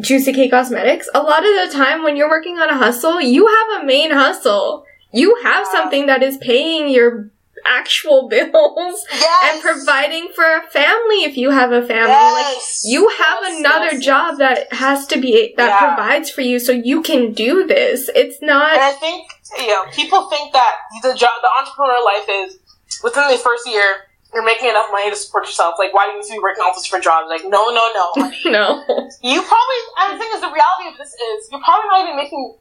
Juicy 0.00 0.32
K 0.32 0.48
Cosmetics, 0.48 1.08
a 1.12 1.22
lot 1.22 1.44
of 1.44 1.50
the 1.52 1.76
time 1.76 2.04
when 2.04 2.16
you're 2.16 2.30
working 2.30 2.58
on 2.58 2.70
a 2.70 2.78
hustle, 2.78 3.20
you 3.20 3.46
have 3.46 3.82
a 3.82 3.86
main 3.86 4.12
hustle. 4.12 4.84
You 5.12 5.36
have 5.42 5.66
something 5.68 6.06
that 6.06 6.22
is 6.22 6.38
paying 6.38 6.88
your 6.88 7.30
actual 7.66 8.28
bills 8.34 9.04
Yes. 9.12 9.44
and 9.54 9.62
providing 9.62 10.28
for 10.34 10.44
a 10.44 10.62
family 10.70 11.24
if 11.24 11.36
you 11.36 11.50
have 11.50 11.72
a 11.72 11.86
family. 11.86 12.10
Yes. 12.12 12.82
Like 12.84 12.92
you 12.92 13.08
have 13.08 13.38
Yes, 13.42 13.58
another 13.60 13.98
job 14.00 14.38
that 14.38 14.72
has 14.72 15.06
to 15.08 15.18
be 15.20 15.54
that 15.56 15.68
Yeah. 15.68 15.94
provides 15.94 16.30
for 16.30 16.40
you 16.42 16.58
so 16.58 16.72
you 16.72 17.02
can 17.02 17.32
do 17.32 17.66
this. 17.66 18.10
It's 18.14 18.40
not 18.42 18.72
And 18.72 18.80
I 18.82 18.92
think 18.92 19.26
you 19.58 19.68
know 19.68 19.84
people 19.92 20.28
think 20.30 20.52
that 20.52 20.74
the 21.02 21.14
job, 21.14 21.30
the 21.42 21.50
entrepreneur 21.60 22.02
life 22.04 22.26
is 22.28 22.58
within 23.02 23.28
the 23.30 23.38
first 23.38 23.66
year 23.68 24.06
you're 24.32 24.42
making 24.44 24.68
enough 24.68 24.86
money 24.90 25.08
to 25.10 25.14
support 25.16 25.46
yourself. 25.46 25.76
Like 25.78 25.94
why 25.94 26.06
do 26.06 26.12
you 26.12 26.18
need 26.18 26.26
to 26.26 26.32
be 26.32 26.38
working 26.40 26.64
all 26.64 26.74
these 26.74 26.82
different 26.82 27.04
jobs? 27.04 27.26
Like 27.30 27.42
no, 27.44 27.70
no, 27.70 27.84
no, 27.94 28.04
honey. 28.24 28.42
no. 28.46 28.82
you 29.22 29.42
probably. 29.42 29.80
The 30.10 30.18
thing 30.18 30.30
is, 30.34 30.40
the 30.40 30.50
reality 30.50 30.88
of 30.90 30.98
this 30.98 31.14
is 31.14 31.48
you're 31.52 31.60
probably 31.62 31.86
not 31.88 32.02
even 32.02 32.16
making 32.16 32.56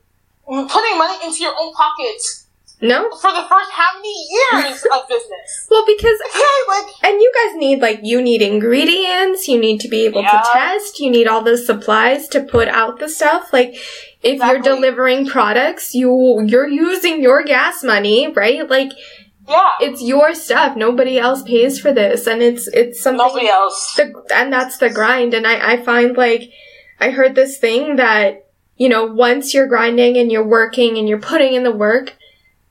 putting 0.45 0.97
money 0.97 1.17
into 1.25 1.41
your 1.41 1.53
own 1.59 1.73
pockets 1.73 2.42
No. 2.83 3.09
for 3.11 3.31
the 3.31 3.45
first 3.49 3.71
how 3.71 3.89
many 3.95 4.15
years 4.37 4.85
of 4.93 5.07
business. 5.07 5.67
Well, 5.71 5.85
because 5.87 6.19
like 6.67 6.85
and 7.03 7.19
you 7.21 7.31
guys 7.39 7.55
need 7.57 7.79
like 7.81 8.01
you 8.03 8.21
need 8.21 8.41
ingredients, 8.41 9.47
you 9.47 9.59
need 9.59 9.79
to 9.81 9.87
be 9.87 10.05
able 10.05 10.21
Yeah. 10.21 10.31
to 10.43 10.49
test, 10.53 10.99
you 10.99 11.09
need 11.09 11.27
all 11.27 11.41
the 11.41 11.57
supplies 11.57 12.27
to 12.29 12.41
put 12.41 12.67
out 12.67 12.99
the 12.99 13.09
stuff. 13.09 13.51
Like 13.53 13.75
if 14.21 14.39
you're 14.39 14.59
delivering 14.59 15.25
products, 15.27 15.95
you 15.95 16.43
you're 16.45 16.67
using 16.67 17.21
your 17.21 17.43
gas 17.43 17.83
money, 17.83 18.31
right? 18.31 18.69
Like 18.69 18.91
yeah, 19.47 19.71
it's 19.81 20.01
your 20.01 20.33
stuff. 20.33 20.77
Nobody 20.77 21.19
else 21.19 21.43
pays 21.43 21.79
for 21.79 21.91
this, 21.93 22.27
and 22.27 22.41
it's 22.41 22.67
it's 22.67 23.01
something. 23.01 23.25
nobody 23.27 23.49
else. 23.49 23.93
the 23.95 24.13
and 24.35 24.53
that's 24.53 24.77
the 24.77 24.89
grind 24.89 25.33
and 25.33 25.45
I, 25.45 25.73
I 25.73 25.83
find 25.83 26.15
like 26.15 26.43
i 26.99 27.09
heard 27.09 27.35
this 27.35 27.57
thing 27.57 27.97
that 27.97 28.47
you 28.77 28.87
know 28.87 29.03
once 29.05 29.53
you're 29.53 29.67
grinding 29.67 30.15
and 30.17 30.31
you're 30.31 30.47
working 30.47 30.97
and 30.97 31.09
you're 31.09 31.19
putting 31.19 31.53
in 31.55 31.63
the 31.63 31.71
work 31.87 32.13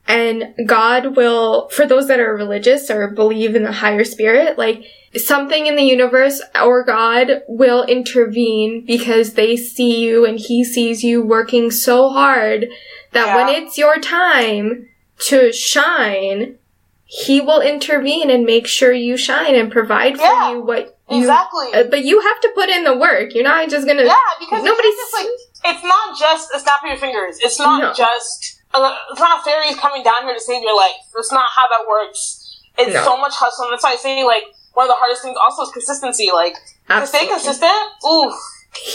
and 0.07 0.53
god 0.65 1.15
will 1.15 1.69
for 1.69 1.85
those 1.85 2.07
that 2.07 2.19
are 2.19 2.35
religious 2.35 2.89
or 2.89 3.07
believe 3.09 3.55
in 3.55 3.63
the 3.63 3.71
higher 3.71 4.03
spirit 4.03 4.57
like 4.57 4.83
something 5.15 5.65
in 5.67 5.75
the 5.75 5.83
universe 5.83 6.41
or 6.61 6.83
god 6.83 7.41
will 7.47 7.83
intervene 7.85 8.83
because 8.85 9.33
they 9.33 9.55
see 9.55 9.99
you 10.03 10.25
and 10.25 10.39
he 10.39 10.63
sees 10.63 11.03
you 11.03 11.21
working 11.21 11.71
so 11.71 12.09
hard 12.09 12.67
that 13.11 13.35
when 13.35 13.47
it's 13.47 13.77
your 13.77 13.99
time 13.99 14.87
to 15.19 15.51
shine 15.53 16.57
he 17.05 17.39
will 17.39 17.61
intervene 17.61 18.31
and 18.31 18.43
make 18.43 18.65
sure 18.65 18.91
you 18.91 19.15
shine 19.15 19.53
and 19.55 19.71
provide 19.71 20.17
for 20.17 20.23
Yeah, 20.23 20.51
you 20.51 20.61
what 20.63 20.97
you 21.09 21.19
Exactly. 21.19 21.67
uh, 21.73 21.83
but 21.83 22.03
you 22.03 22.19
have 22.19 22.41
to 22.41 22.49
put 22.55 22.69
in 22.69 22.85
the 22.85 22.97
work. 22.97 23.35
You're 23.35 23.43
not 23.43 23.69
just 23.69 23.85
gonna. 23.85 24.03
yeah, 24.03 24.15
because 24.39 24.63
nobody's- 24.63 24.95
it's 24.97 25.13
like 25.13 25.75
it's 25.75 25.83
not 25.83 26.17
just 26.17 26.49
a 26.55 26.59
snap 26.59 26.81
of 26.83 26.89
your 26.89 26.97
fingers. 26.97 27.37
It's 27.39 27.59
not 27.59 27.81
No. 27.83 27.93
just 27.93 28.62
it's 28.75 29.19
not 29.19 29.43
fairies 29.45 29.75
coming 29.77 30.03
down 30.03 30.23
here 30.23 30.33
to 30.33 30.39
save 30.39 30.61
your 30.63 30.75
life. 30.75 30.95
That's 31.13 31.31
not 31.31 31.49
how 31.55 31.67
that 31.67 31.87
works. 31.87 32.59
It's 32.77 32.93
No. 32.93 33.03
so 33.03 33.17
much 33.17 33.35
hustle. 33.35 33.65
And 33.65 33.73
that's 33.73 33.83
why 33.83 33.91
I 33.91 33.95
say 33.97 34.23
like 34.23 34.43
one 34.73 34.85
of 34.85 34.89
the 34.89 34.95
hardest 34.97 35.21
things 35.21 35.37
also 35.37 35.63
is 35.63 35.69
consistency. 35.71 36.31
Like 36.33 36.55
to 36.89 37.05
stay 37.07 37.27
consistent, 37.27 37.71
oof, 38.05 38.33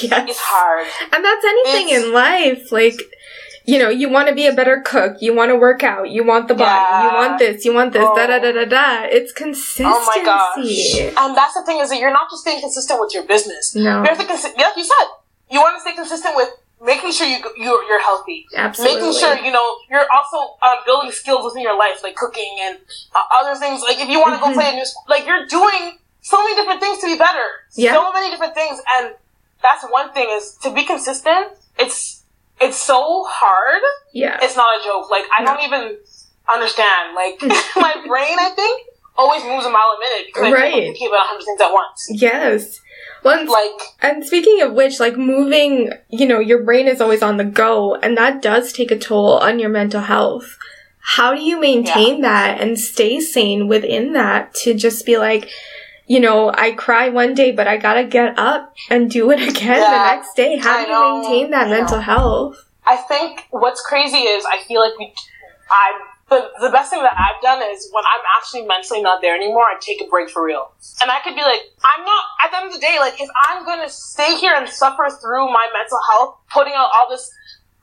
Yes. 0.02 0.28
it's 0.30 0.40
hard. 0.40 0.86
And 1.12 1.24
that's 1.24 1.44
anything 1.44 1.88
It's- 1.88 2.04
in 2.04 2.12
life. 2.12 2.72
Like, 2.72 3.00
you 3.64 3.78
know, 3.78 3.88
you 3.90 4.08
want 4.08 4.28
to 4.28 4.34
be 4.34 4.46
a 4.46 4.52
better 4.52 4.80
cook. 4.84 5.18
You 5.20 5.34
want 5.34 5.50
to 5.50 5.54
work 5.56 5.82
out. 5.84 6.08
You 6.10 6.24
want 6.24 6.48
the 6.48 6.54
body. 6.54 6.70
Yeah. 6.70 7.10
You 7.10 7.14
want 7.16 7.38
this. 7.38 7.64
You 7.64 7.74
want 7.74 7.92
this. 7.92 8.02
Oh. 8.04 8.16
Da 8.16 8.26
da 8.26 8.38
da 8.40 8.50
da 8.52 8.64
da. 8.64 9.02
It's 9.04 9.30
consistency. 9.32 9.84
Oh 9.86 10.04
my 10.06 10.24
gosh! 10.24 11.00
And 11.16 11.36
that's 11.36 11.54
the 11.54 11.62
thing 11.66 11.78
is 11.78 11.90
that 11.90 11.98
you're 12.00 12.10
not 12.12 12.30
just 12.30 12.42
staying 12.42 12.60
consistent 12.60 12.98
with 12.98 13.12
your 13.14 13.24
business. 13.24 13.74
No. 13.76 14.02
You 14.02 14.08
have 14.08 14.18
to 14.18 14.24
consi- 14.24 14.56
like 14.56 14.76
you 14.76 14.84
said, 14.84 15.06
you 15.50 15.60
want 15.60 15.76
to 15.76 15.80
stay 15.82 15.92
consistent 15.94 16.34
with 16.34 16.48
making 16.82 17.12
sure 17.12 17.26
you 17.26 17.38
you're, 17.56 17.82
you're 17.84 18.02
healthy. 18.02 18.46
Absolutely. 18.54 18.96
making 19.02 19.18
sure 19.18 19.36
you 19.38 19.50
know 19.52 19.78
you're 19.90 20.06
also 20.14 20.56
uh, 20.62 20.76
building 20.86 21.10
skills 21.10 21.44
within 21.44 21.62
your 21.62 21.76
life, 21.78 22.02
like 22.02 22.16
cooking 22.16 22.56
and 22.62 22.78
uh, 23.14 23.20
other 23.40 23.58
things. 23.58 23.82
Like 23.82 23.98
if 23.98 24.08
you 24.08 24.20
want 24.20 24.34
to 24.34 24.40
go 24.40 24.52
play 24.52 24.70
a 24.70 24.74
new 24.74 24.84
sport, 24.84 25.08
like 25.08 25.26
you're 25.26 25.46
doing 25.46 25.98
so 26.20 26.42
many 26.42 26.54
different 26.56 26.80
things 26.80 26.98
to 27.00 27.06
be 27.06 27.16
better. 27.18 27.46
Yeah. 27.74 27.94
So 27.94 28.12
many 28.12 28.30
different 28.30 28.54
things, 28.54 28.80
and 28.98 29.14
that's 29.62 29.84
one 29.90 30.12
thing 30.12 30.28
is 30.30 30.56
to 30.62 30.72
be 30.72 30.84
consistent. 30.84 31.48
It's 31.78 32.22
it's 32.60 32.76
so 32.76 33.24
hard. 33.28 33.82
Yeah. 34.12 34.38
It's 34.42 34.56
not 34.56 34.80
a 34.80 34.84
joke. 34.84 35.10
Like 35.10 35.24
I 35.36 35.42
No. 35.44 35.54
don't 35.54 35.64
even 35.64 35.98
understand. 36.52 37.14
Like 37.14 37.40
my 37.76 37.94
brain, 38.06 38.36
I 38.38 38.50
think, 38.54 38.86
always 39.16 39.42
moves 39.44 39.66
a 39.66 39.70
mile 39.70 39.94
a 39.96 39.98
minute 40.00 40.26
because 40.26 40.44
I 40.44 40.52
Right. 40.52 40.62
think 40.62 40.74
I'm 40.76 40.82
thinking 40.92 41.08
about 41.08 41.24
a 41.24 41.28
hundred 41.28 41.44
things 41.44 41.60
at 41.60 41.72
once. 41.72 42.06
Yes. 42.10 42.80
Well, 43.24 43.38
and 43.40 43.48
Like 43.48 43.80
And 44.00 44.24
speaking 44.24 44.62
of 44.62 44.72
which, 44.72 45.00
like 45.00 45.16
moving, 45.16 45.92
you 46.08 46.26
know, 46.26 46.38
your 46.38 46.62
brain 46.62 46.88
is 46.88 47.00
always 47.00 47.22
on 47.22 47.36
the 47.36 47.44
go, 47.44 47.94
and 47.96 48.16
that 48.16 48.42
does 48.42 48.72
take 48.72 48.90
a 48.90 48.98
toll 48.98 49.38
on 49.38 49.58
your 49.58 49.70
mental 49.70 50.02
health. 50.02 50.56
How 51.00 51.34
do 51.34 51.40
you 51.40 51.58
maintain 51.60 52.20
that 52.22 52.60
and 52.60 52.78
stay 52.78 53.18
sane 53.20 53.66
within 53.66 54.12
that 54.12 54.54
to 54.56 54.74
just 54.74 55.06
be 55.06 55.16
like, 55.16 55.48
you 56.06 56.20
know, 56.20 56.50
I 56.52 56.72
cry 56.72 57.08
one 57.08 57.34
day, 57.34 57.50
but 57.52 57.66
I 57.66 57.76
gotta 57.78 58.04
get 58.04 58.38
up 58.38 58.74
and 58.90 59.10
do 59.10 59.30
it 59.30 59.40
again 59.48 59.80
Yeah, 59.80 59.90
the 59.90 60.16
next 60.16 60.34
day? 60.34 60.56
How 60.58 60.76
I 60.76 60.84
do 60.84 60.90
you 60.90 60.92
know, 60.92 61.20
maintain 61.22 61.50
that 61.52 61.66
I 61.66 61.70
know. 61.70 61.76
mental 61.78 62.00
health? 62.00 62.64
I 62.86 62.96
think 62.96 63.46
what's 63.50 63.80
crazy 63.82 64.18
is 64.18 64.44
I 64.46 64.62
feel 64.64 64.80
like 64.80 64.98
we, 64.98 65.12
I, 65.70 66.00
the, 66.28 66.50
the 66.60 66.70
best 66.70 66.90
thing 66.90 67.02
that 67.02 67.16
I've 67.16 67.40
done 67.40 67.62
is 67.62 67.88
when 67.92 68.04
I'm 68.04 68.24
actually 68.36 68.66
mentally 68.66 69.02
not 69.02 69.20
there 69.22 69.34
anymore, 69.34 69.64
I 69.64 69.76
take 69.80 70.00
a 70.00 70.08
break 70.08 70.28
for 70.28 70.44
real. 70.44 70.72
And 71.00 71.10
I 71.10 71.20
could 71.20 71.34
be 71.34 71.42
like, 71.42 71.60
I'm 71.80 72.04
not, 72.04 72.24
at 72.44 72.50
the 72.50 72.56
end 72.58 72.66
of 72.68 72.74
the 72.74 72.80
day, 72.80 72.98
like, 73.00 73.20
if 73.20 73.28
I'm 73.48 73.64
gonna 73.64 73.88
stay 73.88 74.36
here 74.36 74.54
and 74.54 74.68
suffer 74.68 75.08
through 75.20 75.48
my 75.48 75.68
mental 75.72 75.98
health, 76.12 76.36
putting 76.52 76.74
out 76.74 76.90
all 76.92 77.08
this, 77.08 77.30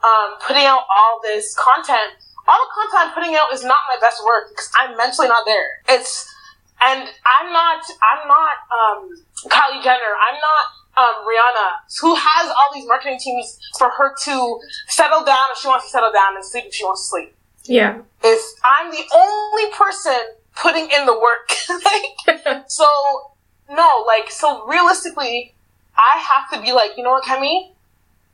um, 0.04 0.38
putting 0.46 0.66
out 0.66 0.86
all 0.94 1.20
this 1.24 1.58
content, 1.58 2.22
all 2.48 2.62
the 2.62 2.72
content 2.78 3.10
I'm 3.10 3.14
putting 3.18 3.36
out 3.36 3.52
is 3.52 3.64
not 3.64 3.82
my 3.90 3.98
best 4.00 4.22
work 4.24 4.50
because 4.50 4.70
I'm 4.78 4.96
mentally 4.96 5.28
not 5.28 5.46
there. 5.46 5.82
It's 5.90 6.30
and 6.82 7.10
I'm 7.10 7.54
not 7.54 7.82
I'm 7.82 8.28
not 8.28 8.56
um, 8.70 9.10
Kylie 9.50 9.82
Jenner. 9.82 10.14
I'm 10.14 10.38
not 10.38 10.66
um, 10.98 11.26
Rihanna, 11.26 11.68
who 12.02 12.16
has 12.16 12.50
all 12.50 12.70
these 12.74 12.86
marketing 12.88 13.20
teams 13.20 13.60
for 13.78 13.90
her 13.90 14.14
to 14.26 14.60
settle 14.88 15.24
down 15.26 15.48
if 15.52 15.58
she 15.58 15.68
wants 15.68 15.86
to 15.86 15.92
settle 15.92 16.12
down 16.12 16.36
and 16.36 16.46
sleep 16.46 16.66
if 16.68 16.74
she 16.74 16.84
wants 16.84 17.04
to 17.04 17.10
sleep. 17.10 17.36
Yeah. 17.67 17.99
If 18.23 18.41
I'm 18.63 18.91
the 18.91 19.04
only 19.13 19.71
person 19.71 20.17
putting 20.56 20.89
in 20.89 21.06
the 21.06 21.13
work, 21.19 21.51
like, 22.39 22.63
so 22.69 22.86
no, 23.69 24.04
like, 24.08 24.32
so 24.32 24.65
realistically, 24.67 25.54
I 25.97 26.19
have 26.19 26.51
to 26.51 26.65
be 26.65 26.71
like, 26.73 26.91
you 26.97 27.04
know 27.04 27.12
what, 27.12 27.23
Kemi? 27.23 27.71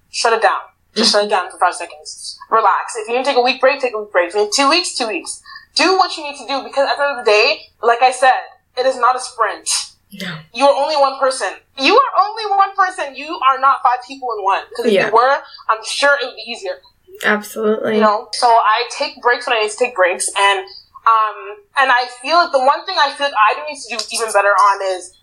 Shut 0.09 0.33
it 0.33 0.41
down. 0.41 0.59
Just 0.95 1.11
shut 1.13 1.25
it 1.25 1.29
down 1.29 1.49
for 1.49 1.57
five 1.57 1.73
seconds. 1.73 2.37
Relax. 2.49 2.95
If 2.97 3.07
you 3.07 3.15
need 3.15 3.23
to 3.23 3.29
take 3.29 3.37
a 3.37 3.41
week 3.41 3.61
break, 3.61 3.79
take 3.79 3.93
a 3.93 3.99
week 3.99 4.11
break. 4.11 4.29
If 4.29 4.35
you 4.35 4.43
need 4.43 4.51
two 4.53 4.69
weeks, 4.69 4.93
two 4.95 5.07
weeks. 5.07 5.41
Do 5.75 5.97
what 5.97 6.17
you 6.17 6.23
need 6.23 6.37
to 6.37 6.45
do 6.47 6.63
because 6.63 6.89
at 6.89 6.97
the 6.97 7.03
end 7.03 7.19
of 7.19 7.25
the 7.25 7.31
day, 7.31 7.61
like 7.81 8.01
I 8.01 8.11
said, 8.11 8.33
it 8.77 8.85
is 8.85 8.97
not 8.97 9.15
a 9.15 9.19
sprint. 9.19 9.69
No. 10.13 10.37
You 10.53 10.65
are 10.67 10.75
only 10.83 10.97
one 10.97 11.17
person. 11.17 11.47
You 11.77 11.95
are 11.97 12.23
only 12.27 12.43
one 12.49 12.75
person. 12.75 13.15
You 13.15 13.39
are 13.49 13.57
not 13.59 13.77
five 13.81 14.05
people 14.05 14.27
in 14.37 14.43
one. 14.43 14.63
Because 14.69 14.85
if 14.87 14.91
Yeah. 14.91 15.07
you 15.07 15.13
were, 15.13 15.37
I'm 15.69 15.83
sure 15.85 16.17
it 16.21 16.25
would 16.25 16.35
be 16.35 16.41
easier. 16.51 16.81
Absolutely. 17.23 17.95
You 17.95 18.01
know, 18.01 18.27
so 18.33 18.47
I 18.47 18.89
take 18.91 19.21
breaks 19.21 19.47
when 19.47 19.57
I 19.57 19.61
need 19.61 19.71
to 19.71 19.77
take 19.77 19.95
breaks, 19.95 20.29
and 20.37 20.59
um, 20.59 21.57
and 21.77 21.91
I 21.91 22.07
feel 22.21 22.35
like 22.35 22.51
the 22.51 22.59
one 22.59 22.85
thing 22.85 22.95
I 22.99 23.11
feel 23.11 23.27
like 23.27 23.35
I 23.35 23.69
need 23.69 23.79
to 23.79 23.97
do 23.97 24.03
even 24.13 24.31
better 24.31 24.49
on 24.49 24.97
is 24.97 25.17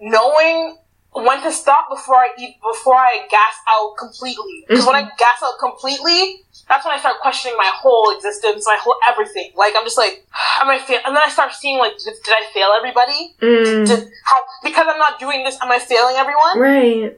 knowing 0.00 0.78
when 1.12 1.42
to 1.42 1.50
stop 1.50 1.88
before 1.88 2.16
I 2.16 2.28
eat 2.38 2.56
before 2.60 2.94
I 2.94 3.26
gas 3.30 3.54
out 3.70 3.96
completely. 3.98 4.64
Because 4.68 4.86
when 4.86 4.94
I 4.94 5.02
gas 5.02 5.42
out 5.42 5.58
completely, 5.58 6.44
that's 6.68 6.84
when 6.84 6.94
I 6.94 6.98
start 6.98 7.16
questioning 7.20 7.56
my 7.56 7.70
whole 7.74 8.14
existence, 8.14 8.64
my 8.66 8.78
whole 8.80 8.94
everything. 9.08 9.50
Like 9.56 9.74
I'm 9.76 9.84
just 9.84 9.98
like, 9.98 10.24
am 10.60 10.68
I 10.68 10.78
fail? 10.78 11.00
And 11.06 11.16
then 11.16 11.22
I 11.24 11.30
start 11.30 11.52
seeing 11.52 11.78
like, 11.78 11.96
did, 11.98 12.14
did 12.24 12.34
I 12.34 12.44
fail 12.52 12.68
everybody? 12.76 13.34
Mm, 13.40 13.86
Did 13.86 14.10
how 14.24 14.36
because 14.62 14.86
I'm 14.88 14.98
not 14.98 15.18
doing 15.18 15.44
this, 15.44 15.58
am 15.62 15.70
I 15.72 15.78
failing 15.78 16.16
everyone? 16.16 16.58
right. 16.58 17.16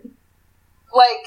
like 0.95 1.27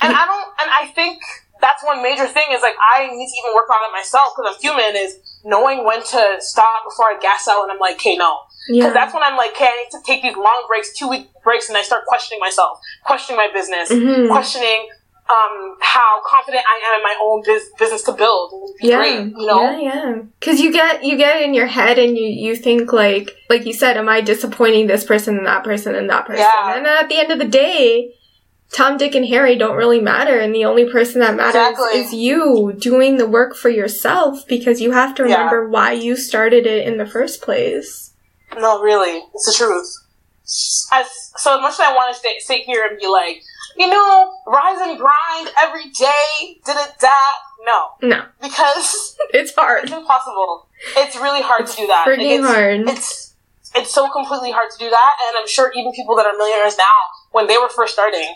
and 0.00 0.14
i 0.14 0.26
don't 0.26 0.48
and 0.60 0.70
i 0.70 0.86
think 0.94 1.18
that's 1.60 1.82
one 1.84 2.02
major 2.02 2.26
thing 2.26 2.44
is 2.52 2.62
like 2.62 2.74
i 2.94 3.06
need 3.06 3.26
to 3.26 3.36
even 3.40 3.54
work 3.54 3.68
on 3.70 3.78
it 3.88 3.92
myself 3.92 4.32
because 4.36 4.54
i'm 4.54 4.60
human 4.60 4.94
is 4.96 5.18
knowing 5.44 5.84
when 5.84 6.00
to 6.02 6.36
stop 6.40 6.84
before 6.84 7.06
i 7.06 7.18
gas 7.20 7.48
out 7.48 7.62
and 7.64 7.72
i'm 7.72 7.78
like 7.78 7.94
okay 7.96 8.16
no 8.16 8.38
because 8.66 8.84
Yeah. 8.86 8.92
that's 8.92 9.14
when 9.14 9.22
i'm 9.22 9.36
like 9.36 9.52
okay 9.52 9.66
i 9.66 9.76
need 9.84 9.90
to 9.98 10.02
take 10.06 10.22
these 10.22 10.36
long 10.36 10.64
breaks 10.68 10.92
two 10.96 11.08
week 11.08 11.28
breaks 11.42 11.68
and 11.68 11.76
i 11.78 11.82
start 11.82 12.04
questioning 12.06 12.40
myself 12.40 12.78
questioning 13.04 13.36
my 13.36 13.48
business 13.52 13.90
Mhm. 13.90 14.28
questioning 14.28 14.88
um 15.30 15.76
how 15.80 16.22
confident 16.24 16.64
i 16.66 16.76
am 16.88 17.00
in 17.00 17.02
my 17.04 17.14
own 17.22 17.42
biz- 17.44 17.70
business 17.78 18.02
to 18.02 18.12
build 18.12 18.50
yeah, 18.80 18.96
great 18.96 19.24
you 19.36 19.46
know 19.46 19.62
yeah, 19.62 19.78
yeah. 19.80 20.14
Because 20.40 20.58
you 20.60 20.72
get 20.72 21.02
you 21.04 21.16
get 21.18 21.42
in 21.42 21.52
your 21.52 21.66
head 21.66 21.98
and 21.98 22.16
you 22.16 22.24
you 22.26 22.56
think 22.56 22.92
like 22.92 23.34
like 23.50 23.66
you 23.66 23.72
said, 23.72 23.96
am 23.96 24.08
I 24.08 24.20
disappointing 24.20 24.86
this 24.86 25.04
person 25.04 25.36
and 25.38 25.46
that 25.46 25.64
person 25.64 25.94
and 25.94 26.08
that 26.10 26.26
person? 26.26 26.44
Yeah. 26.46 26.76
And 26.76 26.86
then 26.86 26.96
at 26.96 27.08
the 27.08 27.18
end 27.18 27.32
of 27.32 27.38
the 27.38 27.46
day, 27.46 28.14
Tom, 28.72 28.98
Dick, 28.98 29.14
and 29.14 29.26
Harry 29.26 29.56
don't 29.56 29.76
really 29.76 30.00
matter, 30.00 30.38
and 30.38 30.54
the 30.54 30.64
only 30.66 30.90
person 30.90 31.20
that 31.20 31.34
matters 31.34 31.54
Exactly. 31.54 32.00
is 32.00 32.12
you 32.12 32.74
doing 32.78 33.16
the 33.16 33.26
work 33.26 33.56
for 33.56 33.70
yourself 33.70 34.46
because 34.46 34.80
you 34.80 34.92
have 34.92 35.14
to 35.16 35.22
Yeah. 35.26 35.36
remember 35.36 35.68
why 35.68 35.92
you 35.92 36.16
started 36.16 36.66
it 36.66 36.86
in 36.86 36.98
the 36.98 37.06
first 37.06 37.40
place. 37.40 38.10
No, 38.56 38.80
really, 38.80 39.24
it's 39.34 39.46
the 39.46 39.52
truth. 39.52 39.90
As 40.92 41.06
so 41.38 41.56
as 41.56 41.60
much 41.62 41.74
as 41.74 41.80
I 41.80 41.94
want 41.94 42.12
to 42.12 42.18
stay, 42.18 42.36
sit 42.40 42.62
here 42.62 42.84
and 42.86 42.98
be 42.98 43.06
like, 43.06 43.42
you 43.76 43.86
know, 43.86 44.32
rise 44.46 44.78
and 44.80 44.98
grind 44.98 45.50
every 45.60 45.84
day, 45.90 46.58
did 46.64 46.76
it 46.76 46.92
that? 47.00 47.32
No, 47.66 47.90
No, 48.02 48.24
because 48.42 49.16
it's 49.34 49.54
hard. 49.54 49.84
it's 49.84 49.92
impossible. 49.92 50.66
It's 50.96 51.16
really 51.16 51.42
hard 51.42 51.66
to 51.66 51.76
do 51.76 51.86
that. 51.86 52.04
Like, 52.06 52.18
it's, 52.20 52.46
hard. 52.46 52.80
It's 52.88 53.34
it's 53.74 53.92
so 53.92 54.08
completely 54.10 54.50
hard 54.50 54.70
to 54.70 54.78
do 54.78 54.88
that, 54.90 55.12
and 55.28 55.36
I'm 55.38 55.48
sure 55.48 55.70
even 55.74 55.92
people 55.92 56.16
that 56.16 56.26
are 56.26 56.36
millionaires 56.36 56.78
now, 56.78 56.98
when 57.32 57.46
they 57.46 57.58
were 57.58 57.68
first 57.68 57.92
starting, 57.92 58.26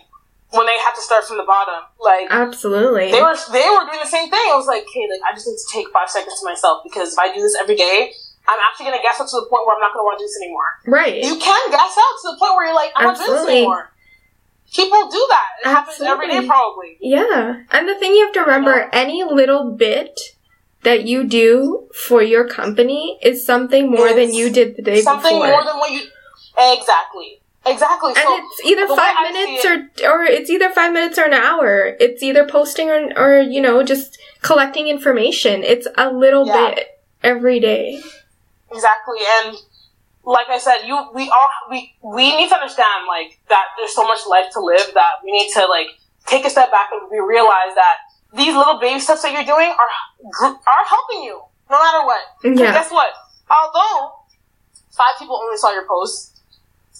when 0.53 0.67
they 0.67 0.79
had 0.85 0.93
to 0.95 1.01
start 1.03 1.25
from 1.25 1.37
the 1.39 1.45
bottom, 1.49 1.83
like 2.01 2.29
Absolutely. 2.31 3.11
they 3.11 3.21
were 3.23 3.37
they 3.53 3.67
were 3.69 3.85
doing 3.89 4.01
the 4.01 4.09
same 4.09 4.29
thing. 4.31 4.47
I 4.53 4.57
was 4.57 4.67
like, 4.67 4.85
okay, 4.85 5.09
like 5.09 5.25
I 5.25 5.35
just 5.35 5.47
need 5.49 5.57
to 5.57 5.69
take 5.73 5.89
five 5.93 6.09
seconds 6.09 6.39
to 6.41 6.45
myself 6.45 6.83
because 6.85 7.13
if 7.15 7.19
I 7.19 7.33
do 7.35 7.41
this 7.41 7.57
every 7.61 7.77
day, 7.77 8.13
I'm 8.47 8.59
actually 8.69 8.87
gonna 8.93 9.03
gas 9.03 9.21
out 9.21 9.29
to 9.29 9.37
the 9.41 9.47
point 9.49 9.67
where 9.67 9.77
I'm 9.77 9.81
not 9.81 9.93
gonna 9.95 10.05
want 10.05 10.19
to 10.19 10.25
do 10.25 10.29
this 10.29 10.39
anymore. 10.43 10.71
right. 10.87 11.17
You 11.25 11.37
can 11.41 11.71
gas 11.71 11.97
out 11.97 12.15
to 12.23 12.27
the 12.33 12.37
point 12.39 12.53
where 12.57 12.67
you're 12.67 12.75
like, 12.75 12.93
I'm 12.97 13.05
not 13.13 13.17
doing 13.17 13.33
this 13.33 13.49
anymore. 13.49 13.93
People 14.75 15.09
do 15.11 15.27
that. 15.29 15.49
It 15.65 15.69
happens 15.69 16.01
every 16.01 16.29
day, 16.29 16.47
probably. 16.47 16.97
Yeah. 17.01 17.63
And 17.73 17.89
the 17.89 17.95
thing 17.95 18.13
you 18.13 18.25
have 18.25 18.33
to 18.35 18.41
remember, 18.41 18.79
Yeah. 18.79 18.89
any 18.93 19.23
little 19.23 19.71
bit 19.73 20.19
that 20.83 21.05
you 21.07 21.25
do 21.25 21.89
for 21.95 22.23
your 22.23 22.49
company 22.49 23.19
is 23.23 23.45
something 23.45 23.91
more 23.91 24.15
than 24.15 24.33
you 24.33 24.49
did 24.51 24.77
the 24.77 24.83
day 24.83 25.03
Something 25.03 25.35
before. 25.35 25.47
Something 25.47 25.51
more 25.53 25.65
than 25.65 25.79
what 25.79 25.91
you. 25.93 26.01
Exactly. 26.57 27.42
Exactly. 27.65 28.11
and 28.17 28.19
So 28.19 28.37
it's 28.39 28.65
either 28.65 28.89
five 28.89 29.17
minutes 29.33 29.63
see 29.63 29.69
or 30.05 30.13
or 30.13 30.25
it's 30.25 30.51
either 30.51 30.71
five 30.71 30.93
minutes 30.93 31.19
or 31.19 31.25
an 31.25 31.33
hour. 31.35 31.97
It's 32.01 32.23
either 32.23 32.47
posting 32.47 32.91
or 32.91 33.13
or 33.17 33.41
you 33.41 33.61
know 33.61 33.83
just 33.83 34.19
collecting 34.43 34.89
information. 34.89 35.63
It's 35.63 35.87
a 35.97 36.11
little 36.11 36.47
Yeah. 36.47 36.75
bit 36.75 37.01
every 37.23 37.61
day. 37.61 38.03
exactly, 38.73 39.19
and 39.45 39.57
like 40.25 40.49
I 40.49 40.59
said, 40.59 40.83
you 40.87 40.97
we 41.15 41.29
all 41.31 41.49
we 41.71 41.95
we 42.03 42.37
need 42.37 42.49
to 42.49 42.55
understand 42.57 43.07
like 43.07 43.39
that. 43.49 43.67
There's 43.77 43.95
so 43.95 44.05
much 44.05 44.27
life 44.27 44.51
to 44.55 44.61
live 44.61 44.91
that 44.95 45.13
we 45.25 45.31
need 45.31 45.51
to 45.53 45.67
like 45.67 45.89
take 46.27 46.45
a 46.45 46.51
step 46.51 46.71
back 46.71 46.89
and 46.93 47.03
we 47.11 47.19
realize 47.21 47.75
that 47.75 47.97
these 48.35 48.55
little 48.55 48.79
baby 48.81 48.99
steps 48.99 49.23
that 49.23 49.33
you're 49.33 49.45
doing 49.45 49.71
are 49.71 49.91
are 50.51 50.85
helping 50.89 51.23
you 51.23 51.41
no 51.71 51.79
matter 51.79 52.05
what. 52.05 52.23
Yeah. 52.45 52.73
guess 52.73 52.91
what? 52.91 53.11
Although 53.51 54.13
five 54.91 55.15
people 55.19 55.37
only 55.43 55.57
saw 55.57 55.71
your 55.73 55.87
post, 55.87 56.32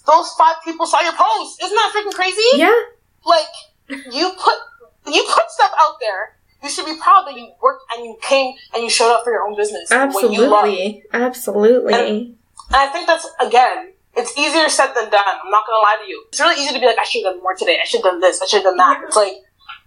those 0.07 0.31
five 0.39 0.57
people 0.65 0.87
saw 0.87 1.01
your 1.01 1.13
post. 1.13 1.63
Isn't 1.63 1.75
that 1.75 1.93
freaking 1.95 2.15
crazy? 2.15 2.43
Yeah. 2.55 2.75
like 3.25 3.47
you 4.13 4.31
put 4.31 4.55
you 5.13 5.25
put 5.33 5.51
stuff 5.51 5.73
out 5.79 5.97
there. 6.01 6.37
You 6.63 6.71
should 6.71 6.87
be 6.87 6.97
proud 7.01 7.27
that 7.27 7.35
you 7.35 7.51
worked 7.61 7.85
and 7.95 8.05
you 8.05 8.17
came 8.23 8.55
and 8.75 8.83
you 8.85 8.91
showed 8.91 9.13
up 9.13 9.25
for 9.25 9.33
your 9.33 9.43
own 9.47 9.57
business. 9.57 9.91
and 9.91 10.13
what 10.15 10.23
you 10.33 10.41
love. 10.47 10.65
Absolutely. 10.65 11.05
Absolutely. 11.13 11.95
And 11.95 12.77
I 12.77 12.87
think 12.87 13.07
that's 13.07 13.27
again, 13.41 13.93
it's 14.17 14.37
easier 14.39 14.69
said 14.69 14.93
than 14.95 15.11
done. 15.11 15.23
I'm 15.45 15.51
not 15.51 15.67
gonna 15.67 15.83
lie 15.83 15.99
to 16.05 16.09
you. 16.09 16.25
It's 16.29 16.41
really 16.41 16.61
easy 16.63 16.73
to 16.75 16.81
be 16.81 16.87
like, 16.87 16.99
I 16.99 17.05
should 17.05 17.25
have 17.25 17.35
done 17.35 17.43
more 17.43 17.55
today. 17.55 17.79
I 17.83 17.85
should 17.87 17.99
have 18.05 18.13
done 18.13 18.21
this. 18.21 18.41
I 18.41 18.47
should 18.47 18.59
have 18.63 18.65
done 18.65 18.77
that. 18.77 19.03
It's 19.07 19.17
like, 19.17 19.33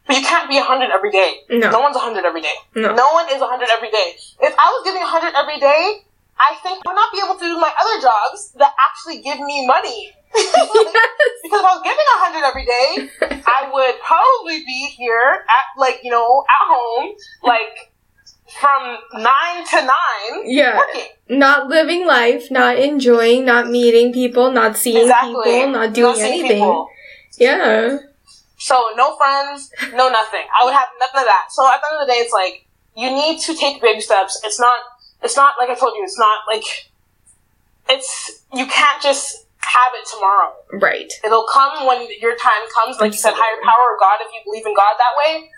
but 0.06 0.18
you 0.18 0.22
can't 0.24 0.50
be 0.50 0.60
hundred 0.60 0.92
every 0.92 1.12
day. 1.12 1.42
No. 1.50 1.72
No 1.72 1.80
one's 1.80 1.98
hundred 1.98 2.26
every 2.26 2.42
day. 2.42 2.54
No. 2.76 2.94
No 2.94 3.08
one 3.14 3.26
is 3.30 3.40
hundred 3.42 3.70
every 3.72 3.90
day. 3.90 4.16
If 4.42 4.54
I 4.60 4.68
was 4.70 4.82
giving 4.84 5.02
hundred 5.02 5.34
every 5.36 5.60
day, 5.60 6.04
I 6.38 6.56
think 6.62 6.82
I 6.86 6.90
would 6.90 6.96
not 6.96 7.12
be 7.14 7.20
able 7.24 7.36
to 7.36 7.46
do 7.46 7.60
my 7.60 7.72
other 7.80 8.02
jobs 8.02 8.52
that 8.60 8.74
actually 8.80 9.22
give 9.22 9.40
me 9.40 9.66
money. 9.68 10.12
Because 10.36 11.60
if 11.62 11.66
I 11.66 11.76
was 11.76 11.82
giving 11.84 12.10
a 12.16 12.20
hundred 12.20 12.44
every 12.44 12.66
day, 12.66 13.42
I 13.46 13.70
would 13.72 13.96
probably 14.02 14.66
be 14.66 14.88
here 14.98 15.46
at 15.48 15.80
like 15.80 16.00
you 16.04 16.12
know 16.12 16.44
at 16.50 16.68
home 16.68 17.14
like 17.44 17.94
from 18.60 18.98
nine 19.14 19.66
to 19.72 19.78
nine 19.86 20.44
Yeah. 20.46 20.78
working. 20.78 21.08
Not 21.30 21.68
living 21.68 22.06
life, 22.06 22.50
not 22.52 22.78
enjoying, 22.78 23.46
not 23.46 23.68
meeting 23.70 24.12
people, 24.12 24.52
not 24.52 24.76
seeing 24.78 25.04
Exactly. 25.04 25.34
people, 25.44 25.70
not 25.70 25.94
doing 25.94 26.16
seeing 26.16 26.40
anything. 26.40 26.58
people. 26.58 26.88
Yeah. 27.38 27.98
So 28.58 28.82
no 28.96 29.16
friends, 29.18 29.70
no 29.94 30.10
nothing. 30.10 30.46
I 30.60 30.66
would 30.66 30.74
have 30.74 30.88
nothing 31.00 31.22
of 31.22 31.26
that. 31.28 31.48
So 31.52 31.66
at 31.68 31.80
the 31.82 31.88
end 31.94 32.02
of 32.02 32.08
the 32.08 32.14
day, 32.14 32.20
it's 32.20 32.34
like 32.34 32.66
you 32.96 33.10
need 33.12 33.40
to 33.42 33.54
take 33.56 33.82
baby 33.82 34.02
steps. 34.02 34.42
It's 34.44 34.60
not. 34.60 34.76
It's 35.26 35.36
not 35.36 35.56
like 35.58 35.70
I 35.70 35.76
told 35.76 35.94
you. 35.96 36.04
It's 36.04 36.20
not 36.20 36.40
like 36.48 36.64
it's. 37.90 38.44
You 38.54 38.66
can't 38.68 39.02
just 39.02 39.46
have 39.58 39.92
it 40.00 40.08
tomorrow. 40.08 40.54
Right. 40.74 41.12
It'll 41.26 41.48
come 41.52 41.86
when 41.88 42.08
your 42.22 42.36
time 42.38 42.64
comes. 42.74 43.00
Like 43.02 43.12
you 43.12 43.18
said, 43.18 43.34
higher 43.36 43.62
power 43.64 43.96
or 43.96 44.00
God. 44.00 44.18
If 44.22 44.32
you 44.34 44.42
believe 44.46 44.66
in 44.66 44.76
God 44.76 44.96
that 44.98 45.14
way, 45.26 45.50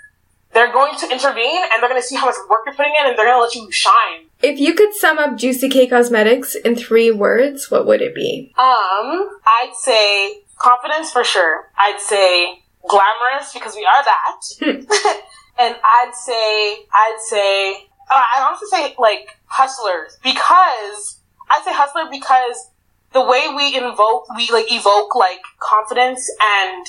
they're 0.54 0.72
going 0.72 0.98
to 0.98 1.12
intervene 1.12 1.62
and 1.72 1.82
they're 1.82 1.90
going 1.90 2.02
to 2.02 2.08
see 2.08 2.16
how 2.16 2.26
much 2.26 2.36
work 2.50 2.62
you're 2.66 2.76
putting 2.76 2.94
in, 3.00 3.08
and 3.08 3.18
they're 3.18 3.28
going 3.28 3.38
to 3.38 3.44
let 3.44 3.56
you 3.56 3.72
shine. 3.72 4.26
If 4.42 4.60
you 4.60 4.74
could 4.74 4.94
sum 4.94 5.20
up 5.20 5.38
Juicy 5.38 5.70
K 5.70 5.88
Cosmetics 5.88 6.56
in 6.56 6.76
three 6.76 7.12
words, 7.12 7.70
what 7.70 7.86
would 7.86 8.02
it 8.02 8.16
be? 8.16 8.54
Um, 8.58 9.40
I'd 9.46 9.74
say 9.80 10.42
confidence 10.58 11.12
for 11.12 11.24
sure. 11.24 11.70
I'd 11.78 12.00
say 12.00 12.64
glamorous 12.88 13.54
because 13.54 13.76
we 13.76 13.86
are 13.86 14.04
that. 14.04 15.24
and 15.60 15.76
I'd 15.84 16.14
say, 16.16 16.86
I'd 16.94 17.18
say, 17.28 17.88
uh, 18.10 18.22
I'd 18.36 18.46
honestly 18.48 18.67
say 18.70 18.96
like 18.98 19.28
hustlers 19.46 20.17
because 20.24 21.20
I'd 21.50 21.63
say 21.65 21.74
hustler 21.74 22.04
because 22.12 22.70
the 23.13 23.22
way 23.22 23.48
we 23.56 23.76
invoke, 23.76 24.26
we 24.36 24.50
like 24.52 24.72
evoke 24.72 25.15
like 25.15 25.39
confidence 25.60 26.30
and 26.41 26.86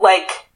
like 0.00 0.46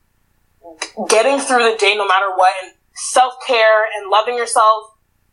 getting 1.08 1.38
through 1.38 1.70
the 1.70 1.77
day 1.79 1.94
no 1.96 2.06
matter 2.06 2.31
what 2.37 2.52
and 2.62 2.72
self 2.94 3.35
care 3.46 3.85
and 3.96 4.10
loving 4.10 4.37
yourself. 4.37 4.85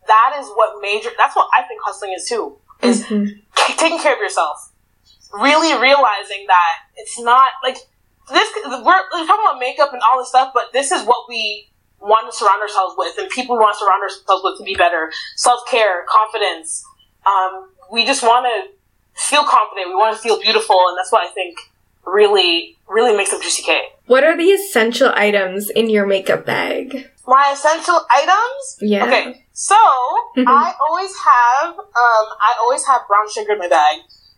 That 0.08 0.38
is 0.39 0.48
what 0.56 0.82
major. 0.82 1.10
That's 1.18 1.36
what 1.36 1.50
I 1.56 1.64
think 1.64 1.82
hustling 1.84 2.14
is 2.14 2.28
too. 2.28 2.58
Is 2.82 3.04
Mhm. 3.06 3.41
taking 3.78 4.00
care 4.00 4.14
of 4.14 4.20
yourself. 4.20 4.72
Really 5.34 5.74
realizing 5.80 6.46
that 6.48 6.76
it's 6.96 7.20
not 7.20 7.52
like 7.64 7.78
this. 8.32 8.50
We're, 8.66 8.82
we're 8.82 9.26
talking 9.28 9.46
about 9.46 9.60
makeup 9.60 9.94
and 9.94 10.02
all 10.02 10.18
this 10.18 10.30
stuff, 10.30 10.52
but 10.54 10.74
this 10.74 10.91
is 10.91 11.04
what 11.06 11.30
we 11.30 11.69
want 12.02 12.32
to 12.32 12.36
surround 12.36 12.62
ourselves 12.62 12.95
with 12.97 13.18
and 13.18 13.30
people 13.30 13.56
we 13.56 13.62
want 13.62 13.76
to 13.76 13.80
surround 13.80 14.04
ourselves 14.04 14.41
with 14.43 14.58
to 14.58 14.64
be 14.64 14.76
better. 14.76 15.12
Self 15.36 15.62
care, 15.70 16.06
confidence. 16.08 16.84
Um, 17.26 17.70
we 17.91 18.06
just 18.06 18.24
want 18.24 18.45
to 18.45 19.22
feel 19.22 19.43
confident. 19.43 19.89
We 19.89 19.95
want 19.95 20.16
to 20.16 20.22
feel 20.22 20.39
beautiful, 20.39 20.80
and 20.88 20.97
that's 20.97 21.12
what 21.12 21.26
I 21.26 21.32
think 21.32 21.58
really, 22.06 22.78
really 22.88 23.16
makes 23.16 23.34
up 23.34 23.41
Juicy 23.41 23.64
K. 23.64 23.82
What 24.08 24.24
are 24.24 24.36
the 24.36 24.45
essential 24.45 25.12
items 25.16 25.70
in 25.70 25.89
your 25.89 26.08
makeup 26.08 26.45
bag? 26.45 27.10
My 27.28 27.52
essential 27.54 28.00
items? 28.12 28.78
Yeah. 28.82 29.06
Okay, 29.06 29.45
so 29.54 29.76
I 30.38 30.74
always 30.89 31.14
have, 31.18 31.78
um, 31.78 31.86
I 31.93 32.56
always 32.62 32.86
have 32.86 33.02
brown 33.08 33.30
sugar 33.32 33.54
in 33.54 33.60
my 33.60 33.68
bag, 33.70 33.97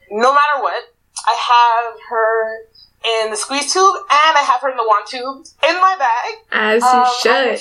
no 0.09 0.33
matter 0.33 0.61
what. 0.61 0.83
I 1.23 1.35
have 1.35 1.99
her 2.09 2.70
in 3.03 3.31
the 3.31 3.37
squeeze 3.37 3.73
tube, 3.73 3.95
and 4.09 4.33
I 4.37 4.43
have 4.45 4.61
her 4.61 4.69
in 4.69 4.77
the 4.77 4.83
wand 4.85 5.05
tube 5.07 5.45
in 5.67 5.75
my 5.81 5.95
bag. 5.97 6.31
As 6.51 6.83
you 6.83 6.89
Um, 6.89 7.05
should. 7.21 7.59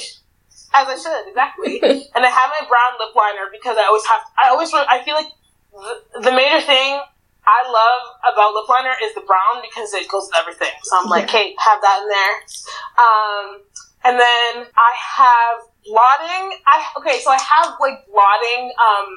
As 0.72 0.86
I 0.86 0.94
should, 0.96 1.28
exactly. 1.28 1.80
and 2.14 2.22
I 2.24 2.30
have 2.30 2.50
my 2.60 2.66
brown 2.68 2.92
lip 3.00 3.14
liner 3.16 3.48
because 3.50 3.76
I 3.76 3.84
always 3.84 4.06
have. 4.06 4.20
I 4.38 4.48
always. 4.50 4.70
I 4.74 5.02
feel 5.02 5.14
like 5.14 5.32
the, 5.72 6.30
the 6.30 6.32
major 6.32 6.60
thing 6.64 7.00
I 7.46 7.60
love 7.66 8.02
about 8.32 8.54
lip 8.54 8.68
liner 8.68 8.94
is 9.02 9.14
the 9.14 9.22
brown 9.22 9.62
because 9.62 9.92
it 9.94 10.06
goes 10.08 10.28
with 10.30 10.38
everything. 10.38 10.70
So 10.84 10.98
I'm 11.00 11.08
like, 11.08 11.32
Yeah. 11.32 11.38
hey, 11.38 11.56
have 11.58 11.80
that 11.80 12.02
in 12.02 12.08
there. 12.08 12.36
Um, 13.02 13.46
and 14.04 14.14
then 14.20 14.66
I 14.76 14.92
have 14.94 15.56
blotting. 15.84 16.58
I 16.68 16.84
okay, 16.98 17.18
so 17.20 17.30
I 17.30 17.38
have 17.40 17.74
like 17.80 18.06
blotting 18.06 18.70
um 18.78 19.08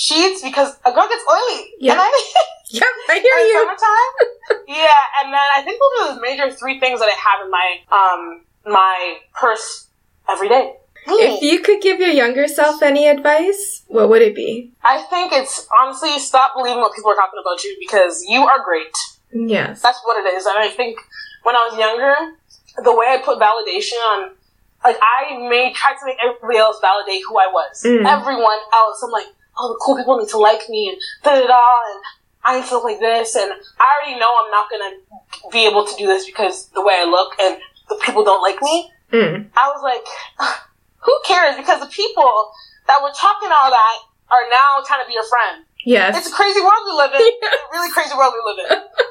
sheets 0.00 0.40
because 0.42 0.76
a 0.86 0.92
girl 0.92 1.06
gets 1.08 1.24
oily. 1.30 1.74
Yeah. 1.78 1.92
And 1.92 2.00
I, 2.00 2.32
Yep, 2.72 2.84
I 3.08 3.14
hear 3.18 3.46
you. 3.48 3.54
summertime. 3.58 4.64
yeah, 4.68 5.24
and 5.24 5.32
then 5.34 5.48
I 5.56 5.62
think 5.62 5.80
those 5.82 6.08
are 6.10 6.14
the 6.14 6.20
major 6.20 6.48
three 6.54 6.78
things 6.78 7.00
that 7.00 7.06
I 7.10 7.18
have 7.18 7.44
in 7.44 7.50
my 7.50 7.68
um 7.90 8.44
my 8.64 9.16
purse 9.34 9.88
every 10.28 10.48
day. 10.48 10.76
If 11.08 11.42
you 11.42 11.60
could 11.60 11.80
give 11.82 11.98
your 11.98 12.10
younger 12.10 12.46
self 12.46 12.80
any 12.82 13.08
advice, 13.08 13.82
what 13.88 14.08
would 14.08 14.22
it 14.22 14.36
be? 14.36 14.70
I 14.84 15.02
think 15.10 15.32
it's 15.32 15.66
honestly 15.80 16.16
stop 16.20 16.52
believing 16.54 16.78
what 16.80 16.94
people 16.94 17.10
are 17.10 17.16
talking 17.16 17.40
about 17.42 17.64
you 17.64 17.76
because 17.80 18.22
you 18.28 18.40
are 18.42 18.62
great. 18.64 18.94
Yes. 19.32 19.82
That's 19.82 19.98
what 20.04 20.24
it 20.24 20.32
is. 20.34 20.46
And 20.46 20.56
I 20.58 20.68
think 20.68 20.98
when 21.42 21.56
I 21.56 21.68
was 21.72 21.78
younger, 21.78 22.14
the 22.84 22.94
way 22.94 23.06
I 23.08 23.18
put 23.24 23.40
validation 23.40 23.98
on, 24.14 24.30
like 24.84 24.96
I 25.02 25.36
made 25.48 25.74
tried 25.74 25.96
to 25.98 26.06
make 26.06 26.18
everybody 26.22 26.58
else 26.58 26.78
validate 26.80 27.22
who 27.26 27.36
I 27.38 27.48
was. 27.50 27.82
Mm. 27.84 28.06
Everyone 28.06 28.58
else, 28.72 29.02
I'm 29.02 29.10
like, 29.10 29.26
oh, 29.60 29.68
the 29.68 29.78
cool 29.84 29.96
people 29.96 30.16
need 30.16 30.28
to 30.28 30.38
like 30.38 30.68
me 30.68 30.88
and 30.88 30.98
da 31.22 31.38
da 31.38 31.46
da, 31.46 31.64
and 31.92 32.00
I 32.44 32.60
need 32.60 32.66
to 32.68 32.74
look 32.74 32.84
like 32.84 33.00
this, 33.00 33.36
and 33.36 33.52
I 33.52 33.86
already 34.00 34.18
know 34.18 34.32
I'm 34.32 34.50
not 34.50 34.70
gonna 34.70 34.96
be 35.52 35.66
able 35.68 35.84
to 35.84 35.94
do 35.96 36.06
this 36.06 36.24
because 36.24 36.68
the 36.70 36.80
way 36.80 36.94
I 36.96 37.04
look 37.04 37.36
and 37.40 37.60
the 37.88 37.96
people 38.02 38.24
don't 38.24 38.40
like 38.40 38.60
me. 38.62 38.90
Mm. 39.12 39.50
I 39.56 39.68
was 39.68 39.82
like, 39.82 40.04
who 41.04 41.14
cares? 41.26 41.56
Because 41.56 41.80
the 41.80 41.92
people 41.92 42.52
that 42.86 43.02
were 43.02 43.12
talking 43.12 43.50
all 43.52 43.70
that 43.70 43.96
are 44.30 44.46
now 44.48 44.82
trying 44.86 45.02
to 45.04 45.08
be 45.08 45.14
your 45.14 45.26
friend. 45.28 45.64
Yes. 45.84 46.16
It's 46.16 46.32
a 46.32 46.34
crazy 46.34 46.60
world 46.60 46.82
we 46.86 46.92
live 46.96 47.12
in. 47.14 47.20
It's 47.42 47.64
a 47.66 47.72
really 47.72 47.90
crazy 47.90 48.14
world 48.16 48.32
we 48.32 48.42
live 48.44 48.58
in. 48.70 48.78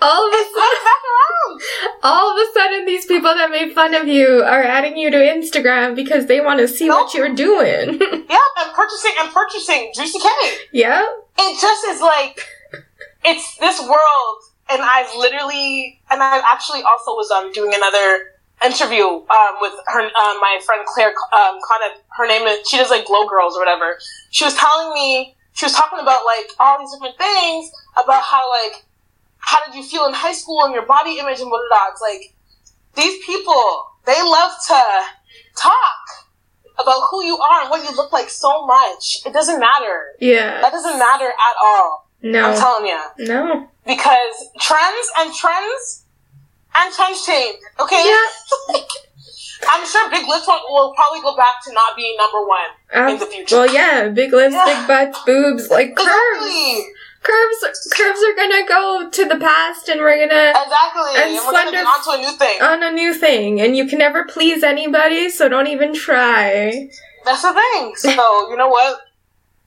All 0.00 0.26
of 0.26 0.32
a 0.32 0.36
It's 0.36 0.54
going 0.54 0.84
back 0.84 1.02
around. 1.10 1.60
all 2.02 2.30
of 2.32 2.48
a 2.48 2.52
sudden 2.52 2.86
these 2.86 3.06
people 3.06 3.34
that 3.34 3.50
made 3.50 3.72
fun 3.72 3.94
of 3.94 4.06
you 4.08 4.42
are 4.42 4.62
adding 4.62 4.96
you 4.96 5.10
to 5.10 5.16
Instagram 5.16 5.94
because 5.94 6.26
they 6.26 6.40
want 6.40 6.58
to 6.60 6.68
see 6.68 6.88
what 6.88 7.12
you're 7.14 7.34
doing. 7.34 8.00
Yeah, 8.30 8.38
and 8.64 8.72
purchasing 8.74 9.12
and 9.20 9.32
purchasing 9.32 9.92
Juicy 9.94 10.18
K. 10.20 10.28
yeah? 10.72 11.02
It 11.38 11.60
just 11.60 11.84
is 11.88 12.00
like 12.00 12.40
it's 13.24 13.56
this 13.58 13.80
world, 13.80 14.36
and 14.70 14.80
I've 14.82 15.14
literally 15.16 16.00
and 16.10 16.22
I 16.22 16.40
actually 16.52 16.82
also 16.82 17.12
was 17.12 17.30
um 17.30 17.50
doing 17.52 17.72
another 17.74 18.32
interview 18.64 19.04
um 19.04 19.54
with 19.60 19.72
her 19.88 20.00
um, 20.02 20.36
my 20.40 20.60
friend 20.64 20.84
Claire 20.86 21.08
um 21.32 21.58
kind 21.68 21.82
of 21.92 22.00
her 22.16 22.26
name 22.26 22.46
is 22.46 22.68
she 22.68 22.76
does 22.76 22.90
like 22.90 23.06
Glow 23.06 23.26
Girls 23.26 23.56
or 23.56 23.60
whatever. 23.60 23.98
She 24.30 24.44
was 24.44 24.54
telling 24.54 24.94
me 24.94 25.34
she 25.52 25.66
was 25.66 25.72
talking 25.72 25.98
about 25.98 26.24
like 26.24 26.46
all 26.60 26.78
these 26.78 26.92
different 26.92 27.18
things 27.18 27.70
about 28.02 28.22
how 28.22 28.48
like 28.62 28.84
how 29.50 29.58
did 29.66 29.74
you 29.74 29.82
feel 29.92 30.04
in 30.06 30.14
high 30.14 30.32
school 30.40 30.64
and 30.64 30.72
your 30.72 30.86
body 30.86 31.18
image 31.18 31.40
and 31.40 31.48
blah 31.50 31.58
blah 31.58 31.70
blah. 31.74 31.86
It's 31.92 32.02
like 32.10 32.22
these 33.00 33.16
people 33.26 33.62
they 34.06 34.20
love 34.22 34.52
to 34.68 34.80
talk 35.56 36.02
about 36.78 37.00
who 37.10 37.18
you 37.24 37.36
are 37.36 37.58
and 37.62 37.70
what 37.70 37.82
you 37.84 37.94
look 37.96 38.12
like 38.12 38.30
so 38.30 38.64
much. 38.66 39.18
It 39.26 39.32
doesn't 39.32 39.60
matter. 39.60 39.96
Yeah. 40.20 40.60
That 40.62 40.72
doesn't 40.72 40.98
matter 40.98 41.28
at 41.28 41.56
all. 41.62 42.08
No. 42.22 42.40
I'm 42.50 42.56
telling 42.56 42.86
you. 42.86 43.00
No. 43.32 43.68
Because 43.86 44.34
trends 44.60 45.08
and 45.18 45.34
trends 45.34 46.04
and 46.76 46.94
trends 46.94 47.26
change. 47.26 47.58
Okay? 47.78 48.02
Yeah. 48.06 48.76
I'm 49.68 49.86
sure 49.86 50.08
Big 50.10 50.26
Lips 50.26 50.46
will, 50.46 50.60
will 50.70 50.94
probably 50.94 51.20
go 51.20 51.36
back 51.36 51.62
to 51.66 51.72
not 51.74 51.94
being 51.96 52.16
number 52.16 52.40
one 52.46 52.70
in 52.94 53.14
Um, 53.14 53.18
the 53.18 53.26
future. 53.26 53.56
well, 53.56 53.70
yeah, 53.72 54.08
big 54.08 54.32
lips, 54.32 54.54
Yeah. 54.54 54.64
big 54.72 54.88
butts, 54.88 55.18
boobs, 55.26 55.68
like 55.70 55.94
curves. 55.96 56.46
Exactly. 56.46 56.86
Curves, 57.22 57.92
curves 57.94 58.20
are 58.22 58.34
gonna 58.34 58.66
go 58.66 59.10
to 59.10 59.24
the 59.26 59.36
past, 59.36 59.88
and 59.88 60.00
we're 60.00 60.26
gonna 60.26 60.50
Exactly. 60.50 61.10
And 61.16 61.36
And, 61.36 61.46
we're 61.46 61.52
gonna 61.52 61.70
get 61.70 61.86
onto 61.86 62.10
a 62.10 62.18
new 62.18 62.32
thing. 62.36 62.62
on 62.62 62.82
a 62.82 62.90
new 62.90 63.12
thing, 63.12 63.60
and 63.60 63.76
you 63.76 63.86
can 63.86 63.98
never 63.98 64.24
please 64.24 64.62
anybody, 64.62 65.28
so 65.28 65.48
don't 65.48 65.66
even 65.66 65.92
try. 65.94 66.88
That's 67.26 67.42
the 67.42 67.52
thing. 67.52 67.94
So, 67.96 68.10
you 68.50 68.56
know 68.56 68.68
what? 68.68 69.00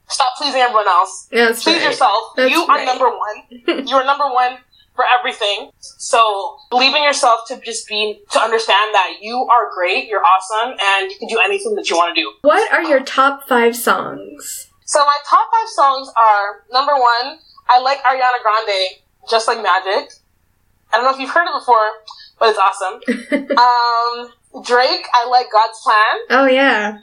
Stop 0.09 0.35
pleasing 0.37 0.61
everyone 0.61 0.87
else. 0.87 1.27
That's 1.31 1.63
Please 1.63 1.77
right. 1.77 1.85
yourself. 1.85 2.33
That's 2.35 2.51
you 2.51 2.65
right. 2.65 2.81
are 2.81 2.85
number 2.85 3.09
one. 3.09 3.85
you 3.87 3.95
are 3.95 4.03
number 4.03 4.25
one 4.25 4.57
for 4.95 5.05
everything. 5.19 5.71
So 5.79 6.57
believe 6.69 6.93
in 6.95 7.03
yourself 7.03 7.41
to 7.47 7.59
just 7.61 7.87
be 7.87 8.19
to 8.31 8.39
understand 8.39 8.93
that 8.93 9.17
you 9.21 9.47
are 9.49 9.71
great, 9.73 10.07
you're 10.07 10.23
awesome, 10.23 10.75
and 10.79 11.11
you 11.11 11.17
can 11.17 11.27
do 11.27 11.39
anything 11.43 11.75
that 11.75 11.89
you 11.89 11.95
want 11.95 12.15
to 12.15 12.21
do. 12.21 12.31
What 12.41 12.71
are 12.73 12.83
your 12.83 12.99
top 13.01 13.47
five 13.47 13.75
songs? 13.75 14.67
So 14.93 15.03
my 15.05 15.17
top 15.27 15.49
five 15.51 15.69
songs 15.69 16.07
are 16.15 16.65
number 16.71 16.93
one, 16.93 17.39
I 17.67 17.79
like 17.79 17.97
Ariana 18.03 18.43
Grande, 18.43 19.01
Just 19.27 19.47
Like 19.47 19.57
Magic. 19.57 20.13
I 20.93 20.97
don't 20.97 21.05
know 21.05 21.09
if 21.13 21.19
you've 21.19 21.31
heard 21.31 21.47
it 21.47 21.57
before, 21.57 21.89
but 22.39 22.49
it's 22.49 22.59
awesome. 22.61 23.01
um, 23.57 24.63
Drake, 24.63 25.07
I 25.11 25.27
like 25.29 25.47
God's 25.51 25.79
Plan. 25.81 26.15
Oh 26.29 26.45
yeah. 26.45 26.99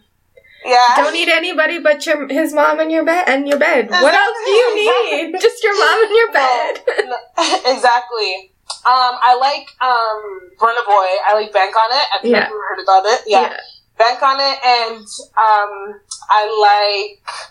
Yeah. 0.65 0.95
Don't 0.99 1.13
need 1.13 1.29
anybody 1.31 1.81
but 1.81 2.07
your 2.07 2.29
his 2.29 2.53
mom 2.55 2.79
in 2.79 2.91
your 2.91 3.05
bed 3.05 3.25
and 3.27 3.49
your 3.49 3.59
bed. 3.59 3.91
What 3.91 4.15
else 4.15 4.37
do 4.45 4.51
you 4.53 4.75
need? 5.33 5.41
Just 5.41 5.61
your 5.65 5.77
mom 5.77 6.05
and 6.05 6.15
your 6.15 6.33
bed. 6.33 6.83
No, 7.11 7.17
exactly. 7.75 8.53
Um, 8.87 9.19
I 9.19 9.35
like 9.35 9.67
um 9.83 10.51
Burna 10.61 10.87
Boy. 10.87 11.11
I 11.27 11.33
like 11.35 11.53
Bank 11.53 11.75
on 11.75 11.91
it. 11.91 12.07
I 12.15 12.19
think 12.23 12.37
Yeah. 12.37 12.49
you've 12.49 12.63
heard 12.69 12.83
about 12.85 13.03
it. 13.07 13.23
Yeah. 13.27 13.57
Bank 13.99 14.23
on 14.23 14.37
it, 14.39 14.59
and 14.65 15.05
um, 15.37 16.01
I 16.31 17.19
like 17.19 17.50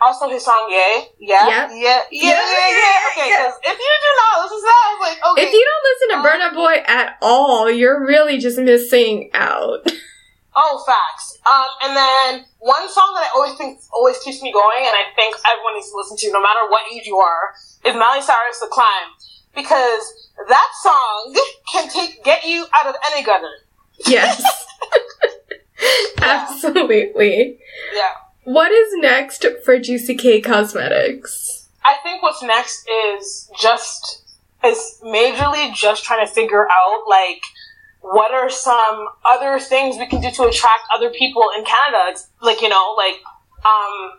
also 0.00 0.28
his 0.28 0.44
song 0.44 0.68
Yeah. 0.70 1.04
Yeah. 1.18 1.46
Yeah. 1.48 1.68
Yeah. 1.70 1.72
Yeah. 1.72 2.02
Yeah. 2.10 2.32
Yeah, 2.32 2.34
Yeah. 2.38 2.78
yeah, 2.78 3.10
Okay. 3.12 3.28
yeah. 3.30 3.44
'cause 3.44 3.58
if 3.62 3.78
you 3.78 3.92
do 4.02 4.10
not 4.16 4.42
listen 4.42 4.58
to 4.58 4.64
that, 4.64 4.84
I 4.86 4.94
was 4.94 5.08
like, 5.08 5.18
okay. 5.32 5.42
If 5.46 5.52
you 5.52 5.64
don't 5.68 5.84
listen 5.90 6.08
to 6.10 6.28
Burna 6.28 6.54
Boy 6.54 6.82
at 6.86 7.18
all, 7.22 7.70
you're 7.70 8.04
really 8.06 8.38
just 8.38 8.58
missing 8.58 9.30
out. 9.34 9.86
Oh, 10.60 10.82
facts. 10.84 11.38
Um, 11.46 11.66
and 11.84 11.96
then 11.96 12.44
one 12.58 12.88
song 12.88 13.12
that 13.14 13.30
I 13.30 13.30
always 13.36 13.54
think 13.54 13.78
always 13.92 14.18
keeps 14.18 14.42
me 14.42 14.50
going, 14.52 14.78
and 14.80 14.88
I 14.92 15.04
think 15.14 15.36
everyone 15.46 15.74
needs 15.74 15.88
to 15.90 15.96
listen 15.96 16.16
to, 16.16 16.32
no 16.32 16.42
matter 16.42 16.68
what 16.68 16.82
age 16.92 17.06
you 17.06 17.16
are, 17.18 17.54
is 17.84 17.94
Miley 17.94 18.20
Cyrus 18.22 18.58
"The 18.58 18.66
Climb," 18.66 19.08
because 19.54 20.30
that 20.48 20.68
song 20.82 21.36
can 21.72 21.88
take 21.88 22.24
get 22.24 22.44
you 22.44 22.66
out 22.74 22.88
of 22.88 22.96
any 23.12 23.22
gutter. 23.22 23.52
Yes. 24.04 24.42
Absolutely. 26.18 27.60
Yeah. 27.94 28.14
What 28.48 28.72
is 28.72 28.96
next 28.96 29.44
for 29.62 29.78
Juicy 29.78 30.14
K 30.14 30.40
Cosmetics? 30.40 31.68
I 31.84 31.96
think 32.02 32.22
what's 32.22 32.42
next 32.42 32.88
is 32.88 33.50
just 33.60 34.24
is 34.64 34.96
majorly 35.04 35.74
just 35.74 36.02
trying 36.02 36.26
to 36.26 36.32
figure 36.32 36.64
out 36.64 37.04
like 37.06 37.42
what 38.00 38.32
are 38.32 38.48
some 38.48 39.04
other 39.28 39.60
things 39.60 39.98
we 39.98 40.06
can 40.06 40.22
do 40.22 40.30
to 40.30 40.48
attract 40.48 40.88
other 40.96 41.10
people 41.10 41.44
in 41.58 41.64
Canada. 41.68 42.08
It's 42.08 42.30
like 42.40 42.62
you 42.62 42.70
know 42.70 42.96
like 42.96 43.20
um 43.68 44.16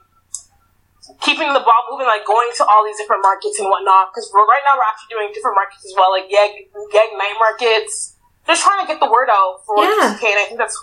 keeping 1.25 1.49
the 1.49 1.65
ball 1.65 1.89
moving, 1.89 2.05
like 2.05 2.21
going 2.21 2.51
to 2.57 2.65
all 2.65 2.85
these 2.85 2.97
different 3.01 3.23
markets 3.23 3.57
and 3.57 3.65
whatnot. 3.65 4.13
Because 4.13 4.29
right 4.29 4.61
now 4.69 4.77
we're 4.77 4.85
actually 4.85 5.09
doing 5.09 5.33
different 5.33 5.57
markets 5.57 5.81
as 5.89 5.93
well, 5.97 6.13
like 6.13 6.29
Yeg 6.29 6.69
Yeg 6.93 7.09
night 7.17 7.33
markets. 7.41 8.13
Just 8.45 8.61
trying 8.61 8.85
to 8.85 8.85
get 8.85 8.99
the 8.99 9.09
word 9.09 9.29
out 9.33 9.65
for 9.65 9.81
Yeah. 9.81 10.13
GCK, 10.13 10.23
and 10.29 10.37
I 10.37 10.45
think 10.45 10.59
that's 10.59 10.77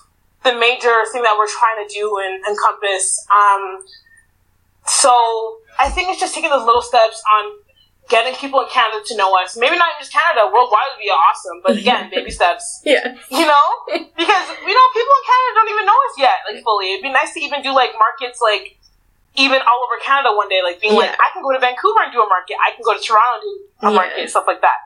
the 0.46 0.54
major 0.54 0.94
thing 1.10 1.22
that 1.26 1.34
we're 1.34 1.50
trying 1.50 1.82
to 1.82 1.88
do 1.92 2.06
and 2.22 2.38
encompass. 2.46 3.26
Um, 3.34 3.82
so 4.86 5.10
I 5.78 5.90
think 5.90 6.08
it's 6.10 6.20
just 6.20 6.34
taking 6.34 6.50
those 6.50 6.64
little 6.64 6.82
steps 6.82 7.18
on 7.34 7.58
getting 8.08 8.34
people 8.38 8.62
in 8.62 8.68
Canada 8.70 9.02
to 9.10 9.16
know 9.18 9.34
us. 9.42 9.58
Maybe 9.58 9.74
not 9.76 9.98
just 9.98 10.12
Canada, 10.14 10.46
worldwide 10.46 10.94
would 10.94 11.02
be 11.02 11.10
awesome. 11.10 11.58
But 11.66 11.76
again, 11.76 12.08
baby 12.14 12.30
steps. 12.30 12.82
Yeah. 12.86 13.02
You 13.02 13.46
know, 13.46 13.66
because 13.90 14.46
you 14.62 14.74
know 14.74 14.86
people 14.94 15.14
in 15.18 15.24
Canada 15.26 15.50
don't 15.58 15.70
even 15.74 15.84
know 15.90 15.98
us 16.06 16.14
yet, 16.18 16.38
like 16.46 16.62
fully. 16.62 16.94
It'd 16.94 17.02
be 17.02 17.10
nice 17.10 17.34
to 17.34 17.40
even 17.42 17.62
do 17.62 17.74
like 17.74 17.90
markets, 17.98 18.38
like 18.40 18.78
even 19.34 19.58
all 19.66 19.80
over 19.84 19.98
Canada 20.02 20.30
one 20.32 20.48
day, 20.48 20.62
like 20.62 20.80
being 20.80 20.94
like, 20.94 21.10
I 21.12 21.28
can 21.34 21.42
go 21.42 21.52
to 21.52 21.58
Vancouver 21.58 22.00
and 22.06 22.12
do 22.12 22.22
a 22.22 22.28
market. 22.30 22.56
I 22.62 22.70
can 22.72 22.80
go 22.86 22.94
to 22.96 23.02
Toronto 23.02 23.34
and 23.34 23.42
do 23.42 23.52
a 23.58 23.90
Yeah. 23.90 23.96
market, 23.96 24.30
stuff 24.30 24.46
like 24.46 24.62
that. 24.62 24.78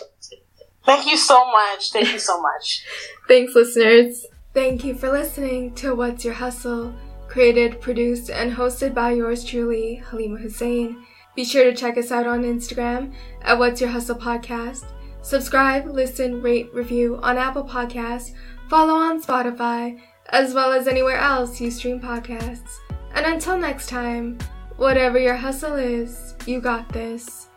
Thank 0.86 1.10
you 1.10 1.18
so 1.18 1.46
much. 1.52 1.92
Thank 1.92 2.12
you 2.12 2.20
so 2.20 2.42
much. 2.42 2.86
Thanks, 3.28 3.56
listeners. 3.56 4.26
Thank 4.54 4.84
you 4.84 4.96
for 4.96 5.12
listening 5.12 5.74
to 5.76 5.96
What's 5.96 6.26
Your 6.26 6.34
Hustle, 6.34 6.94
created, 7.28 7.82
produced, 7.82 8.30
and 8.30 8.52
hosted 8.52 8.94
by 8.94 9.12
yours 9.12 9.44
truly, 9.44 9.96
Halima 9.96 10.38
Hussein. 10.38 11.06
Be 11.36 11.46
sure 11.46 11.64
to 11.64 11.76
check 11.76 11.98
us 11.98 12.12
out 12.12 12.28
on 12.28 12.44
Instagram 12.44 13.14
at 13.42 13.58
What's 13.58 13.82
Your 13.82 13.90
Hustle 13.90 14.16
Podcast. 14.16 14.86
Subscribe, 15.24 15.88
listen, 15.88 16.42
rate, 16.42 16.72
review 16.74 17.18
on 17.24 17.38
Apple 17.38 17.64
Podcasts, 17.64 18.34
follow 18.70 18.94
on 18.94 19.24
Spotify, 19.24 20.00
as 20.30 20.54
well 20.54 20.72
as 20.72 20.88
anywhere 20.88 21.18
else 21.18 21.60
you 21.60 21.72
stream 21.72 22.00
podcasts. 22.00 22.78
And 23.16 23.26
until 23.26 23.58
next 23.58 23.88
time, 23.88 24.38
whatever 24.78 25.20
your 25.20 25.36
hustle 25.36 25.76
is, 25.76 26.36
you 26.46 26.60
got 26.62 26.90
this. 26.90 27.50